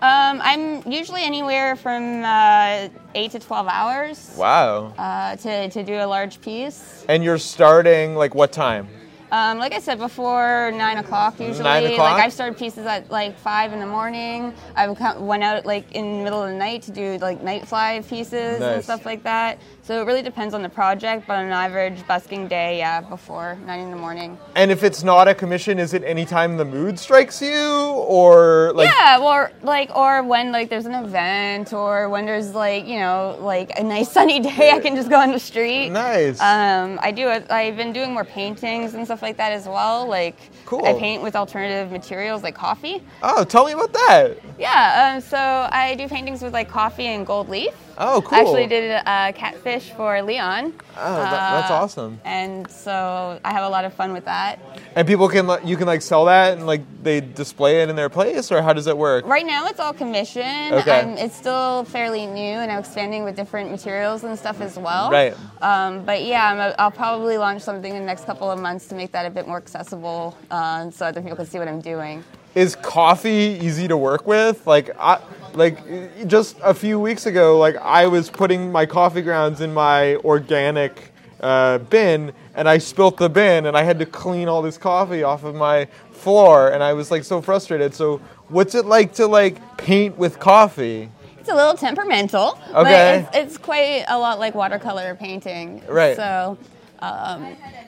Um, 0.00 0.40
I'm 0.44 0.88
usually 0.90 1.22
anywhere 1.24 1.74
from 1.74 2.22
uh, 2.24 2.88
eight 3.16 3.32
to 3.32 3.40
twelve 3.40 3.66
hours 3.66 4.32
Wow. 4.38 4.92
uh, 4.96 5.34
to 5.36 5.68
to 5.70 5.82
do 5.82 5.94
a 5.94 6.06
large 6.06 6.40
piece. 6.40 7.04
And 7.08 7.24
you're 7.24 7.38
starting 7.38 8.14
like 8.14 8.32
what 8.34 8.52
time? 8.52 8.86
Um, 9.30 9.58
like 9.58 9.74
I 9.74 9.80
said 9.80 9.98
before, 9.98 10.70
nine 10.74 10.96
o'clock 10.98 11.38
usually. 11.40 11.64
Nine 11.64 11.84
o'clock? 11.86 12.12
Like 12.14 12.24
I've 12.24 12.32
started 12.32 12.56
pieces 12.58 12.86
at 12.86 13.10
like 13.10 13.36
five 13.38 13.72
in 13.74 13.80
the 13.80 13.86
morning. 13.86 14.54
I've 14.76 14.98
went 15.20 15.42
out 15.42 15.66
like 15.66 15.90
in 15.92 16.18
the 16.18 16.24
middle 16.24 16.42
of 16.44 16.48
the 16.48 16.56
night 16.56 16.82
to 16.82 16.92
do 16.92 17.18
like 17.18 17.42
night 17.42 17.66
fly 17.68 18.00
pieces 18.08 18.60
Nice. 18.60 18.74
and 18.76 18.84
stuff 18.84 19.04
like 19.04 19.24
that. 19.24 19.58
So 19.88 20.02
it 20.02 20.04
really 20.04 20.20
depends 20.20 20.52
on 20.52 20.60
the 20.60 20.68
project, 20.68 21.26
but 21.26 21.38
on 21.38 21.46
an 21.46 21.52
average 21.52 22.06
busking 22.06 22.46
day, 22.46 22.76
yeah, 22.76 23.00
before 23.00 23.56
nine 23.64 23.80
in 23.80 23.90
the 23.90 23.96
morning. 23.96 24.36
And 24.54 24.70
if 24.70 24.82
it's 24.82 25.02
not 25.02 25.28
a 25.28 25.34
commission, 25.34 25.78
is 25.78 25.94
it 25.94 26.04
anytime 26.04 26.58
the 26.58 26.64
mood 26.66 26.98
strikes 26.98 27.40
you, 27.40 27.94
or 28.06 28.72
like? 28.74 28.86
yeah, 28.86 29.18
or 29.18 29.50
like, 29.62 29.88
or 29.96 30.22
when 30.22 30.52
like 30.52 30.68
there's 30.68 30.84
an 30.84 30.92
event, 30.92 31.72
or 31.72 32.10
when 32.10 32.26
there's 32.26 32.54
like 32.54 32.86
you 32.86 32.98
know 32.98 33.38
like 33.40 33.78
a 33.78 33.82
nice 33.82 34.12
sunny 34.12 34.40
day, 34.50 34.72
I 34.72 34.78
can 34.78 34.94
just 34.94 35.08
go 35.08 35.18
on 35.18 35.32
the 35.32 35.38
street. 35.38 35.88
Nice. 35.88 36.38
Um, 36.38 36.98
I 37.00 37.10
do. 37.10 37.26
it- 37.30 37.50
I've 37.50 37.78
been 37.78 37.94
doing 37.94 38.12
more 38.12 38.26
paintings 38.26 38.92
and 38.92 39.06
stuff 39.06 39.22
like 39.22 39.38
that 39.38 39.52
as 39.52 39.66
well. 39.66 40.06
Like, 40.06 40.36
Cool. 40.66 40.84
I 40.84 40.98
paint 40.98 41.22
with 41.22 41.34
alternative 41.34 41.90
materials 41.90 42.42
like 42.42 42.54
coffee. 42.54 43.02
oh, 43.22 43.42
tell 43.42 43.64
me 43.64 43.72
about 43.72 43.94
that. 43.94 44.36
Yeah. 44.58 45.14
Um, 45.14 45.22
so 45.22 45.38
I 45.38 45.94
do 45.94 46.08
paintings 46.08 46.42
with 46.42 46.52
like 46.52 46.68
coffee 46.68 47.06
and 47.06 47.26
gold 47.26 47.48
leaf. 47.48 47.72
Oh, 48.00 48.22
cool. 48.22 48.38
I 48.38 48.42
actually 48.42 48.66
did 48.68 48.90
a 48.92 49.32
catfish 49.34 49.90
for 49.90 50.22
Leon. 50.22 50.72
Oh, 50.96 51.16
that, 51.16 51.30
that's 51.30 51.70
Uh, 51.70 51.74
awesome. 51.74 52.20
And 52.24 52.70
so 52.70 53.40
I 53.44 53.52
have 53.52 53.64
a 53.64 53.68
lot 53.68 53.84
of 53.84 53.92
fun 53.92 54.12
with 54.12 54.24
that. 54.26 54.60
And 54.94 55.06
people 55.06 55.28
can 55.28 55.50
you 55.66 55.76
can 55.76 55.86
like 55.86 56.00
sell 56.02 56.24
that 56.26 56.56
and 56.56 56.66
like 56.66 56.82
they 57.02 57.20
display 57.20 57.82
it 57.82 57.88
in 57.88 57.96
their 57.96 58.08
place, 58.08 58.52
or 58.52 58.62
how 58.62 58.72
does 58.72 58.86
it 58.86 58.96
work? 58.96 59.26
Right 59.26 59.46
now, 59.46 59.66
it's 59.66 59.80
all 59.80 59.92
commission. 59.92 60.74
Okay. 60.74 61.00
Um, 61.00 61.18
it's 61.18 61.34
still 61.36 61.84
fairly 61.84 62.26
new, 62.26 62.40
and 62.62 62.70
I'm 62.70 62.78
expanding 62.78 63.24
with 63.24 63.34
different 63.34 63.70
materials 63.70 64.22
and 64.24 64.38
stuff 64.38 64.60
as 64.60 64.78
well. 64.78 65.10
Right. 65.10 65.34
Um, 65.60 66.04
but 66.04 66.22
yeah, 66.22 66.52
I'm, 66.52 66.74
I'll 66.78 66.90
probably 66.92 67.36
launch 67.36 67.62
something 67.62 67.92
in 67.92 68.00
the 68.00 68.06
next 68.06 68.24
couple 68.24 68.50
of 68.50 68.60
months 68.60 68.86
to 68.88 68.94
make 68.94 69.10
that 69.12 69.26
a 69.26 69.30
bit 69.30 69.46
more 69.48 69.56
accessible, 69.58 70.36
uh, 70.50 70.90
so 70.90 71.06
other 71.06 71.20
people 71.20 71.36
can 71.36 71.46
see 71.46 71.58
what 71.58 71.68
I'm 71.68 71.80
doing. 71.80 72.22
Is 72.58 72.74
coffee 72.74 73.56
easy 73.62 73.86
to 73.86 73.96
work 73.96 74.26
with? 74.26 74.66
Like 74.66 74.90
I 74.98 75.20
like 75.54 75.78
just 76.26 76.56
a 76.64 76.74
few 76.74 76.98
weeks 76.98 77.26
ago, 77.26 77.56
like 77.56 77.76
I 77.76 78.08
was 78.08 78.30
putting 78.30 78.72
my 78.72 78.84
coffee 78.84 79.22
grounds 79.22 79.60
in 79.60 79.72
my 79.72 80.16
organic 80.16 81.12
uh, 81.40 81.78
bin, 81.78 82.32
and 82.56 82.68
I 82.68 82.78
spilt 82.78 83.16
the 83.16 83.28
bin, 83.28 83.66
and 83.66 83.76
I 83.76 83.84
had 83.84 84.00
to 84.00 84.06
clean 84.06 84.48
all 84.48 84.60
this 84.60 84.76
coffee 84.76 85.22
off 85.22 85.44
of 85.44 85.54
my 85.54 85.86
floor, 86.10 86.72
and 86.72 86.82
I 86.82 86.94
was 86.94 87.12
like 87.12 87.22
so 87.22 87.40
frustrated. 87.40 87.94
So, 87.94 88.18
what's 88.48 88.74
it 88.74 88.86
like 88.86 89.12
to 89.14 89.28
like 89.28 89.78
paint 89.78 90.18
with 90.18 90.40
coffee? 90.40 91.10
It's 91.38 91.48
a 91.48 91.54
little 91.54 91.74
temperamental, 91.74 92.58
Okay. 92.74 93.24
but 93.30 93.36
it's, 93.36 93.54
it's 93.54 93.58
quite 93.58 94.04
a 94.08 94.18
lot 94.18 94.40
like 94.40 94.56
watercolor 94.56 95.14
painting. 95.14 95.80
Right. 95.88 96.16
So. 96.16 96.58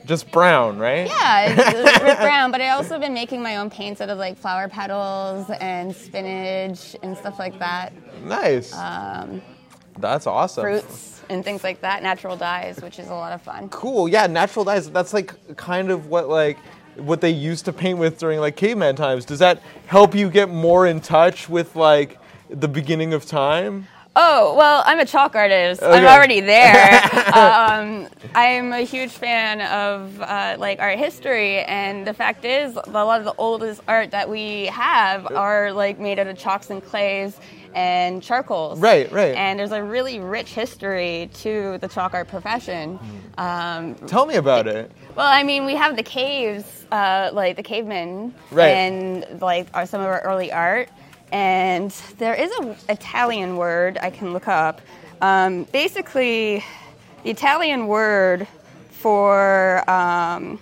Just 0.05 0.31
brown, 0.31 0.79
right? 0.79 1.07
Yeah, 1.07 1.51
it's, 1.51 2.03
it's 2.03 2.21
brown, 2.21 2.51
but 2.51 2.61
I 2.61 2.71
also 2.71 2.99
been 2.99 3.15
making 3.15 3.43
my 3.43 3.57
own 3.57 3.71
paints 3.71 4.01
out 4.01 4.09
of 4.09 4.19
like 4.19 4.37
flower 4.39 4.69
petals 4.69 5.51
and 5.61 5.95
spinach 5.95 6.97
and 7.03 7.17
stuff 7.17 7.39
like 7.39 7.59
that. 7.59 7.93
Nice. 8.25 8.73
That's 9.99 10.27
awesome. 10.27 10.65
Um, 10.65 10.71
fruits 10.81 11.23
and 11.29 11.45
things 11.45 11.63
like 11.63 11.81
that, 11.83 12.03
natural 12.03 12.37
dyes, 12.37 12.81
which 12.83 12.99
is 12.99 13.09
a 13.09 13.15
lot 13.15 13.33
of 13.33 13.43
fun. 13.43 13.69
Cool. 13.69 14.09
Yeah, 14.09 14.27
natural 14.27 14.65
dyes. 14.65 14.91
That's 14.91 15.13
like 15.13 15.57
kind 15.57 15.91
of 15.91 16.07
what 16.07 16.29
like 16.29 16.59
what 16.97 17.21
they 17.21 17.31
used 17.31 17.65
to 17.67 17.73
paint 17.73 17.99
with 17.99 18.19
during 18.19 18.41
like 18.41 18.57
caveman 18.57 18.97
times. 18.97 19.25
Does 19.25 19.39
that 19.39 19.63
help 19.87 20.15
you 20.15 20.29
get 20.31 20.49
more 20.49 20.87
in 20.87 21.01
touch 21.01 21.49
with 21.49 21.77
like 21.77 22.19
the 22.49 22.69
beginning 22.69 23.15
of 23.15 23.27
time? 23.27 23.87
Oh, 24.17 24.55
well, 24.57 24.83
I'm 24.87 24.99
a 24.99 25.07
chalk 25.07 25.37
artist. 25.37 25.83
I'm 25.83 26.05
already 26.05 26.41
there. 26.41 27.01
um, 27.35 28.09
I'm 28.35 28.73
a 28.73 28.81
huge 28.81 29.13
fan 29.13 29.61
of 29.61 30.21
uh, 30.21 30.57
like 30.59 30.81
art 30.81 30.99
history, 30.99 31.61
and 31.61 32.05
the 32.07 32.13
fact 32.13 32.45
is, 32.45 32.77
a 32.77 32.91
lot 32.91 33.21
of 33.21 33.25
the 33.25 33.35
oldest 33.39 33.83
art 33.87 34.11
that 34.11 34.29
we 34.29 34.67
have 34.67 35.31
are 35.31 35.73
like 35.73 36.01
made 36.01 36.19
out 36.19 36.27
of 36.27 36.37
chalks 36.37 36.71
and 36.71 36.85
clays 36.85 37.39
and 37.73 38.21
charcoals. 38.21 38.81
Right, 38.81 39.11
right. 39.13 39.33
And 39.37 39.57
there's 39.61 39.71
a 39.71 39.83
really 39.83 40.19
rich 40.19 40.49
history 40.55 41.31
to 41.35 41.79
the 41.79 41.87
chalk 41.87 42.13
art 42.13 42.27
profession. 42.27 42.99
Um, 43.39 43.95
Tell 44.09 44.27
me 44.27 44.35
about 44.35 44.67
it. 44.67 44.91
Well, 45.15 45.27
I 45.29 45.45
mean, 45.45 45.65
we 45.67 45.77
have 45.77 45.95
the 45.95 46.03
caves, 46.03 46.85
uh, 46.91 47.31
like 47.33 47.55
the 47.55 47.63
cavemen, 47.63 48.35
Right. 48.51 48.71
and 48.71 49.41
like 49.41 49.69
are 49.73 49.87
some 49.87 50.01
of 50.01 50.09
our 50.09 50.21
early 50.23 50.51
art. 50.51 50.89
And 51.33 51.91
there 52.19 52.35
is 52.35 52.51
an 52.59 52.77
Italian 52.89 53.57
word 53.57 53.99
I 54.03 54.11
can 54.11 54.33
look 54.33 54.49
up. 54.49 54.81
Um, 55.21 55.65
basically, 55.65 56.65
the 57.23 57.31
Italian 57.31 57.87
word 57.87 58.49
for 58.91 59.89
um, 59.89 60.59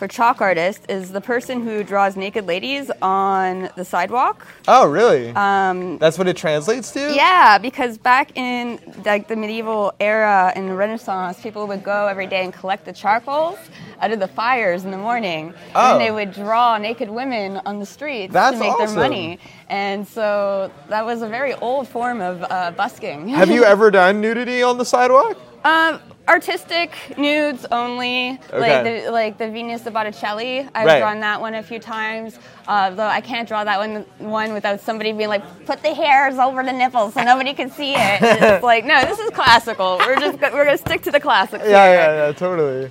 for 0.00 0.08
chalk 0.08 0.40
artist 0.40 0.80
is 0.88 1.12
the 1.12 1.20
person 1.20 1.62
who 1.62 1.84
draws 1.84 2.16
naked 2.16 2.46
ladies 2.46 2.90
on 3.02 3.68
the 3.76 3.84
sidewalk. 3.84 4.46
Oh, 4.66 4.88
really? 4.88 5.28
Um, 5.36 5.98
That's 5.98 6.16
what 6.16 6.26
it 6.26 6.38
translates 6.38 6.90
to. 6.92 7.12
Yeah, 7.14 7.58
because 7.58 7.98
back 7.98 8.34
in 8.34 8.80
like 9.04 9.28
the 9.28 9.36
medieval 9.36 9.92
era 10.00 10.54
and 10.56 10.70
the 10.70 10.74
Renaissance, 10.74 11.42
people 11.42 11.66
would 11.66 11.84
go 11.84 12.06
every 12.06 12.26
day 12.26 12.42
and 12.44 12.50
collect 12.50 12.86
the 12.86 12.94
charcoals 12.94 13.58
out 14.00 14.10
of 14.10 14.20
the 14.20 14.28
fires 14.28 14.86
in 14.86 14.90
the 14.90 14.96
morning, 14.96 15.52
Oh. 15.74 15.92
and 15.92 16.00
they 16.00 16.10
would 16.10 16.32
draw 16.32 16.78
naked 16.78 17.10
women 17.10 17.60
on 17.66 17.78
the 17.78 17.84
streets 17.84 18.32
That's 18.32 18.54
to 18.56 18.58
make 18.58 18.72
awesome. 18.72 18.96
their 18.96 19.04
money. 19.04 19.38
And 19.68 20.08
so 20.08 20.72
that 20.88 21.04
was 21.04 21.20
a 21.20 21.28
very 21.28 21.52
old 21.56 21.86
form 21.86 22.22
of 22.22 22.42
uh, 22.48 22.70
busking. 22.70 23.28
Have 23.28 23.50
you 23.50 23.64
ever 23.74 23.90
done 23.90 24.22
nudity 24.22 24.62
on 24.62 24.78
the 24.78 24.86
sidewalk? 24.86 25.36
Um, 25.62 26.00
artistic 26.28 26.92
nudes 27.18 27.66
only, 27.72 28.38
Okay. 28.52 28.58
like 28.60 28.84
the 29.04 29.10
like 29.10 29.38
the 29.38 29.48
Venus 29.50 29.82
de 29.82 29.90
Botticelli. 29.90 30.68
I've 30.74 30.86
Right. 30.86 31.00
drawn 31.00 31.20
that 31.20 31.40
one 31.40 31.54
a 31.54 31.62
few 31.62 31.78
times. 31.78 32.38
Uh, 32.68 32.90
though 32.90 33.06
I 33.06 33.20
can't 33.20 33.48
draw 33.48 33.64
that 33.64 33.78
one 33.78 34.04
one 34.18 34.52
without 34.52 34.80
somebody 34.80 35.12
being 35.12 35.28
like, 35.28 35.42
put 35.66 35.82
the 35.82 35.92
hairs 35.94 36.38
over 36.38 36.62
the 36.62 36.72
nipples 36.72 37.14
so 37.14 37.22
nobody 37.22 37.52
can 37.54 37.70
see 37.70 37.94
it. 37.94 38.18
it's 38.22 38.62
like, 38.72 38.84
no, 38.84 39.00
this 39.04 39.18
is 39.18 39.30
classical. 39.30 39.98
We're 39.98 40.16
just 40.16 40.40
we're 40.40 40.64
gonna 40.64 40.78
stick 40.78 41.02
to 41.02 41.10
the 41.10 41.20
classics. 41.20 41.64
Yeah, 41.66 41.86
here. 41.86 41.94
yeah, 41.94 42.26
yeah, 42.26 42.32
totally. 42.32 42.90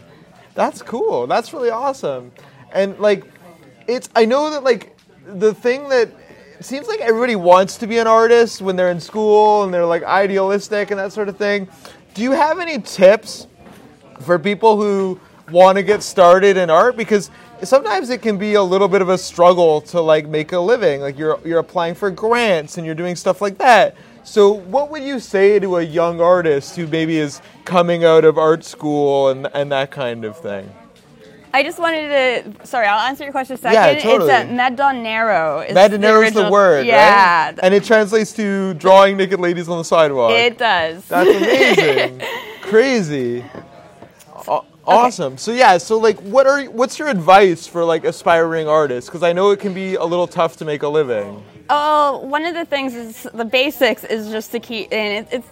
That's 0.55 0.81
cool. 0.81 1.25
That's 1.27 1.53
really 1.53 1.69
awesome. 1.69 2.31
And 2.73 2.99
like, 2.99 3.23
it's 3.87 4.09
I 4.15 4.25
know 4.25 4.49
that 4.51 4.63
like 4.63 4.95
the 5.25 5.53
thing 5.53 5.87
that 5.89 6.09
seems 6.59 6.87
like 6.89 6.99
everybody 6.99 7.37
wants 7.37 7.77
to 7.77 7.87
be 7.87 7.99
an 7.99 8.07
artist 8.07 8.61
when 8.61 8.75
they're 8.75 8.89
in 8.91 8.99
school 8.99 9.63
and 9.63 9.73
they're 9.73 9.85
like 9.85 10.03
idealistic 10.03 10.91
and 10.91 10.99
that 10.99 11.13
sort 11.13 11.29
of 11.29 11.37
thing. 11.37 11.69
Do 12.13 12.23
you 12.23 12.31
have 12.31 12.59
any 12.59 12.79
tips 12.81 13.47
for 14.21 14.39
people 14.39 14.81
who 14.81 15.19
want 15.51 15.77
to 15.77 15.83
get 15.83 16.03
started 16.03 16.57
in 16.57 16.69
art? 16.69 16.97
Because 16.97 17.29
sometimes 17.63 18.09
it 18.09 18.21
can 18.21 18.37
be 18.37 18.55
a 18.55 18.63
little 18.63 18.87
bit 18.87 19.01
of 19.01 19.09
a 19.09 19.17
struggle 19.17 19.81
to 19.81 20.01
like 20.01 20.27
make 20.27 20.51
a 20.51 20.59
living. 20.59 21.01
Like 21.01 21.17
you're 21.17 21.39
you're 21.45 21.59
applying 21.59 21.95
for 21.95 22.09
grants 22.09 22.77
and 22.77 22.85
you're 22.85 22.95
doing 22.95 23.15
stuff 23.15 23.41
like 23.41 23.57
that. 23.59 23.95
So 24.23 24.51
what 24.51 24.89
would 24.91 25.03
you 25.03 25.19
say 25.19 25.59
to 25.59 25.77
a 25.77 25.81
young 25.81 26.19
artist 26.21 26.75
who 26.75 26.87
maybe 26.87 27.17
is 27.17 27.41
coming 27.65 28.03
out 28.03 28.25
of 28.25 28.37
art 28.37 28.63
school 28.63 29.29
and 29.29 29.47
and 29.53 29.71
that 29.71 29.91
kind 29.91 30.25
of 30.25 30.37
thing 30.37 30.69
I 31.53 31.63
just 31.63 31.79
wanted 31.79 32.55
to. 32.55 32.65
Sorry, 32.67 32.85
I'll 32.85 33.07
answer 33.07 33.23
your 33.23 33.31
question 33.33 33.57
second. 33.57 33.73
Yeah, 33.73 33.97
uh, 33.97 34.01
totally. 34.01 34.31
It's 34.31 34.49
a 34.49 34.53
Madonnaro. 34.53 35.67
is 35.69 35.75
Madonnaro 35.75 36.27
is 36.27 36.33
the 36.33 36.49
word 36.49 36.85
Yeah, 36.85 37.47
right 37.47 37.59
and 37.63 37.73
it 37.73 37.83
translates 37.83 38.31
to 38.33 38.73
drawing 38.75 39.17
naked 39.17 39.39
ladies 39.39 39.67
on 39.67 39.77
the 39.79 39.83
sidewalk 39.83 40.31
it 40.31 40.57
does. 40.57 41.05
That's 41.07 41.29
amazing. 41.29 42.21
Crazy. 42.61 43.43
Aw- 44.47 44.63
Awesome. 44.85 45.37
So 45.37 45.51
yeah, 45.51 45.77
so 45.77 45.97
like 45.99 46.19
what 46.21 46.47
are 46.47 46.63
what's 46.65 46.97
your 46.97 47.09
advice 47.09 47.67
for 47.67 47.83
like 47.83 48.03
aspiring 48.05 48.67
artists 48.67 49.09
because 49.09 49.23
I 49.23 49.33
know 49.33 49.51
it 49.51 49.59
can 49.59 49.73
be 49.73 49.95
a 49.95 50.03
little 50.05 50.27
tough 50.27 50.57
to 50.57 50.65
make 50.65 50.81
a 50.83 50.87
living. 50.87 51.43
Oh, 51.69 52.19
one 52.25 52.45
of 52.45 52.55
the 52.55 52.65
things 52.65 52.95
is 52.95 53.27
the 53.33 53.45
basics 53.45 54.03
is 54.03 54.29
just 54.29 54.51
to 54.53 54.59
keep, 54.59 54.91
and 54.91 55.27
it, 55.27 55.33
it's 55.33 55.47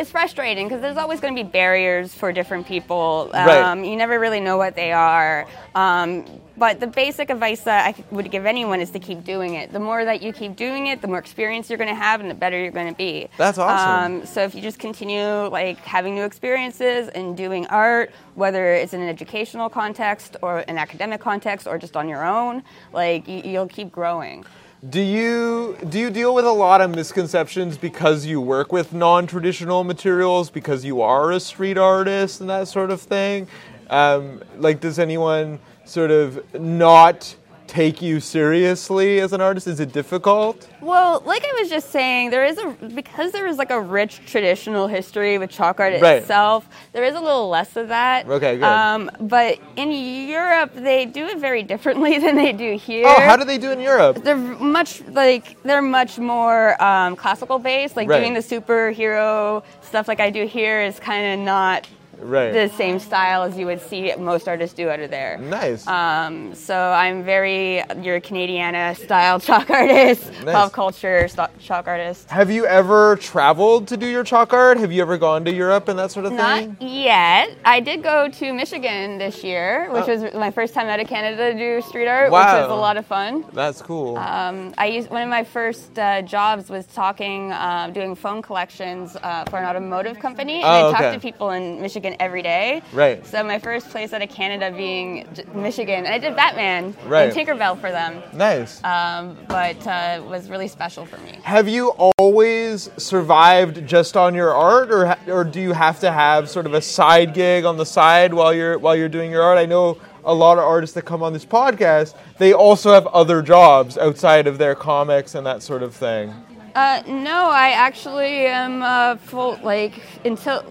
it's 0.00 0.10
frustrating 0.10 0.66
because 0.66 0.80
there's 0.80 0.96
always 0.96 1.20
going 1.20 1.36
to 1.36 1.44
be 1.44 1.48
barriers 1.48 2.14
for 2.14 2.32
different 2.32 2.66
people. 2.66 3.30
Right. 3.34 3.60
Um, 3.60 3.84
you 3.84 3.96
never 3.96 4.18
really 4.18 4.40
know 4.40 4.56
what 4.56 4.74
they 4.74 4.92
are. 4.92 5.46
Um, 5.74 6.24
but 6.56 6.80
the 6.80 6.86
basic 6.86 7.28
advice 7.28 7.60
that 7.62 7.86
I 7.86 8.04
would 8.10 8.30
give 8.30 8.46
anyone 8.46 8.80
is 8.80 8.90
to 8.90 8.98
keep 8.98 9.24
doing 9.24 9.54
it. 9.54 9.72
The 9.72 9.78
more 9.78 10.04
that 10.04 10.22
you 10.22 10.32
keep 10.32 10.56
doing 10.56 10.86
it, 10.86 11.02
the 11.02 11.08
more 11.08 11.18
experience 11.18 11.68
you're 11.68 11.78
going 11.78 11.88
to 11.88 11.94
have, 11.94 12.20
and 12.20 12.30
the 12.30 12.34
better 12.34 12.58
you're 12.58 12.70
going 12.72 12.88
to 12.88 12.96
be. 12.96 13.28
That's 13.36 13.58
awesome. 13.58 14.20
Um, 14.20 14.26
so 14.26 14.42
if 14.42 14.54
you 14.54 14.62
just 14.62 14.78
continue 14.78 15.46
like 15.48 15.78
having 15.78 16.14
new 16.14 16.24
experiences 16.24 17.08
and 17.08 17.36
doing 17.36 17.66
art, 17.66 18.10
whether 18.34 18.72
it's 18.72 18.94
in 18.94 19.02
an 19.02 19.08
educational 19.08 19.68
context 19.68 20.36
or 20.42 20.64
an 20.66 20.78
academic 20.78 21.20
context 21.20 21.66
or 21.66 21.78
just 21.78 21.96
on 21.96 22.08
your 22.08 22.24
own, 22.24 22.62
like 22.92 23.28
you, 23.28 23.42
you'll 23.44 23.68
keep 23.68 23.92
growing. 23.92 24.44
Do 24.88 25.02
you 25.02 25.76
do 25.90 25.98
you 25.98 26.08
deal 26.08 26.34
with 26.34 26.46
a 26.46 26.52
lot 26.52 26.80
of 26.80 26.90
misconceptions 26.90 27.76
because 27.76 28.24
you 28.24 28.40
work 28.40 28.72
with 28.72 28.94
non-traditional 28.94 29.84
materials 29.84 30.48
because 30.48 30.86
you 30.86 31.02
are 31.02 31.32
a 31.32 31.40
street 31.40 31.76
artist 31.76 32.40
and 32.40 32.48
that 32.48 32.66
sort 32.66 32.90
of 32.90 32.98
thing? 32.98 33.46
Um, 33.90 34.42
like, 34.56 34.80
does 34.80 34.98
anyone 34.98 35.58
sort 35.84 36.10
of 36.10 36.42
not 36.58 37.36
take 37.70 38.02
you 38.02 38.18
seriously 38.18 39.20
as 39.20 39.32
an 39.32 39.40
artist? 39.40 39.68
Is 39.68 39.78
it 39.78 39.92
difficult? 39.92 40.68
Well, 40.80 41.22
like 41.24 41.44
I 41.44 41.60
was 41.60 41.70
just 41.70 41.90
saying, 41.90 42.30
there 42.30 42.44
is 42.44 42.58
a 42.58 42.66
because 42.94 43.30
there 43.30 43.46
is 43.46 43.58
like 43.58 43.70
a 43.70 43.80
rich 43.80 44.20
traditional 44.26 44.88
history 44.88 45.38
with 45.38 45.50
chalk 45.50 45.78
art 45.78 46.00
Right. 46.02 46.16
itself. 46.22 46.68
There 46.92 47.04
is 47.04 47.14
a 47.14 47.20
little 47.20 47.48
less 47.48 47.76
of 47.76 47.88
that. 47.88 48.26
Okay, 48.28 48.56
good. 48.56 48.64
Um, 48.64 49.08
but 49.20 49.58
in 49.76 49.92
Europe, 49.92 50.72
they 50.74 51.06
do 51.06 51.26
it 51.26 51.38
very 51.38 51.62
differently 51.62 52.18
than 52.24 52.34
they 52.34 52.52
do 52.52 52.76
here. 52.76 53.06
Oh, 53.06 53.20
how 53.20 53.36
do 53.36 53.44
they 53.44 53.58
do 53.58 53.70
in 53.70 53.80
Europe? 53.80 54.22
they're 54.24 54.36
much 54.36 55.00
like 55.08 55.62
they're 55.62 55.80
much 55.82 56.18
more 56.18 56.82
um, 56.82 57.14
classical 57.14 57.58
based. 57.60 57.96
Like 57.96 58.08
Right. 58.08 58.18
doing 58.18 58.34
the 58.34 58.40
superhero 58.40 59.62
stuff 59.82 60.08
like 60.08 60.18
I 60.20 60.30
do 60.30 60.44
here 60.46 60.82
is 60.82 60.98
kind 60.98 61.24
of 61.40 61.44
not 61.46 61.86
Right. 62.20 62.52
the 62.52 62.68
same 62.76 62.98
style 62.98 63.42
as 63.42 63.56
you 63.56 63.66
would 63.66 63.80
see 63.80 64.14
most 64.16 64.48
artists 64.48 64.74
do 64.74 64.88
out 64.90 65.00
of 65.00 65.10
there. 65.10 65.38
Nice. 65.38 65.86
Um, 65.86 66.54
so 66.54 66.76
I'm 66.76 67.24
very 67.24 67.82
your 68.02 68.20
Canadiana 68.20 68.96
style 68.96 69.40
chalk 69.48 69.70
artist, 69.70 70.30
Nice. 70.44 70.44
pop 70.54 70.72
culture 70.72 71.28
st- 71.28 71.58
chalk 71.58 71.86
artist. 71.88 72.28
Have 72.30 72.50
you 72.50 72.66
ever 72.66 73.16
traveled 73.16 73.88
to 73.88 73.96
do 73.96 74.06
your 74.06 74.24
chalk 74.24 74.52
art? 74.52 74.78
Have 74.78 74.92
you 74.92 75.02
ever 75.02 75.18
gone 75.18 75.44
to 75.46 75.52
Europe 75.52 75.88
and 75.88 75.98
that 75.98 76.10
sort 76.10 76.26
of 76.26 76.32
thing? 76.32 76.76
Not 76.78 76.82
yet. 76.82 77.56
I 77.64 77.80
did 77.80 78.02
go 78.02 78.28
to 78.28 78.52
Michigan 78.52 79.18
this 79.18 79.42
year, 79.42 79.88
which 79.92 80.04
Oh. 80.08 80.16
was 80.22 80.34
my 80.34 80.50
first 80.50 80.74
time 80.74 80.88
out 80.88 81.00
of 81.00 81.08
Canada 81.08 81.52
to 81.52 81.58
do 81.58 81.80
street 81.82 82.06
art, 82.08 82.30
Wow. 82.30 82.40
which 82.40 82.62
was 82.68 82.70
a 82.70 82.80
lot 82.80 82.96
of 82.96 83.06
fun. 83.06 83.44
That's 83.52 83.80
cool. 83.82 84.16
Um, 84.18 84.74
I 84.78 84.86
used 84.86 85.10
one 85.10 85.22
of 85.22 85.28
my 85.28 85.44
first 85.44 85.98
uh, 85.98 86.22
jobs 86.22 86.68
was 86.70 86.86
talking, 86.86 87.52
uh, 87.52 87.90
doing 87.92 88.14
phone 88.14 88.42
collections 88.42 89.16
uh, 89.22 89.44
for 89.50 89.58
an 89.58 89.64
automotive 89.64 90.18
company, 90.18 90.56
and 90.56 90.64
Oh, 90.64 90.68
I 90.68 90.82
okay. 90.88 90.98
talked 90.98 91.14
to 91.14 91.20
people 91.20 91.50
in 91.50 91.80
Michigan 91.80 92.09
every 92.18 92.42
day. 92.42 92.82
Right. 92.92 93.24
So 93.26 93.42
my 93.44 93.58
first 93.58 93.90
place 93.90 94.12
out 94.12 94.22
of 94.22 94.28
Canada 94.30 94.74
being 94.76 95.28
Michigan, 95.54 96.06
and 96.06 96.08
I 96.08 96.18
did 96.18 96.34
Batman 96.34 96.96
Right. 97.06 97.24
and 97.24 97.32
Tinkerbell 97.32 97.80
for 97.80 97.90
them, 97.90 98.22
nice. 98.32 98.82
um, 98.84 99.36
but 99.48 99.86
uh, 99.86 100.16
it 100.18 100.24
was 100.24 100.48
really 100.50 100.68
special 100.68 101.06
for 101.06 101.18
me. 101.18 101.38
Have 101.42 101.68
you 101.68 101.90
always 102.18 102.90
survived 102.96 103.86
just 103.86 104.16
on 104.16 104.34
your 104.34 104.54
art, 104.54 104.90
or 104.90 105.16
or 105.28 105.44
do 105.44 105.60
you 105.60 105.72
have 105.72 106.00
to 106.00 106.10
have 106.10 106.48
sort 106.50 106.66
of 106.66 106.74
a 106.74 106.80
side 106.82 107.34
gig 107.34 107.64
on 107.64 107.76
the 107.76 107.86
side 107.86 108.32
while 108.34 108.52
you're 108.54 108.78
while 108.78 108.96
you're 108.96 109.08
doing 109.08 109.30
your 109.30 109.42
art? 109.42 109.58
I 109.58 109.66
know 109.66 109.98
a 110.24 110.34
lot 110.34 110.58
of 110.58 110.64
artists 110.64 110.94
that 110.94 111.02
come 111.02 111.22
on 111.22 111.32
this 111.32 111.46
podcast. 111.46 112.14
They 112.38 112.52
also 112.52 112.92
have 112.92 113.06
other 113.08 113.40
jobs 113.42 113.96
outside 113.96 114.46
of 114.46 114.58
their 114.58 114.74
comics 114.74 115.34
and 115.34 115.46
that 115.46 115.62
sort 115.62 115.82
of 115.82 115.94
thing. 115.94 116.34
Uh, 116.74 117.02
no, 117.08 117.48
I 117.50 117.70
actually 117.70 118.46
am 118.46 118.82
uh, 118.82 119.16
full 119.16 119.58
like 119.62 119.94
until. 120.24 120.64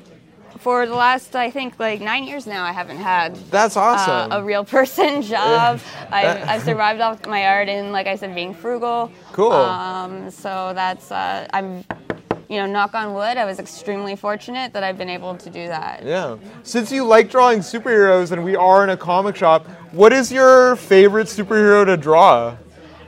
For 0.59 0.85
the 0.85 0.93
last, 0.93 1.35
I 1.37 1.49
think, 1.51 1.79
like 1.79 2.01
nine 2.01 2.25
years 2.25 2.45
now, 2.45 2.65
I 2.65 2.73
haven't 2.73 2.97
had 2.97 3.35
That's 3.49 3.77
awesome. 3.77 4.31
uh, 4.31 4.39
a 4.39 4.43
real 4.43 4.65
person 4.77 5.21
job. 5.21 5.79
I've, 6.11 6.49
I've 6.49 6.63
survived 6.63 6.99
off 6.99 7.25
my 7.25 7.45
art 7.45 7.69
and, 7.69 7.91
like 7.93 8.07
I 8.07 8.15
said, 8.15 8.35
being 8.35 8.53
frugal. 8.53 9.09
Cool. 9.31 9.53
Um, 9.53 10.29
so 10.29 10.73
that's 10.75 11.11
uh, 11.13 11.47
I'm, 11.53 11.85
you 12.49 12.57
know, 12.57 12.65
knock 12.65 12.93
on 12.93 13.13
wood. 13.13 13.37
I 13.37 13.45
was 13.45 13.57
extremely 13.59 14.17
fortunate 14.17 14.73
that 14.73 14.83
I've 14.83 14.97
been 14.97 15.09
able 15.09 15.35
to 15.37 15.49
do 15.49 15.67
that. 15.67 16.03
yeah. 16.03 16.35
Since 16.63 16.91
you 16.91 17.05
like 17.05 17.29
drawing 17.29 17.59
superheroes 17.59 18.31
and 18.33 18.43
we 18.43 18.55
are 18.57 18.83
in 18.83 18.89
a 18.89 18.97
comic 18.97 19.37
shop, 19.37 19.65
what 19.93 20.11
is 20.11 20.29
your 20.31 20.75
favorite 20.75 21.27
superhero 21.27 21.85
to 21.85 21.95
draw? 21.95 22.57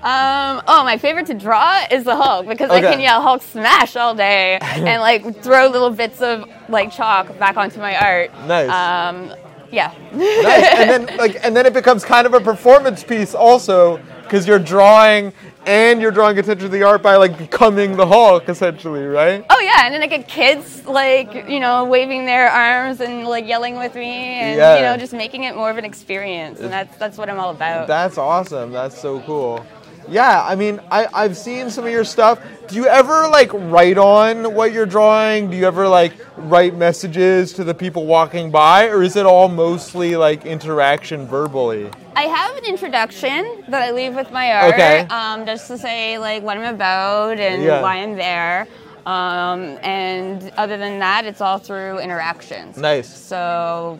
Um, 0.03 0.63
oh, 0.67 0.83
my 0.83 0.97
favorite 0.97 1.27
to 1.27 1.35
draw 1.35 1.85
is 1.91 2.03
the 2.05 2.15
Hulk 2.15 2.47
because 2.47 2.71
I 2.71 2.81
can 2.81 2.99
yell 2.99 3.21
Hulk 3.21 3.43
smash 3.43 3.95
all 3.95 4.15
day 4.15 4.57
and 4.61 4.99
like 5.01 5.43
throw 5.43 5.67
little 5.67 5.91
bits 5.91 6.21
of 6.21 6.49
like 6.69 6.91
chalk 6.91 7.37
back 7.37 7.55
onto 7.55 7.79
my 7.79 7.95
art. 7.95 8.31
Nice. 8.47 8.69
Um, 8.69 9.31
yeah. 9.71 9.93
nice. 10.13 10.79
and 10.79 10.89
then 11.07 11.17
like 11.17 11.37
and 11.45 11.55
then 11.55 11.65
it 11.65 11.73
becomes 11.73 12.03
kind 12.03 12.25
of 12.25 12.33
a 12.33 12.39
performance 12.41 13.03
piece 13.03 13.35
also 13.35 13.97
because 14.23 14.47
you're 14.47 14.59
drawing 14.59 15.33
and 15.67 16.01
you're 16.01 16.11
drawing 16.11 16.37
attention 16.39 16.65
to 16.65 16.69
the 16.69 16.81
art 16.83 17.03
by 17.03 17.15
like 17.17 17.37
becoming 17.37 17.95
the 17.95 18.07
Hulk 18.07 18.49
essentially, 18.49 19.03
right? 19.05 19.45
Oh 19.49 19.59
yeah, 19.59 19.85
and 19.85 19.93
then 19.93 20.01
I 20.01 20.07
get 20.07 20.27
kids 20.27 20.85
like 20.87 21.47
you 21.47 21.59
know 21.59 21.85
waving 21.85 22.25
their 22.25 22.49
arms 22.49 23.01
and 23.01 23.27
like 23.27 23.45
yelling 23.47 23.77
with 23.77 23.93
me, 23.93 24.09
and 24.09 24.57
Yeah. 24.57 24.77
you 24.77 24.81
know 24.81 24.97
just 24.97 25.13
making 25.13 25.43
it 25.43 25.55
more 25.55 25.69
of 25.69 25.77
an 25.77 25.85
experience, 25.85 26.59
and 26.59 26.71
that's 26.71 26.97
that's 26.97 27.17
what 27.17 27.29
I'm 27.29 27.39
all 27.39 27.51
about. 27.51 27.87
That's 27.87 28.17
awesome. 28.17 28.71
That's 28.71 28.99
so 28.99 29.19
cool. 29.21 29.63
Yeah, 30.09 30.43
I 30.43 30.55
mean, 30.55 30.79
I, 30.91 31.07
I've 31.13 31.37
seen 31.37 31.69
some 31.69 31.85
of 31.85 31.91
your 31.91 32.03
stuff. 32.03 32.39
Do 32.67 32.75
you 32.75 32.85
ever 32.85 33.27
like 33.29 33.51
write 33.53 33.97
on 33.97 34.53
what 34.55 34.71
you're 34.73 34.85
drawing? 34.85 35.49
Do 35.49 35.57
you 35.57 35.65
ever 35.65 35.87
like 35.87 36.13
write 36.37 36.75
messages 36.75 37.53
to 37.53 37.63
the 37.63 37.73
people 37.73 38.05
walking 38.05 38.51
by, 38.51 38.87
or 38.87 39.03
is 39.03 39.15
it 39.15 39.25
all 39.25 39.47
mostly 39.47 40.15
like 40.15 40.45
interaction 40.45 41.27
verbally? 41.27 41.89
I 42.15 42.23
have 42.23 42.55
an 42.57 42.65
introduction 42.65 43.63
that 43.69 43.81
I 43.83 43.91
leave 43.91 44.15
with 44.15 44.31
my 44.31 44.51
art, 44.53 44.73
Okay. 44.73 44.99
um, 45.09 45.45
just 45.45 45.67
to 45.67 45.77
say 45.77 46.17
like 46.17 46.43
what 46.43 46.57
I'm 46.57 46.73
about 46.75 47.39
and 47.39 47.61
Yeah. 47.63 47.81
why 47.81 47.97
I'm 47.97 48.15
there. 48.15 48.67
Um, 49.05 49.77
and 49.81 50.51
other 50.57 50.77
than 50.77 50.99
that, 50.99 51.25
it's 51.25 51.41
all 51.41 51.57
through 51.57 51.99
interactions. 51.99 52.77
Nice. 52.77 53.07
So, 53.07 53.99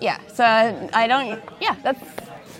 yeah. 0.00 0.18
So 0.32 0.44
I 0.44 1.06
don't. 1.06 1.40
Yeah, 1.60 1.76
that's 1.82 2.00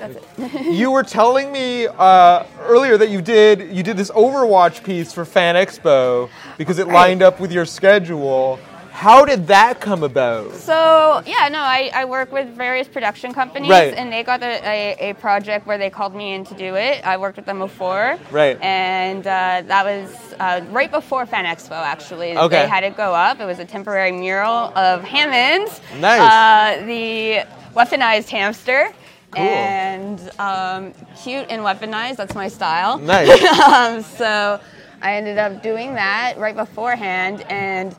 that's 0.08 0.16
it. 0.38 0.66
you 0.72 0.90
were 0.90 1.02
telling 1.02 1.52
me 1.52 1.86
uh, 1.86 2.44
earlier 2.60 2.96
that 2.98 3.08
you 3.10 3.20
did 3.22 3.74
you 3.74 3.82
did 3.82 3.96
this 3.96 4.10
Overwatch 4.10 4.82
piece 4.84 5.12
for 5.12 5.24
Fan 5.24 5.54
Expo 5.54 6.28
because 6.58 6.78
it 6.78 6.88
lined 6.88 7.22
up 7.22 7.40
with 7.40 7.52
your 7.52 7.64
schedule. 7.64 8.58
How 8.90 9.24
did 9.24 9.46
that 9.46 9.80
come 9.80 10.02
about? 10.02 10.52
So 10.54 11.22
yeah, 11.26 11.48
no, 11.48 11.58
I, 11.60 11.90
I 11.94 12.04
work 12.04 12.30
with 12.30 12.48
various 12.50 12.86
production 12.86 13.32
companies, 13.32 13.70
Right. 13.70 13.94
and 13.94 14.12
they 14.12 14.22
got 14.22 14.42
a, 14.42 14.60
a, 14.62 15.10
a 15.10 15.14
project 15.14 15.66
where 15.66 15.78
they 15.78 15.88
called 15.88 16.14
me 16.14 16.34
in 16.34 16.44
to 16.44 16.54
do 16.54 16.76
it. 16.76 17.04
I 17.04 17.16
worked 17.16 17.36
with 17.36 17.46
them 17.46 17.58
before, 17.58 18.18
Right. 18.30 18.60
And 18.60 19.26
uh, 19.26 19.62
that 19.66 19.84
was 19.84 20.34
uh, 20.38 20.60
right 20.70 20.90
before 20.90 21.24
Fan 21.24 21.46
Expo. 21.46 21.72
Actually, 21.72 22.36
Okay. 22.36 22.62
they 22.62 22.68
had 22.68 22.84
it 22.84 22.94
go 22.96 23.14
up. 23.14 23.40
It 23.40 23.46
was 23.46 23.58
a 23.60 23.64
temporary 23.64 24.12
mural 24.12 24.70
of 24.76 25.02
Hammond, 25.02 25.70
Nice. 25.98 26.20
uh, 26.20 26.84
the 26.86 27.46
weaponized 27.74 28.28
hamster. 28.28 28.92
Cool. 29.32 29.42
And 29.44 30.30
um, 30.38 30.92
cute 31.22 31.46
and 31.48 31.62
weaponized, 31.62 32.16
that's 32.16 32.34
my 32.34 32.48
style. 32.48 32.98
Nice. 32.98 33.42
um, 33.60 34.02
so 34.02 34.60
I 35.00 35.14
ended 35.14 35.38
up 35.38 35.62
doing 35.62 35.94
that 35.94 36.34
right 36.38 36.54
beforehand, 36.54 37.42
and 37.48 37.96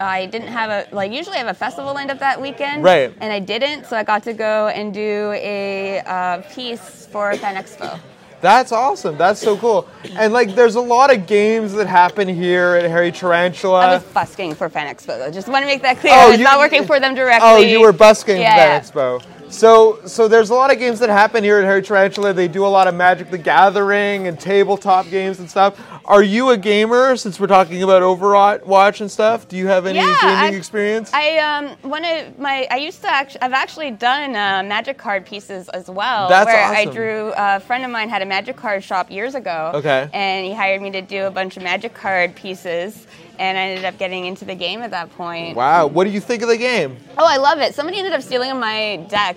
I 0.00 0.26
didn't 0.26 0.48
have 0.48 0.70
a 0.70 0.94
like. 0.94 1.12
Usually, 1.12 1.36
I 1.36 1.38
have 1.40 1.48
a 1.48 1.54
festival 1.54 1.92
lined 1.92 2.10
up 2.10 2.18
that 2.20 2.40
weekend, 2.40 2.82
Right. 2.82 3.12
And 3.20 3.32
I 3.32 3.38
didn't, 3.38 3.84
so 3.86 3.96
I 3.96 4.02
got 4.02 4.22
to 4.24 4.32
go 4.32 4.68
and 4.68 4.92
do 4.94 5.32
a 5.34 6.00
uh, 6.00 6.42
piece 6.52 7.06
for 7.06 7.34
Fan 7.36 7.62
Expo. 7.62 8.00
That's 8.40 8.72
awesome. 8.72 9.18
That's 9.18 9.38
so 9.38 9.58
cool. 9.58 9.86
And 10.12 10.32
like, 10.32 10.54
there's 10.54 10.76
a 10.76 10.80
lot 10.80 11.14
of 11.14 11.26
games 11.26 11.74
that 11.74 11.86
happen 11.86 12.26
here 12.26 12.74
at 12.76 12.88
Hairy 12.90 13.12
Tarantula. 13.12 13.80
I 13.80 13.94
was 13.96 14.02
busking 14.04 14.54
for 14.54 14.70
Fan 14.70 14.92
Expo. 14.94 15.18
though. 15.18 15.30
Just 15.30 15.46
want 15.48 15.62
to 15.62 15.66
make 15.66 15.82
that 15.82 15.98
clear. 15.98 16.14
Oh, 16.14 16.16
I 16.16 16.28
was 16.30 16.38
you- 16.38 16.44
not 16.44 16.58
working 16.58 16.86
for 16.86 16.98
them 16.98 17.14
directly. 17.14 17.46
Oh, 17.46 17.58
you 17.58 17.82
were 17.82 17.92
busking 17.92 18.38
Yeah, 18.40 18.56
yeah. 18.56 18.80
Expo. 18.80 19.22
So, 19.50 20.00
so 20.06 20.28
there's 20.28 20.50
a 20.50 20.54
lot 20.54 20.72
of 20.72 20.78
games 20.78 21.00
that 21.00 21.08
happen 21.10 21.42
here 21.42 21.58
at 21.58 21.64
Hairy 21.64 21.82
Tarantula. 21.82 22.32
They 22.32 22.46
do 22.48 22.64
a 22.64 22.68
lot 22.68 22.86
of 22.86 22.94
Magic 22.94 23.30
the 23.30 23.36
Gathering 23.38 24.26
and 24.28 24.38
tabletop 24.38 25.10
games 25.10 25.40
and 25.40 25.50
stuff. 25.50 25.78
Are 26.04 26.22
you 26.22 26.50
a 26.50 26.56
gamer? 26.56 27.16
Since 27.16 27.38
we're 27.40 27.48
talking 27.48 27.82
about 27.82 28.02
Overwatch 28.02 29.00
and 29.00 29.10
stuff, 29.10 29.48
do 29.48 29.56
you 29.56 29.66
have 29.66 29.86
any 29.86 29.98
Yeah, 29.98 30.16
gaming 30.20 30.54
I- 30.54 30.56
experience? 30.56 31.12
I 31.12 31.38
um 31.38 31.68
one 31.82 32.04
of 32.04 32.38
my 32.38 32.66
I 32.70 32.76
used 32.76 33.02
to 33.02 33.10
actually 33.12 33.42
I've 33.42 33.52
actually 33.52 33.90
done 33.90 34.30
uh, 34.36 34.62
magic 34.62 34.98
card 34.98 35.26
pieces 35.26 35.68
as 35.70 35.90
well. 35.90 36.28
That's 36.28 36.46
where 36.46 36.64
I 36.64 36.84
drew 36.84 37.32
a 37.36 37.60
friend 37.60 37.84
of 37.84 37.90
mine 37.90 38.08
had 38.08 38.22
a 38.22 38.26
magic 38.26 38.56
card 38.56 38.82
shop 38.84 39.10
years 39.10 39.34
ago. 39.34 39.72
Okay. 39.74 40.08
And 40.12 40.46
he 40.46 40.54
hired 40.54 40.80
me 40.80 40.90
to 40.92 41.02
do 41.02 41.24
a 41.26 41.30
bunch 41.30 41.56
of 41.56 41.62
magic 41.64 41.92
card 41.92 42.34
pieces, 42.36 43.06
and 43.40 43.58
I 43.58 43.62
ended 43.62 43.84
up 43.84 43.98
getting 43.98 44.26
into 44.26 44.44
the 44.44 44.54
game 44.54 44.82
at 44.82 44.90
that 44.92 45.10
point. 45.16 45.56
wow. 45.56 45.86
What 45.86 46.04
do 46.04 46.10
you 46.10 46.20
think 46.20 46.42
of 46.42 46.48
the 46.48 46.56
game? 46.58 46.96
Oh, 47.18 47.24
I 47.26 47.38
love 47.38 47.58
it. 47.58 47.74
Somebody 47.74 47.98
ended 47.98 48.12
up 48.12 48.22
stealing 48.22 48.58
my 48.60 49.04
deck. 49.08 49.36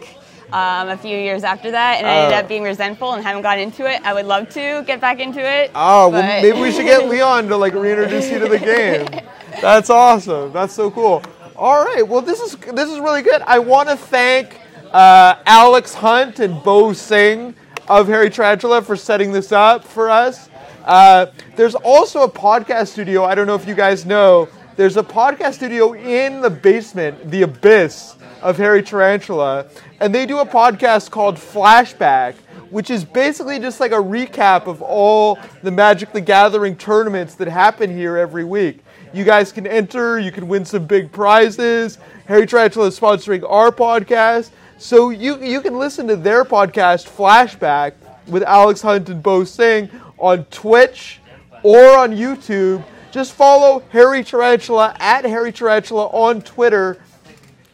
Um, 0.51 0.89
a 0.89 0.97
few 0.97 1.17
years 1.17 1.43
after 1.43 1.71
that, 1.71 1.97
and 1.97 2.05
I 2.05 2.15
ended 2.17 2.33
Oh. 2.37 2.39
up 2.41 2.47
being 2.47 2.61
resentful 2.61 3.13
and 3.13 3.23
haven't 3.23 3.41
got 3.41 3.57
into 3.57 3.89
it. 3.89 4.05
I 4.05 4.13
would 4.13 4.27
love 4.27 4.49
to 4.51 4.83
get 4.85 5.01
back 5.01 5.19
into 5.19 5.39
it. 5.39 5.71
Oh, 5.73 6.09
well, 6.09 6.21
maybe 6.21 6.61
we 6.61 6.71
should 6.71 6.85
get 6.85 7.09
Leon 7.09 7.47
to 7.47 7.57
like 7.57 7.73
reintroduce 7.73 8.29
you 8.29 8.37
to 8.37 8.47
the 8.47 8.59
game. 8.59 9.07
That's 9.61 9.89
awesome. 9.89 10.51
That's 10.53 10.73
so 10.73 10.91
cool. 10.91 11.23
All 11.55 11.83
right. 11.83 12.07
Well, 12.07 12.21
this 12.21 12.39
is 12.39 12.55
this 12.55 12.87
is 12.87 12.99
really 12.99 13.23
good. 13.23 13.41
I 13.47 13.57
want 13.57 13.89
to 13.89 13.97
thank 13.97 14.59
uh, 14.91 15.35
Alex 15.47 15.95
Hunt 15.95 16.39
and 16.39 16.61
Bo 16.61 16.93
Singh 16.93 17.55
of 17.87 18.05
Hairy 18.07 18.29
Tarantula 18.29 18.83
for 18.83 18.95
setting 18.95 19.31
this 19.31 19.51
up 19.51 19.83
for 19.83 20.11
us. 20.11 20.49
Uh, 20.83 21.27
there's 21.55 21.75
also 21.75 22.23
a 22.23 22.29
podcast 22.29 22.89
studio. 22.89 23.23
I 23.23 23.35
don't 23.35 23.47
know 23.47 23.55
if 23.55 23.67
you 23.67 23.75
guys 23.75 24.05
know. 24.05 24.49
There's 24.75 24.97
a 24.97 25.03
podcast 25.03 25.53
studio 25.55 25.93
in 25.93 26.41
the 26.41 26.49
basement, 26.49 27.29
the 27.29 27.43
abyss 27.43 28.15
of 28.41 28.57
Hairy 28.57 28.83
Tarantula, 28.83 29.67
and 29.99 30.13
they 30.13 30.25
do 30.25 30.39
a 30.39 30.45
podcast 30.45 31.11
called 31.11 31.35
Flashback, 31.35 32.33
which 32.69 32.89
is 32.89 33.05
basically 33.05 33.59
just 33.59 33.79
like 33.79 33.91
a 33.91 33.95
recap 33.95 34.67
of 34.67 34.81
all 34.81 35.37
the 35.61 35.71
Magic 35.71 36.11
the 36.11 36.19
Gathering 36.19 36.75
tournaments 36.75 37.35
that 37.35 37.47
happen 37.47 37.95
here 37.95 38.17
every 38.17 38.43
week. 38.43 38.79
You 39.13 39.23
guys 39.23 39.51
can 39.51 39.67
enter, 39.67 40.19
you 40.19 40.31
can 40.31 40.47
win 40.47 40.65
some 40.65 40.85
big 40.87 41.11
prizes. 41.11 41.99
Hairy 42.25 42.47
Tarantula 42.47 42.87
is 42.87 42.99
sponsoring 42.99 43.47
our 43.47 43.71
podcast. 43.71 44.49
So 44.79 45.11
you, 45.11 45.41
you 45.41 45.61
can 45.61 45.77
listen 45.77 46.07
to 46.07 46.15
their 46.15 46.43
podcast, 46.43 47.07
Flashback, 47.07 47.93
with 48.27 48.43
Alex 48.43 48.81
Hunt 48.81 49.07
and 49.09 49.21
Bo 49.21 49.43
Singh 49.43 49.89
on 50.23 50.45
Twitch 50.45 51.19
or 51.63 51.97
on 51.97 52.11
YouTube. 52.11 52.83
Just 53.11 53.33
follow 53.33 53.83
Hairy 53.89 54.23
Tarantula 54.23 54.95
at 54.99 55.25
Hairy 55.25 55.51
Tarantula 55.51 56.07
on 56.07 56.41
Twitter. 56.41 56.97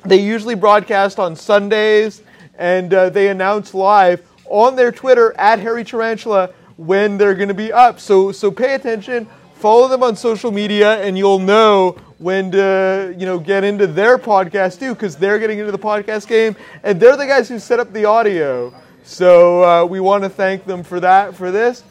They 0.04 0.20
usually 0.20 0.56
broadcast 0.56 1.20
on 1.20 1.36
Sundays 1.36 2.24
and 2.58 2.94
uh, 2.94 3.10
they 3.10 3.30
announce 3.30 3.74
live 3.74 4.28
on 4.46 4.76
their 4.76 4.92
Twitter 4.92 5.34
at 5.38 5.60
Hairy 5.60 5.84
Tarantula 5.84 6.50
when 6.78 7.18
they're 7.18 7.36
going 7.36 7.50
to 7.50 7.54
be 7.54 7.72
up. 7.72 8.00
So 8.00 8.32
so 8.32 8.50
pay 8.50 8.74
attention, 8.74 9.28
follow 9.54 9.88
them 9.88 10.02
on 10.02 10.16
social 10.16 10.52
media, 10.52 11.02
and 11.04 11.18
you'll 11.18 11.40
know 11.40 11.98
when 12.18 12.52
to 12.52 13.16
you 13.18 13.26
know 13.26 13.38
get 13.40 13.64
into 13.64 13.86
their 13.86 14.18
podcast 14.18 14.80
too, 14.80 14.96
because 14.96 15.16
they're 15.16 15.40
getting 15.40 15.60
into 15.60 15.72
the 15.72 15.80
podcast 15.80 16.28
game, 16.28 16.56
and 16.84 17.00
they're 17.00 17.16
the 17.16 17.28
guys 17.28 17.48
who 17.48 17.60
set 17.60 17.80
up 17.80 17.94
the 17.94 18.06
audio. 18.06 18.74
So 19.04 19.64
uh, 19.64 19.86
we 19.86 20.00
want 20.00 20.24
to 20.24 20.30
thank 20.30 20.66
them 20.66 20.84
for 20.84 21.00
that 21.00 21.36
for 21.36 21.52
this. 21.52 21.84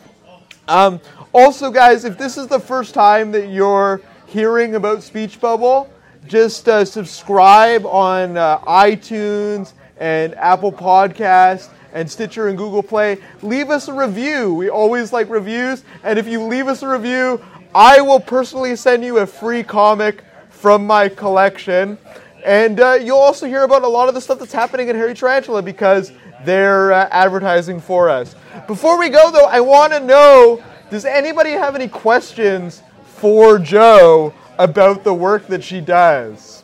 Um, 0.68 1.00
also, 1.32 1.70
guys, 1.70 2.04
if 2.04 2.18
this 2.18 2.36
is 2.36 2.46
the 2.46 2.60
first 2.60 2.92
time 2.92 3.32
that 3.32 3.48
you're 3.48 4.02
hearing 4.26 4.74
about 4.74 5.02
Speech 5.02 5.40
Bubble, 5.40 5.90
just 6.26 6.68
uh, 6.68 6.84
subscribe 6.84 7.86
on 7.86 8.36
uh, 8.36 8.58
iTunes 8.60 9.72
and 9.96 10.34
Apple 10.34 10.70
Podcasts 10.70 11.70
and 11.94 12.10
Stitcher 12.10 12.48
and 12.48 12.58
Google 12.58 12.82
Play. 12.82 13.16
Leave 13.40 13.70
us 13.70 13.88
a 13.88 13.94
review. 13.94 14.52
We 14.52 14.68
always 14.68 15.10
like 15.10 15.30
reviews. 15.30 15.84
And 16.02 16.18
if 16.18 16.28
you 16.28 16.42
leave 16.42 16.68
us 16.68 16.82
a 16.82 16.88
review, 16.88 17.42
I 17.74 18.02
will 18.02 18.20
personally 18.20 18.76
send 18.76 19.02
you 19.02 19.18
a 19.18 19.26
free 19.26 19.62
comic 19.62 20.22
from 20.50 20.86
my 20.86 21.08
collection. 21.08 21.96
And 22.44 22.78
uh, 22.78 22.98
you'll 23.00 23.16
also 23.16 23.46
hear 23.46 23.62
about 23.62 23.84
a 23.84 23.88
lot 23.88 24.08
of 24.08 24.14
the 24.14 24.20
stuff 24.20 24.38
that's 24.38 24.52
happening 24.52 24.88
in 24.88 24.96
Hairy 24.96 25.14
Tarantula 25.14 25.62
because 25.62 26.12
they're 26.44 26.92
uh, 26.92 27.08
advertising 27.10 27.80
for 27.80 28.08
us. 28.08 28.34
Before 28.66 28.98
we 28.98 29.08
go, 29.08 29.30
though, 29.30 29.46
I 29.46 29.60
want 29.60 29.92
to 29.92 30.00
know 30.00 30.62
does 30.90 31.04
anybody 31.04 31.50
have 31.50 31.74
any 31.74 31.88
questions 31.88 32.82
for 33.04 33.58
Joe 33.58 34.32
about 34.58 35.04
the 35.04 35.12
work 35.12 35.46
that 35.48 35.62
she 35.62 35.80
does? 35.80 36.62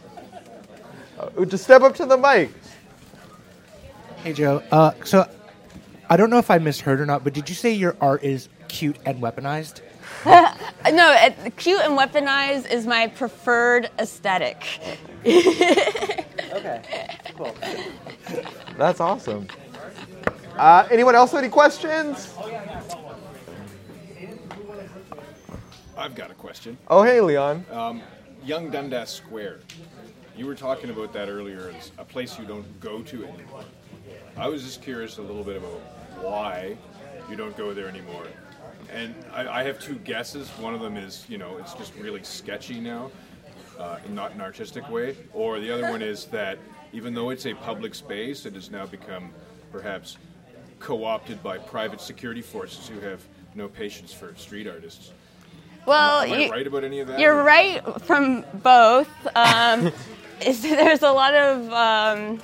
Uh, 1.18 1.44
just 1.44 1.64
step 1.64 1.82
up 1.82 1.94
to 1.96 2.06
the 2.06 2.16
mic. 2.16 2.50
Hey 4.22 4.32
Joe. 4.32 4.62
Uh, 4.70 4.92
so 5.04 5.28
I 6.08 6.16
don't 6.16 6.30
know 6.30 6.38
if 6.38 6.50
I 6.50 6.58
misheard 6.58 7.00
or 7.00 7.06
not, 7.06 7.24
but 7.24 7.34
did 7.34 7.48
you 7.48 7.54
say 7.54 7.72
your 7.72 7.96
art 8.00 8.22
is 8.24 8.48
cute 8.68 8.96
and 9.04 9.20
weaponized? 9.20 9.80
No, 10.92 11.16
it, 11.18 11.56
cute 11.56 11.80
and 11.80 11.98
weaponized 11.98 12.70
is 12.70 12.86
my 12.86 13.08
preferred 13.08 13.90
aesthetic. 13.98 14.64
Okay. 16.54 16.82
Cool. 17.36 17.54
That's 18.76 19.00
awesome. 19.00 19.48
Uh, 20.56 20.86
anyone 20.90 21.14
else 21.14 21.32
have 21.32 21.40
any 21.40 21.48
questions? 21.50 22.32
I've 25.96 26.14
got 26.14 26.30
a 26.30 26.34
question. 26.34 26.78
Oh, 26.88 27.02
hey, 27.02 27.20
Leon. 27.20 27.64
Yonge 28.44 28.72
Dundas 28.72 29.10
Square. 29.10 29.60
You 30.36 30.46
were 30.46 30.54
talking 30.54 30.90
about 30.90 31.12
that 31.12 31.28
earlier 31.28 31.72
as 31.76 31.92
a 31.98 32.04
place 32.04 32.38
you 32.38 32.44
don't 32.44 32.80
go 32.80 33.02
to 33.02 33.24
anymore. 33.24 33.64
I 34.36 34.48
was 34.48 34.62
just 34.62 34.82
curious 34.82 35.18
a 35.18 35.22
little 35.22 35.44
bit 35.44 35.56
about 35.56 35.80
why 36.20 36.76
you 37.30 37.36
don't 37.36 37.56
go 37.56 37.72
there 37.72 37.88
anymore. 37.88 38.26
And 38.92 39.14
I, 39.32 39.60
I 39.60 39.62
have 39.64 39.80
two 39.80 39.94
guesses. 39.96 40.48
One 40.50 40.74
of 40.74 40.80
them 40.80 40.96
is, 40.96 41.24
you 41.28 41.38
know, 41.38 41.56
it's 41.58 41.74
just 41.74 41.94
really 41.96 42.22
sketchy 42.22 42.80
now, 42.80 43.10
uh, 43.78 43.98
not 44.10 44.32
in 44.32 44.38
an 44.38 44.42
artistic 44.42 44.88
way. 44.90 45.16
Or 45.32 45.58
the 45.58 45.70
other 45.70 45.90
one 45.90 46.02
is 46.02 46.26
that 46.26 46.58
even 46.92 47.14
though 47.14 47.30
it's 47.30 47.46
a 47.46 47.54
public 47.54 47.94
space, 47.94 48.46
it 48.46 48.54
has 48.54 48.70
now 48.70 48.86
become 48.86 49.30
perhaps 49.72 50.18
co 50.84 51.04
opted 51.04 51.42
by 51.42 51.56
private 51.56 52.00
security 52.00 52.42
forces 52.42 52.86
who 52.86 53.00
have 53.00 53.20
no 53.54 53.68
patience 53.68 54.12
for 54.12 54.34
street 54.36 54.66
artists. 54.66 55.12
Well, 55.86 56.20
Am 56.20 56.32
I 56.32 56.44
you, 56.44 56.50
right 56.50 56.66
about 56.66 56.84
any 56.84 57.00
of 57.00 57.08
that? 57.08 57.18
You're 57.18 57.42
right 57.42 57.82
from 58.02 58.44
both. 58.62 59.08
Um, 59.34 59.90
is, 60.46 60.60
there's 60.62 61.02
a 61.02 61.10
lot 61.10 61.34
of 61.34 61.72
um, 61.72 62.40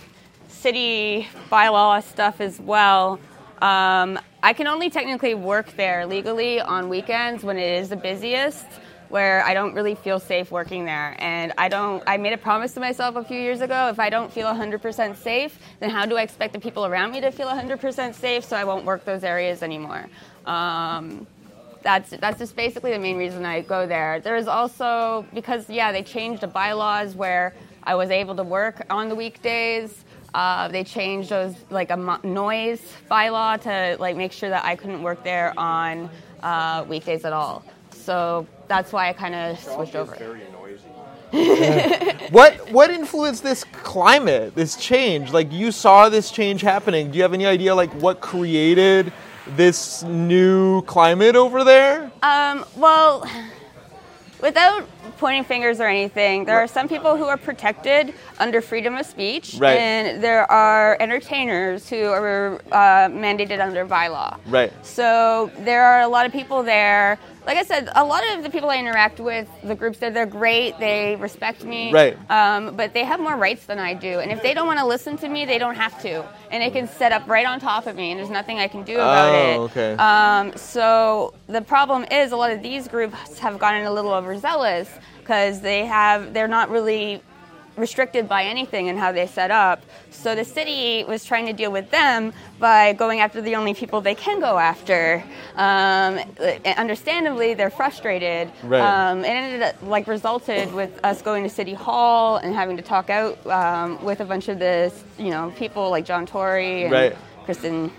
city 0.48 1.28
bylaw 1.52 2.02
stuff 2.02 2.40
as 2.40 2.58
well. 2.60 3.20
Um, 3.60 4.18
I 4.42 4.54
can 4.54 4.66
only 4.66 4.88
technically 4.88 5.34
work 5.34 5.76
there 5.76 6.06
legally 6.06 6.60
on 6.60 6.88
weekends 6.88 7.44
when 7.44 7.58
it 7.58 7.78
is 7.78 7.90
the 7.90 7.96
busiest, 7.96 8.66
where 9.10 9.44
I 9.44 9.54
don't 9.54 9.74
really 9.74 9.94
feel 9.94 10.18
safe 10.18 10.50
working 10.50 10.84
there. 10.84 11.16
And 11.18 11.52
I 11.58 11.68
don't. 11.68 12.02
I 12.06 12.16
made 12.16 12.32
a 12.32 12.38
promise 12.38 12.72
to 12.74 12.80
myself 12.80 13.16
a 13.16 13.24
few 13.24 13.38
years 13.38 13.60
ago: 13.60 13.88
if 13.88 13.98
I 13.98 14.08
don't 14.08 14.32
feel 14.32 14.46
100% 14.46 15.16
safe, 15.16 15.58
then 15.80 15.90
how 15.90 16.06
do 16.06 16.16
I 16.16 16.22
expect 16.22 16.52
the 16.52 16.60
people 16.60 16.86
around 16.86 17.10
me 17.12 17.20
to 17.20 17.30
feel 17.30 17.48
100% 17.48 18.14
safe? 18.14 18.44
So 18.44 18.56
I 18.56 18.64
won't 18.64 18.84
work 18.84 19.04
those 19.04 19.24
areas 19.24 19.62
anymore. 19.62 20.06
Um, 20.46 21.26
that's 21.82 22.10
that's 22.10 22.38
just 22.38 22.56
basically 22.56 22.92
the 22.92 22.98
main 22.98 23.16
reason 23.16 23.44
I 23.44 23.62
go 23.62 23.86
there. 23.86 24.20
There's 24.20 24.46
also 24.46 25.26
because 25.34 25.68
yeah, 25.68 25.92
they 25.92 26.02
changed 26.02 26.42
the 26.42 26.46
bylaws 26.46 27.14
where 27.14 27.54
I 27.82 27.94
was 27.94 28.10
able 28.10 28.36
to 28.36 28.44
work 28.44 28.84
on 28.90 29.08
the 29.08 29.14
weekdays. 29.14 30.04
Uh, 30.32 30.68
they 30.68 30.84
changed 30.84 31.30
those 31.30 31.56
like 31.70 31.90
a 31.90 31.96
mo- 31.96 32.20
noise 32.22 32.80
bylaw 33.10 33.60
to 33.62 33.96
like 33.98 34.16
make 34.16 34.32
sure 34.32 34.48
that 34.50 34.64
I 34.64 34.76
couldn't 34.76 35.02
work 35.02 35.24
there 35.24 35.58
on 35.58 36.08
uh, 36.42 36.84
weekdays 36.88 37.24
at 37.24 37.32
all. 37.32 37.64
So 38.00 38.46
that's 38.68 38.92
why 38.92 39.08
I 39.08 39.12
kind 39.12 39.34
of 39.34 39.58
switched 39.58 39.94
over. 39.96 40.14
Very 40.16 40.40
noisy. 40.52 40.84
What 42.30 42.70
what 42.70 42.90
influenced 42.90 43.42
this 43.42 43.64
climate, 43.64 44.54
this 44.54 44.76
change? 44.76 45.32
Like 45.32 45.52
you 45.52 45.72
saw 45.72 46.08
this 46.08 46.30
change 46.30 46.60
happening. 46.60 47.10
Do 47.10 47.16
you 47.18 47.22
have 47.22 47.34
any 47.34 47.46
idea 47.46 47.74
like 47.74 47.92
what 47.94 48.20
created 48.20 49.12
this 49.56 50.02
new 50.04 50.82
climate 50.82 51.34
over 51.36 51.64
there? 51.64 52.10
Um, 52.22 52.64
well, 52.76 53.26
without 54.40 54.84
pointing 55.18 55.44
fingers 55.44 55.80
or 55.80 55.86
anything, 55.86 56.44
there 56.44 56.58
are 56.58 56.66
some 56.66 56.88
people 56.88 57.16
who 57.16 57.24
are 57.24 57.36
protected 57.36 58.14
under 58.38 58.60
freedom 58.60 58.96
of 58.96 59.04
speech, 59.06 59.56
Right. 59.58 59.76
and 59.78 60.22
there 60.22 60.50
are 60.50 60.96
entertainers 61.00 61.88
who 61.88 62.06
are 62.06 62.60
uh, 62.72 63.08
mandated 63.10 63.60
under 63.60 63.84
bylaw. 63.86 64.38
Right. 64.46 64.72
So 64.84 65.50
there 65.58 65.84
are 65.84 66.00
a 66.00 66.08
lot 66.08 66.26
of 66.26 66.32
people 66.32 66.62
there. 66.62 67.18
Like 67.46 67.56
I 67.56 67.62
said, 67.64 67.88
a 67.94 68.04
lot 68.04 68.22
of 68.36 68.42
the 68.42 68.50
people 68.50 68.68
I 68.70 68.76
interact 68.76 69.18
with, 69.18 69.48
the 69.64 69.74
groups 69.74 69.98
there, 69.98 70.10
they're 70.10 70.26
great. 70.26 70.78
They 70.78 71.16
respect 71.16 71.64
me. 71.64 71.92
Right. 71.92 72.16
Um, 72.30 72.76
but 72.76 72.92
they 72.92 73.02
have 73.04 73.18
more 73.18 73.36
rights 73.36 73.64
than 73.64 73.78
I 73.78 73.94
do. 73.94 74.20
And 74.20 74.30
if 74.30 74.42
they 74.42 74.52
don't 74.54 74.66
want 74.66 74.78
to 74.78 74.84
listen 74.86 75.16
to 75.18 75.28
me, 75.28 75.46
they 75.46 75.58
don't 75.58 75.74
have 75.74 76.00
to. 76.02 76.24
And 76.50 76.62
they 76.62 76.70
can 76.70 76.86
set 76.86 77.12
up 77.12 77.26
right 77.26 77.46
on 77.46 77.58
top 77.58 77.86
of 77.86 77.96
me, 77.96 78.10
and 78.10 78.20
there's 78.20 78.30
nothing 78.30 78.58
I 78.58 78.68
can 78.68 78.82
do 78.82 78.94
about 78.96 79.34
Oh, 79.34 79.34
it. 79.34 79.58
okay. 79.70 79.94
Um, 79.94 80.54
so 80.56 81.34
the 81.46 81.62
problem 81.62 82.04
is 82.10 82.32
a 82.32 82.36
lot 82.36 82.50
of 82.50 82.62
these 82.62 82.86
groups 82.88 83.38
have 83.38 83.58
gotten 83.58 83.86
a 83.86 83.92
little 83.92 84.12
overzealous 84.12 84.90
because 85.20 85.60
they 85.60 85.86
have 85.86 86.34
they're 86.34 86.48
not 86.48 86.68
really 86.70 87.22
restricted 87.76 88.28
by 88.28 88.44
anything 88.44 88.86
in 88.86 88.96
how 88.96 89.12
they 89.12 89.26
set 89.26 89.50
up. 89.50 89.82
So 90.10 90.34
the 90.34 90.44
city 90.44 91.04
was 91.04 91.24
trying 91.24 91.46
to 91.46 91.52
deal 91.52 91.72
with 91.72 91.90
them 91.90 92.32
by 92.58 92.92
going 92.92 93.20
after 93.20 93.40
the 93.40 93.56
only 93.56 93.74
people 93.74 94.00
they 94.00 94.14
can 94.14 94.40
go 94.40 94.58
after. 94.58 95.22
Um, 95.56 96.18
understandably, 96.76 97.54
they're 97.54 97.70
frustrated. 97.70 98.50
Right. 98.62 98.80
Um, 98.80 99.24
it 99.24 99.28
ended 99.28 99.62
up 99.62 99.76
like 99.82 100.06
resulted 100.06 100.72
with 100.74 100.98
us 101.04 101.22
going 101.22 101.42
to 101.44 101.48
city 101.50 101.74
hall 101.74 102.36
and 102.36 102.54
having 102.54 102.76
to 102.76 102.82
talk 102.82 103.10
out 103.10 103.44
um, 103.46 104.02
with 104.04 104.20
a 104.20 104.24
bunch 104.24 104.48
of 104.48 104.58
the 104.58 104.92
you 105.18 105.30
know 105.30 105.52
people 105.56 105.90
like 105.90 106.04
John 106.04 106.26
Tory 106.26 106.84
and 106.84 106.92
Right. 106.92 107.16
Kristen. 107.44 107.90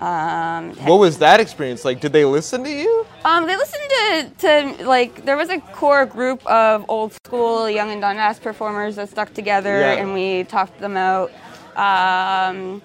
Um, 0.00 0.70
What 0.86 0.98
was 1.00 1.18
that 1.18 1.40
experience 1.40 1.84
like? 1.84 2.00
Did 2.00 2.12
they 2.12 2.24
listen 2.24 2.62
to 2.64 2.70
you? 2.70 3.06
um, 3.24 3.46
they 3.46 3.56
listened 3.56 3.82
to, 3.90 4.30
to 4.76 4.86
like 4.88 5.24
there 5.24 5.36
was 5.36 5.50
a 5.50 5.58
core 5.58 6.06
group 6.06 6.44
of 6.46 6.84
old 6.88 7.12
school 7.12 7.68
Yonge 7.68 7.90
and 7.92 8.00
Dundas 8.00 8.38
performers 8.38 8.96
that 8.96 9.08
stuck 9.08 9.34
together, 9.34 9.80
Yeah. 9.80 9.92
and 10.00 10.14
we 10.14 10.44
talked 10.44 10.78
them 10.78 10.96
out. 10.96 11.30
Um, 11.76 12.82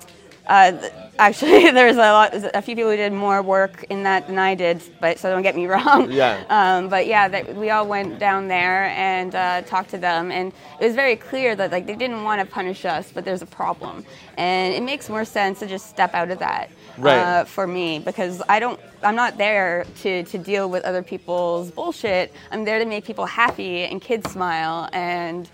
uh, 0.48 0.74
actually, 1.20 1.72
there's 1.80 1.96
a 1.96 2.00
lot, 2.00 2.34
a 2.34 2.62
few 2.62 2.76
people 2.76 2.92
who 2.92 2.98
did 2.98 3.14
more 3.14 3.42
work 3.42 3.86
in 3.90 4.04
that 4.04 4.28
than 4.28 4.38
I 4.38 4.56
did, 4.56 4.82
but 5.00 5.18
so 5.20 5.32
don't 5.32 5.42
get 5.44 5.56
me 5.56 5.68
wrong. 5.74 6.12
Yeah. 6.12 6.44
Um, 6.50 6.90
but 6.90 7.08
yeah, 7.08 7.28
that, 7.28 7.56
we 7.56 7.70
all 7.70 7.88
went 7.88 8.20
down 8.20 8.48
there 8.48 8.86
and 8.86 9.34
uh, 9.36 9.62
talked 9.62 9.92
to 9.92 9.98
them, 9.98 10.32
and 10.32 10.52
it 10.82 10.86
was 10.86 10.96
very 10.96 11.16
clear 11.16 11.56
that 11.56 11.72
like 11.72 11.86
they 11.86 11.96
didn't 11.96 12.24
want 12.24 12.42
to 12.42 12.46
punish 12.48 12.86
us, 12.86 13.12
but 13.14 13.24
there's 13.24 13.42
a 13.42 13.46
problem, 13.48 14.04
and 14.38 14.74
it 14.74 14.84
makes 14.84 15.10
more 15.10 15.26
sense 15.26 15.60
to 15.60 15.68
just 15.68 15.90
step 15.90 16.14
out 16.14 16.30
of 16.32 16.40
that 16.40 16.70
Right. 16.98 17.18
uh, 17.18 17.44
for 17.46 17.66
me 17.68 18.00
because 18.00 18.42
I 18.48 18.60
don't. 18.60 18.80
I'm 19.02 19.16
not 19.16 19.38
there 19.38 19.86
to, 20.04 20.24
to 20.24 20.38
deal 20.38 20.70
with 20.70 20.84
other 20.86 21.04
people's 21.04 21.72
bullshit. 21.72 22.32
I'm 22.52 22.64
there 22.64 22.80
to 22.80 22.86
make 22.86 23.04
people 23.06 23.26
happy 23.26 23.84
and 23.84 24.02
kids 24.02 24.32
smile 24.32 24.90
and 24.94 25.50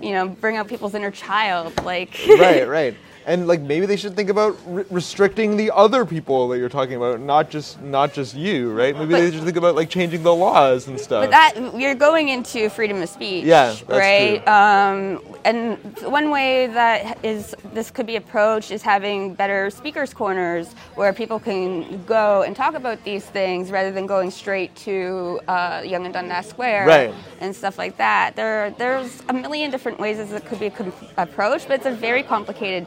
you 0.00 0.12
know 0.12 0.28
bring 0.28 0.56
out 0.56 0.66
people's 0.68 0.94
inner 0.94 1.10
child. 1.10 1.84
Like 1.84 2.18
right, 2.38 2.66
right. 2.80 2.94
And 3.26 3.46
like 3.46 3.60
maybe 3.60 3.84
they 3.84 3.96
should 3.96 4.16
think 4.16 4.30
about 4.30 4.56
re- 4.66 4.86
restricting 4.88 5.58
the 5.58 5.70
other 5.72 6.06
people 6.06 6.48
that 6.48 6.58
you're 6.58 6.70
talking 6.70 6.94
about, 6.96 7.20
not 7.20 7.50
just 7.50 7.78
not 7.82 8.14
just 8.14 8.34
you, 8.34 8.72
right? 8.72 8.96
Maybe 8.96 9.12
But- 9.12 9.20
they 9.20 9.30
should 9.30 9.42
think 9.44 9.58
about 9.58 9.74
like 9.74 9.90
changing 9.90 10.22
the 10.22 10.34
laws 10.34 10.88
and 10.88 10.98
stuff. 10.98 11.24
But 11.24 11.30
that 11.32 11.74
you're 11.78 11.94
going 11.94 12.30
into 12.30 12.70
freedom 12.70 13.02
of 13.02 13.08
speech, 13.10 13.44
Yeah, 13.44 13.76
right? 13.86 14.38
Um, 14.48 15.20
and 15.44 15.78
one 16.00 16.30
way 16.30 16.66
that 16.66 17.24
is 17.24 17.54
this 17.72 17.90
could 17.90 18.06
be 18.06 18.16
approached 18.16 18.70
is 18.70 18.82
having 18.82 19.34
better 19.34 19.70
speakers 19.70 20.12
corners 20.12 20.72
where 20.94 21.12
people 21.12 21.38
can 21.38 22.04
go 22.04 22.42
and 22.42 22.54
talk 22.56 22.74
about 22.74 23.02
these 23.04 23.24
things 23.24 23.70
rather 23.70 23.90
than 23.92 24.06
going 24.06 24.30
straight 24.30 24.74
to 24.76 25.40
uh, 25.48 25.82
Yonge 25.84 26.04
and 26.06 26.14
Dundas 26.14 26.46
Square 26.46 26.86
Right. 26.86 27.14
and 27.40 27.54
stuff 27.54 27.78
like 27.78 27.96
that. 27.98 28.36
There, 28.36 28.70
there's 28.72 29.22
a 29.28 29.32
million 29.32 29.70
different 29.70 29.98
ways 30.00 30.18
that 30.18 30.32
it 30.34 30.46
could 30.46 30.60
be 30.60 30.72
approached, 31.16 31.68
but 31.68 31.74
it's 31.74 31.86
a 31.86 31.92
very 31.92 32.22
complicated 32.22 32.86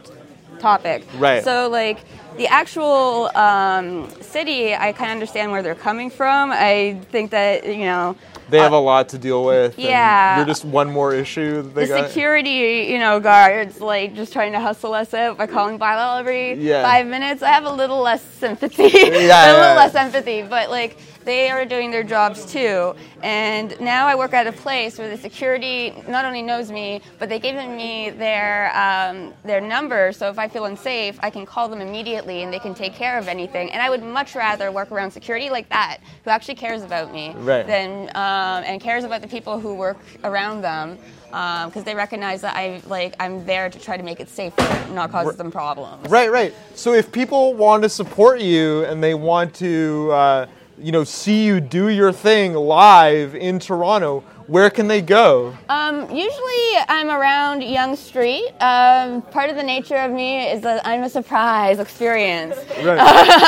topic. 0.59 1.05
Right. 1.17 1.43
So 1.43 1.69
like 1.69 1.99
the 2.37 2.47
actual 2.47 3.35
um, 3.35 4.09
city, 4.21 4.73
I 4.75 4.91
kind 4.93 5.09
of 5.11 5.15
understand 5.15 5.51
where 5.51 5.63
they're 5.63 5.75
coming 5.75 6.09
from. 6.09 6.51
I 6.51 6.99
think 7.11 7.31
that 7.31 7.65
you 7.65 7.85
know. 7.85 8.15
They 8.51 8.59
have 8.59 8.73
uh, 8.73 8.77
a 8.77 8.79
lot 8.79 9.09
to 9.09 9.17
deal 9.17 9.43
with. 9.43 9.75
and 9.75 9.83
yeah. 9.83 10.37
You're 10.37 10.45
just 10.45 10.63
one 10.65 10.91
more 10.91 11.13
issue 11.13 11.61
that 11.63 11.73
they 11.73 11.85
the 11.85 11.95
got. 11.95 12.07
security, 12.09 12.87
you 12.91 12.99
know, 12.99 13.19
guards 13.19 13.81
like 13.81 14.13
just 14.15 14.33
trying 14.33 14.51
to 14.51 14.59
hustle 14.59 14.93
us 14.93 15.13
out 15.13 15.37
by 15.37 15.47
calling 15.47 15.79
bylaw 15.79 16.19
every 16.19 16.53
Yeah. 16.53 16.83
five 16.83 17.07
minutes. 17.07 17.41
I 17.41 17.49
have 17.49 17.65
a 17.65 17.73
little 17.73 18.01
less 18.01 18.21
sympathy. 18.23 18.83
Yeah, 18.93 19.45
a 19.45 19.53
little 19.53 19.61
yeah. 19.61 19.75
less 19.75 19.95
empathy, 19.95 20.41
but 20.43 20.69
like 20.69 20.97
they 21.25 21.49
are 21.49 21.65
doing 21.65 21.91
their 21.91 22.03
jobs 22.03 22.45
too. 22.45 22.95
And 23.23 23.79
now 23.79 24.07
I 24.07 24.15
work 24.15 24.33
at 24.33 24.47
a 24.47 24.51
place 24.51 24.97
where 24.97 25.09
the 25.09 25.17
security 25.17 25.93
not 26.07 26.25
only 26.25 26.41
knows 26.41 26.71
me, 26.71 27.01
but 27.19 27.29
they've 27.29 27.41
given 27.41 27.75
me 27.75 28.09
their 28.09 28.75
um, 28.75 29.33
their 29.43 29.61
number. 29.61 30.11
So 30.11 30.29
if 30.29 30.39
I 30.39 30.47
feel 30.47 30.65
unsafe, 30.65 31.19
I 31.21 31.29
can 31.29 31.45
call 31.45 31.69
them 31.69 31.81
immediately, 31.81 32.43
and 32.43 32.51
they 32.51 32.59
can 32.59 32.73
take 32.73 32.93
care 32.93 33.17
of 33.17 33.27
anything. 33.27 33.71
And 33.71 33.81
I 33.81 33.89
would 33.89 34.03
much 34.03 34.35
rather 34.35 34.71
work 34.71 34.91
around 34.91 35.11
security 35.11 35.49
like 35.49 35.69
that, 35.69 35.97
who 36.23 36.29
actually 36.31 36.55
cares 36.55 36.83
about 36.83 37.13
me, 37.13 37.33
Right. 37.35 37.65
than 37.65 38.09
um, 38.15 38.63
and 38.65 38.81
cares 38.81 39.03
about 39.03 39.21
the 39.21 39.27
people 39.27 39.59
who 39.59 39.75
work 39.75 39.97
around 40.23 40.61
them 40.61 40.97
because 41.31 41.83
they 41.85 41.95
recognize 41.95 42.41
that 42.41 42.55
I 42.57 42.81
like 42.87 43.15
I'm 43.19 43.45
there 43.45 43.69
to 43.69 43.79
try 43.79 43.95
to 43.97 44.03
make 44.03 44.19
it 44.19 44.27
safer, 44.29 44.61
not 44.91 45.11
cause 45.11 45.35
them 45.37 45.51
problems. 45.51 46.09
Right, 46.09 46.29
right. 46.31 46.53
So 46.75 46.93
if 46.93 47.11
people 47.11 47.53
want 47.53 47.83
to 47.83 47.89
support 47.89 48.41
you 48.41 48.83
and 48.85 49.01
they 49.01 49.13
want 49.13 49.53
to, 49.55 50.09
uh, 50.11 50.45
you 50.81 50.91
know, 50.91 51.03
see 51.03 51.45
you 51.45 51.59
do 51.61 51.89
your 51.89 52.11
thing 52.11 52.53
live 52.53 53.35
in 53.35 53.59
Toronto, 53.59 54.21
where 54.47 54.69
can 54.69 54.87
they 54.87 55.01
go? 55.01 55.55
Um, 55.69 56.01
usually 56.09 56.73
I'm 56.89 57.09
around 57.09 57.61
Yonge 57.63 57.97
Street. 57.97 58.49
Um, 58.59 59.21
part 59.21 59.49
of 59.49 59.55
the 59.55 59.63
nature 59.63 59.95
of 59.95 60.11
me 60.11 60.47
is 60.51 60.61
that 60.61 60.85
I'm 60.85 61.03
a 61.03 61.09
surprise 61.09 61.79
experience, 61.79 62.57
Right. 62.83 62.99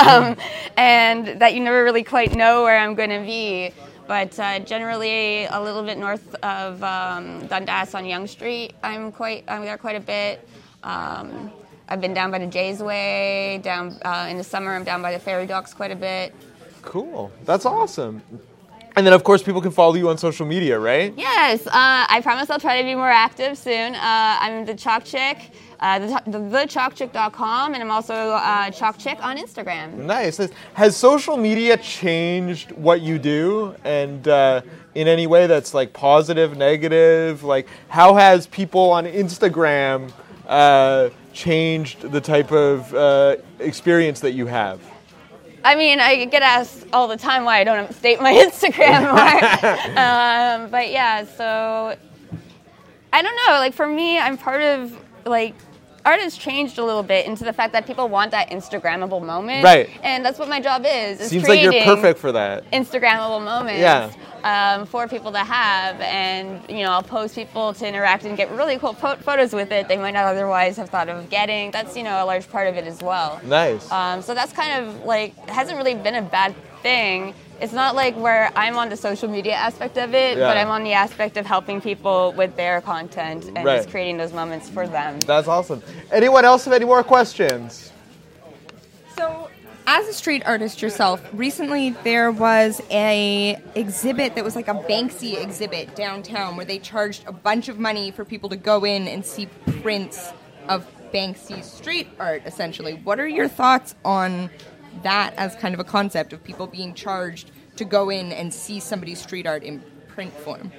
um, 0.08 0.38
and 0.78 1.40
that 1.42 1.54
you 1.54 1.60
never 1.60 1.84
really 1.84 2.04
quite 2.04 2.36
know 2.36 2.64
where 2.64 2.78
I'm 2.78 2.96
going 2.96 3.10
to 3.10 3.20
be. 3.26 3.72
But 4.08 4.38
uh, 4.40 4.60
generally, 4.60 5.46
a 5.46 5.62
little 5.62 5.84
bit 5.84 5.98
north 5.98 6.36
of 6.36 6.84
um, 6.84 7.48
Dundas 7.48 7.96
on 7.96 8.06
Yonge 8.06 8.30
Street, 8.30 8.74
I'm 8.84 9.12
quite 9.12 9.44
I'm 9.48 9.64
there 9.64 9.78
quite 9.78 9.96
a 9.96 10.02
bit. 10.02 10.48
Um, 10.84 11.52
I've 11.90 12.00
been 12.02 12.14
down 12.14 12.32
by 12.32 12.40
the 12.40 12.48
Jays 12.48 12.82
Way. 12.82 13.60
Down 13.64 13.98
uh, 14.04 14.28
in 14.30 14.38
the 14.38 14.44
summer, 14.44 14.74
I'm 14.74 14.84
down 14.84 15.02
by 15.02 15.12
the 15.14 15.20
ferry 15.20 15.46
docks 15.46 15.74
quite 15.74 15.92
a 15.92 15.96
bit. 15.96 16.34
Cool. 16.84 17.32
That's 17.46 17.66
awesome. 17.66 18.22
And 18.96 19.08
then, 19.08 19.14
of 19.14 19.24
course, 19.24 19.42
people 19.42 19.60
can 19.60 19.72
follow 19.72 19.96
you 19.96 20.10
on 20.10 20.20
social 20.20 20.46
media, 20.46 20.78
right? 20.78 21.14
Yes, 21.18 21.66
uh, 21.66 21.72
I 21.74 22.20
promise 22.22 22.52
I'll 22.52 22.60
try 22.60 22.78
to 22.78 22.84
be 22.84 22.94
more 22.94 23.10
active 23.10 23.58
soon. 23.58 23.96
Uh, 23.96 24.00
I'm 24.40 24.66
the 24.66 24.76
Chalk 24.76 25.04
Chick, 25.04 25.50
uh, 25.80 25.98
the, 25.98 26.22
the, 26.28 26.38
thechalkchick.com, 26.38 27.74
and 27.74 27.82
I'm 27.82 27.90
also 27.90 28.14
uh, 28.14 28.70
Chalk 28.70 29.00
Chick 29.00 29.18
on 29.26 29.38
Instagram. 29.38 29.96
Nice. 29.96 30.40
Has 30.76 30.96
social 30.96 31.38
media 31.38 31.76
changed 31.78 32.72
what 32.74 33.02
you 33.02 33.18
do, 33.18 33.76
and 33.84 34.28
uh, 34.28 34.62
in 34.94 35.08
any 35.08 35.26
way 35.26 35.48
that's 35.48 35.74
like 35.74 35.92
positive, 35.94 36.56
negative? 36.56 37.44
Like, 37.44 37.68
how 37.90 38.14
has 38.14 38.46
people 38.46 38.92
on 38.92 39.06
Instagram 39.06 40.12
uh, 40.48 41.10
changed 41.34 42.12
the 42.12 42.22
type 42.22 42.52
of 42.52 42.94
uh, 42.94 43.38
experience 43.58 44.20
that 44.20 44.34
you 44.34 44.46
have? 44.46 44.80
I 45.64 45.76
mean, 45.76 46.00
I 46.00 46.26
get 46.26 46.44
asked 46.44 46.86
all 46.92 47.08
the 47.08 47.18
time 47.18 47.46
why 47.46 47.60
I 47.60 47.64
don't 47.64 47.90
update 47.90 48.22
my 48.22 48.34
Instagram 48.46 49.02
more. 49.04 49.98
um, 49.98 50.70
but 50.70 50.92
yeah, 50.92 51.26
so 51.26 51.96
I 53.14 53.22
don't 53.22 53.36
know. 53.48 53.54
Like 53.60 53.74
for 53.74 53.88
me, 53.88 54.20
I'm 54.20 54.38
part 54.38 54.62
of 54.62 54.98
like 55.26 55.56
art 56.06 56.20
has 56.20 56.38
changed 56.38 56.78
a 56.78 56.84
little 56.84 57.04
bit 57.04 57.26
into 57.26 57.44
the 57.44 57.54
fact 57.54 57.74
that 57.74 57.86
people 57.88 58.10
want 58.10 58.32
that 58.32 58.50
Instagrammable 58.50 59.24
moment, 59.24 59.64
Right. 59.64 59.90
And 60.04 60.24
that's 60.26 60.40
what 60.40 60.50
my 60.50 60.60
job 60.60 60.84
is. 60.86 61.22
is 61.22 61.30
Seems 61.30 61.48
like 61.48 61.62
you're 61.62 61.84
perfect 61.84 62.20
for 62.20 62.32
that. 62.32 62.70
Instagrammable 62.72 63.44
moments. 63.44 63.80
Yeah. 63.80 64.12
Um, 64.44 64.86
for 64.86 65.08
people 65.08 65.32
to 65.32 65.40
have, 65.40 66.02
and 66.02 66.60
you 66.70 66.84
know, 66.84 66.92
I'll 66.92 67.02
post 67.02 67.34
people 67.34 67.74
to 67.76 67.88
interact 67.88 68.26
and 68.26 68.36
get 68.36 68.52
really 68.52 68.78
cool 68.78 68.94
po- 68.94 69.16
photos 69.16 69.54
with 69.54 69.72
it. 69.72 69.88
They 69.88 69.96
might 69.96 70.12
not 70.14 70.26
otherwise 70.26 70.76
have 70.76 70.90
thought 70.90 71.08
of 71.08 71.30
getting. 71.30 71.72
That's 71.72 71.96
you 71.96 72.04
know 72.04 72.22
a 72.22 72.26
large 72.26 72.50
part 72.50 72.68
of 72.68 72.76
it 72.76 72.86
as 72.86 73.02
well. 73.02 73.40
Nice. 73.46 73.90
Um, 73.90 74.22
so 74.22 74.34
that's 74.34 74.52
kind 74.52 74.86
of 74.86 75.06
like 75.06 75.34
hasn't 75.50 75.78
really 75.78 75.96
been 75.96 76.16
a 76.16 76.22
bad 76.22 76.54
thing. 76.82 77.34
It's 77.62 77.74
not 77.74 77.96
like 77.96 78.16
where 78.16 78.52
I'm 78.56 78.78
on 78.78 78.90
the 78.90 78.98
social 78.98 79.30
media 79.30 79.54
aspect 79.54 79.98
of 79.98 80.14
it, 80.14 80.38
Yeah. 80.38 80.48
but 80.48 80.58
I'm 80.58 80.70
on 80.70 80.84
the 80.84 80.94
aspect 80.94 81.38
of 81.38 81.46
helping 81.46 81.80
people 81.82 82.34
with 82.34 82.56
their 82.56 82.82
content 82.82 83.46
and 83.56 83.64
Right. 83.66 83.78
just 83.78 83.90
creating 83.90 84.18
those 84.18 84.34
moments 84.34 84.70
for 84.70 84.88
them. 84.88 85.20
That's 85.22 85.48
awesome. 85.48 85.82
Anyone 86.12 86.46
else 86.46 86.66
have 86.66 86.74
any 86.74 86.86
more 86.86 87.04
questions? 87.04 87.92
So, 89.18 89.50
as 89.86 90.08
a 90.08 90.14
street 90.14 90.44
artist 90.46 90.82
yourself, 90.82 91.22
recently 91.34 91.92
there 92.04 92.32
was 92.32 92.82
a 92.90 93.58
exhibit 93.76 94.36
that 94.36 94.44
was 94.44 94.56
like 94.56 94.68
a 94.68 94.74
Banksy 94.74 95.42
exhibit 95.42 95.96
downtown 95.96 96.56
where 96.58 96.66
they 96.66 96.80
charged 96.80 97.24
a 97.28 97.32
bunch 97.32 97.70
of 97.70 97.80
money 97.80 98.12
for 98.12 98.26
people 98.26 98.50
to 98.50 98.56
go 98.58 98.84
in 98.84 99.08
and 99.08 99.26
see 99.26 99.48
prints 99.82 100.32
of 100.68 100.86
Banksy 101.14 101.64
street 101.64 102.08
art 102.20 102.42
essentially. 102.46 102.94
What 103.04 103.20
are 103.20 103.28
your 103.28 103.48
thoughts 103.48 103.94
on 104.04 104.50
that 105.02 105.34
as 105.38 105.56
kind 105.56 105.74
of 105.74 105.80
a 105.80 105.84
concept 105.84 106.34
of 106.34 106.44
people 106.44 106.68
being 106.68 106.94
charged 106.94 107.52
to 107.76 107.86
go 107.86 108.10
in 108.10 108.32
and 108.32 108.54
see 108.54 108.80
somebody's 108.80 109.22
street 109.22 109.48
art 109.48 109.64
in 109.64 109.84
print 110.08 110.34
form? 110.34 110.72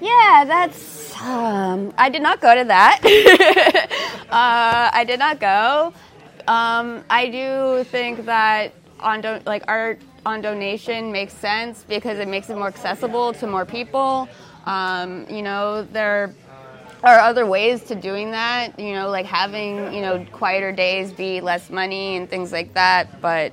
Yeah, 0.00 0.44
that's. 0.46 1.20
Um, 1.20 1.92
I 1.98 2.08
did 2.08 2.22
not 2.22 2.40
go 2.40 2.54
to 2.54 2.64
that. 2.64 3.00
uh, 4.30 4.90
I 4.96 5.04
did 5.04 5.18
not 5.18 5.40
go. 5.40 5.92
Um, 6.46 7.04
I 7.10 7.28
do 7.28 7.84
think 7.84 8.24
that 8.26 8.72
on 9.00 9.20
do- 9.20 9.40
like 9.44 9.64
art 9.66 10.00
on 10.24 10.40
donation 10.40 11.10
makes 11.10 11.32
sense 11.32 11.84
because 11.88 12.18
it 12.18 12.28
makes 12.28 12.48
it 12.48 12.56
more 12.56 12.68
accessible 12.68 13.32
to 13.34 13.46
more 13.46 13.64
people. 13.64 14.28
Um, 14.66 15.26
you 15.28 15.42
know, 15.42 15.82
there 15.82 16.34
are 17.02 17.18
other 17.18 17.46
ways 17.46 17.82
to 17.84 17.94
doing 17.94 18.30
that. 18.32 18.78
You 18.78 18.92
know, 18.94 19.08
like 19.08 19.26
having 19.26 19.92
you 19.92 20.00
know 20.00 20.24
quieter 20.32 20.72
days 20.72 21.12
be 21.12 21.40
less 21.40 21.70
money 21.70 22.16
and 22.16 22.28
things 22.28 22.52
like 22.52 22.74
that. 22.74 23.20
But 23.20 23.52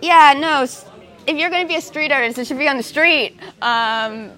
yeah, 0.00 0.34
no. 0.36 0.62
If 0.62 1.36
you're 1.36 1.50
going 1.50 1.62
to 1.62 1.68
be 1.68 1.76
a 1.76 1.80
street 1.82 2.10
artist, 2.10 2.38
it 2.38 2.46
should 2.46 2.58
be 2.58 2.68
on 2.68 2.78
the 2.78 2.82
street. 2.82 3.38
Um, 3.60 4.32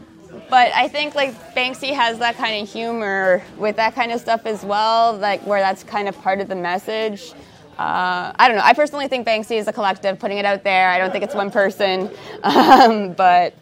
but 0.49 0.73
I 0.75 0.89
think 0.89 1.15
like 1.15 1.35
Banksy 1.55 1.95
has 1.95 2.19
that 2.19 2.37
kind 2.37 2.61
of 2.61 2.69
humor 2.69 3.43
with 3.57 3.77
that 3.77 3.95
kind 3.95 4.11
of 4.11 4.21
stuff 4.21 4.47
as 4.47 4.65
well, 4.65 5.17
like 5.17 5.41
where 5.47 5.61
that's 5.61 5.85
kind 5.85 6.09
of 6.09 6.21
part 6.21 6.41
of 6.41 6.49
the 6.49 6.57
message. 6.57 7.33
Uh, 7.81 8.31
I 8.39 8.47
don't 8.47 8.59
know. 8.59 8.63
I 8.63 8.75
personally 8.75 9.09
think 9.09 9.27
Banksy 9.27 9.57
is 9.57 9.67
a 9.67 9.73
collective, 9.73 10.19
putting 10.19 10.37
it 10.37 10.45
out 10.45 10.65
there. 10.65 10.91
I 10.91 10.99
don't 10.99 11.11
think 11.11 11.25
it's 11.25 11.35
one 11.35 11.51
person, 11.51 12.11
um, 12.43 13.15
but 13.15 13.55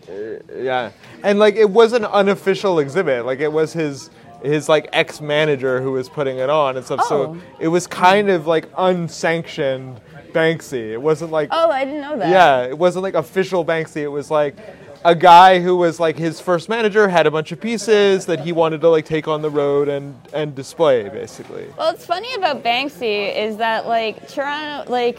Yeah, 0.57 0.91
and 1.23 1.39
like 1.39 1.55
it 1.55 1.71
was 1.71 1.93
an 1.93 2.05
unofficial 2.05 2.81
exhibit. 2.81 3.25
Like 3.25 3.39
it 3.39 3.53
was 3.53 3.73
his 3.73 4.11
his 4.43 4.69
like 4.69 4.89
ex 4.93 5.21
manager 5.21 5.81
who 5.81 5.93
was 5.93 6.09
putting 6.09 6.39
it 6.39 6.51
on 6.51 6.77
and 6.77 6.85
stuff. 6.85 7.01
Oh. 7.05 7.09
So 7.09 7.41
it 7.61 7.69
was 7.69 7.87
kind 7.87 8.29
of 8.29 8.49
like 8.49 8.69
unsanctioned 8.77 10.01
Banksy. 10.33 10.91
It 10.91 11.01
wasn't 11.01 11.31
like 11.31 11.51
oh, 11.53 11.71
I 11.71 11.85
didn't 11.85 12.01
know 12.01 12.19
that. 12.19 12.29
yeah, 12.29 12.63
it 12.65 12.77
wasn't 12.77 13.05
like 13.05 13.15
official 13.15 13.65
Banksy. 13.65 13.99
It 13.99 14.09
was 14.09 14.33
like 14.33 14.57
a 15.05 15.15
guy 15.15 15.61
who 15.61 15.77
was 15.77 16.01
like 16.01 16.17
his 16.17 16.41
first 16.41 16.69
manager 16.69 17.09
had 17.09 17.27
a 17.27 17.31
bunch 17.31 17.53
of 17.53 17.61
pieces 17.61 18.27
that 18.27 18.41
he 18.41 18.53
wanted 18.53 18.81
to 18.81 18.89
like 18.89 19.05
take 19.05 19.29
on 19.29 19.43
the 19.43 19.51
road 19.51 19.89
and 19.89 20.15
and 20.33 20.55
display 20.55 21.09
basically. 21.09 21.67
Well, 21.77 21.93
what's 21.93 22.07
funny 22.07 22.35
about 22.35 22.63
Banksy 22.63 23.35
is 23.35 23.59
that 23.59 23.87
like 23.87 24.29
Toronto, 24.29 24.91
like 24.91 25.19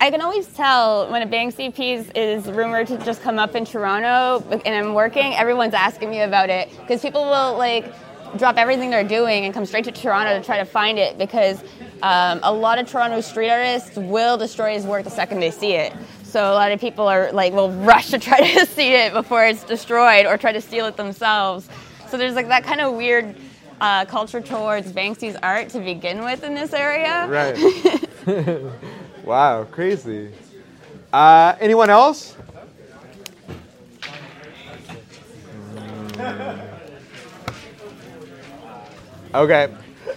I 0.00 0.10
can 0.10 0.20
always 0.20 0.46
tell 0.48 1.10
when 1.10 1.22
a 1.22 1.26
Banksy 1.26 1.74
piece 1.74 2.10
is 2.14 2.46
rumored 2.46 2.88
to 2.88 2.98
just 2.98 3.22
come 3.22 3.38
up 3.38 3.54
in 3.54 3.64
Toronto 3.64 4.44
and 4.50 4.74
I'm 4.74 4.94
working, 4.94 5.34
everyone's 5.34 5.74
asking 5.74 6.10
me 6.10 6.20
about 6.20 6.50
it 6.50 6.70
because 6.80 7.00
people 7.00 7.24
will 7.24 7.56
like 7.56 7.92
drop 8.36 8.56
everything 8.56 8.90
they're 8.90 9.04
doing 9.04 9.44
and 9.44 9.54
come 9.54 9.64
straight 9.64 9.84
to 9.84 9.92
Toronto 9.92 10.38
to 10.38 10.44
try 10.44 10.58
to 10.58 10.64
find 10.64 10.98
it 10.98 11.16
because 11.16 11.62
um, 12.02 12.40
a 12.42 12.52
lot 12.52 12.78
of 12.78 12.86
Toronto 12.86 13.20
street 13.22 13.48
artists 13.48 13.96
will 13.96 14.36
destroy 14.36 14.74
his 14.74 14.84
work 14.84 15.04
the 15.04 15.10
second 15.10 15.40
they 15.40 15.50
see 15.50 15.72
it. 15.72 15.94
So 16.36 16.52
a 16.52 16.52
lot 16.52 16.70
of 16.70 16.78
people 16.78 17.08
are 17.08 17.32
like 17.32 17.54
will 17.54 17.70
rush 17.70 18.10
to 18.10 18.18
try 18.18 18.38
to 18.58 18.66
see 18.66 18.92
it 18.92 19.14
before 19.14 19.46
it's 19.46 19.64
destroyed 19.64 20.26
or 20.26 20.36
try 20.36 20.52
to 20.52 20.60
steal 20.60 20.84
it 20.84 20.94
themselves. 20.94 21.66
So 22.10 22.18
there's 22.18 22.34
like 22.34 22.48
that 22.48 22.62
kind 22.62 22.82
of 22.82 22.92
weird 22.92 23.34
uh, 23.80 24.04
culture 24.04 24.42
towards 24.42 24.92
Banksy's 24.92 25.34
art 25.42 25.70
to 25.70 25.80
begin 25.80 26.22
with 26.24 26.44
in 26.44 26.52
this 26.54 26.74
area. 26.74 27.26
Right. 27.26 28.60
wow, 29.24 29.64
crazy. 29.64 30.30
Uh, 31.10 31.56
anyone 31.58 31.88
else? 31.88 32.36
Okay. 39.34 39.74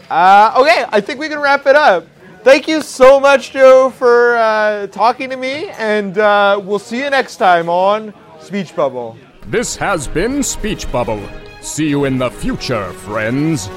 Uh, 0.09 0.53
okay, 0.57 0.83
I 0.89 0.99
think 0.99 1.17
we 1.17 1.29
can 1.29 1.39
wrap 1.39 1.65
it 1.65 1.77
up. 1.77 2.05
Thank 2.43 2.67
you 2.67 2.81
so 2.81 3.19
much, 3.19 3.51
Joe, 3.51 3.89
for 3.89 4.37
uh, 4.37 4.87
talking 4.87 5.29
to 5.29 5.35
me, 5.35 5.69
and 5.71 6.17
uh, 6.17 6.61
we'll 6.63 6.79
see 6.79 6.99
you 6.99 7.09
next 7.09 7.35
time 7.35 7.69
on 7.69 8.13
Speech 8.39 8.75
Bubble. 8.75 9.17
This 9.47 9.75
has 9.75 10.07
been 10.07 10.41
Speech 10.41 10.89
Bubble. 10.91 11.21
See 11.61 11.89
you 11.89 12.05
in 12.05 12.17
the 12.17 12.29
future, 12.29 12.91
friends. 12.93 13.67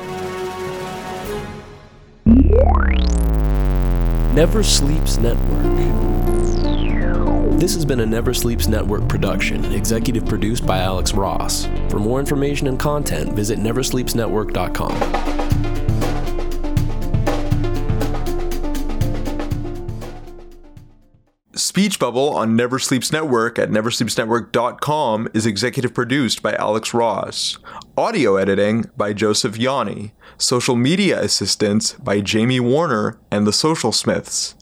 Never 4.32 4.62
Sleeps 4.62 5.18
Network. 5.18 5.72
This 7.58 7.74
has 7.74 7.84
been 7.84 8.00
a 8.00 8.06
Never 8.06 8.32
Sleeps 8.32 8.68
Network 8.68 9.08
production, 9.08 9.64
executive 9.72 10.24
produced 10.26 10.64
by 10.66 10.78
Alex 10.78 11.14
Ross. 11.14 11.66
For 11.88 11.98
more 11.98 12.20
information 12.20 12.68
and 12.68 12.78
content, 12.78 13.34
visit 13.34 13.58
neversleepsnetwork.com. 13.58 15.71
Speech 21.72 21.98
Bubble 21.98 22.28
on 22.28 22.54
Never 22.54 22.78
Sleeps 22.78 23.10
Network 23.12 23.58
at 23.58 23.70
neversleepsnetwork.com 23.70 25.28
is 25.32 25.46
executive 25.46 25.94
produced 25.94 26.42
by 26.42 26.52
Alex 26.56 26.92
Ross. 26.92 27.56
Audio 27.96 28.36
editing 28.36 28.90
by 28.94 29.14
Joseph 29.14 29.56
Yanni. 29.56 30.12
Social 30.36 30.76
media 30.76 31.18
assistance 31.22 31.94
by 31.94 32.20
Jamie 32.20 32.60
Warner 32.60 33.18
and 33.30 33.46
the 33.46 33.54
Social 33.54 33.90
Smiths. 33.90 34.54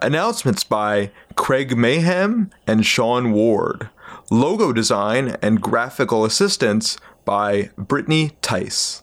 Announcements 0.00 0.64
by 0.64 1.10
Craig 1.34 1.76
Mayhem 1.76 2.48
and 2.66 2.86
Sean 2.86 3.32
Ward. 3.32 3.90
Logo 4.30 4.72
design 4.72 5.36
and 5.42 5.60
graphical 5.60 6.24
assistance 6.24 6.96
by 7.26 7.68
Brittany 7.76 8.30
Tice. 8.40 9.02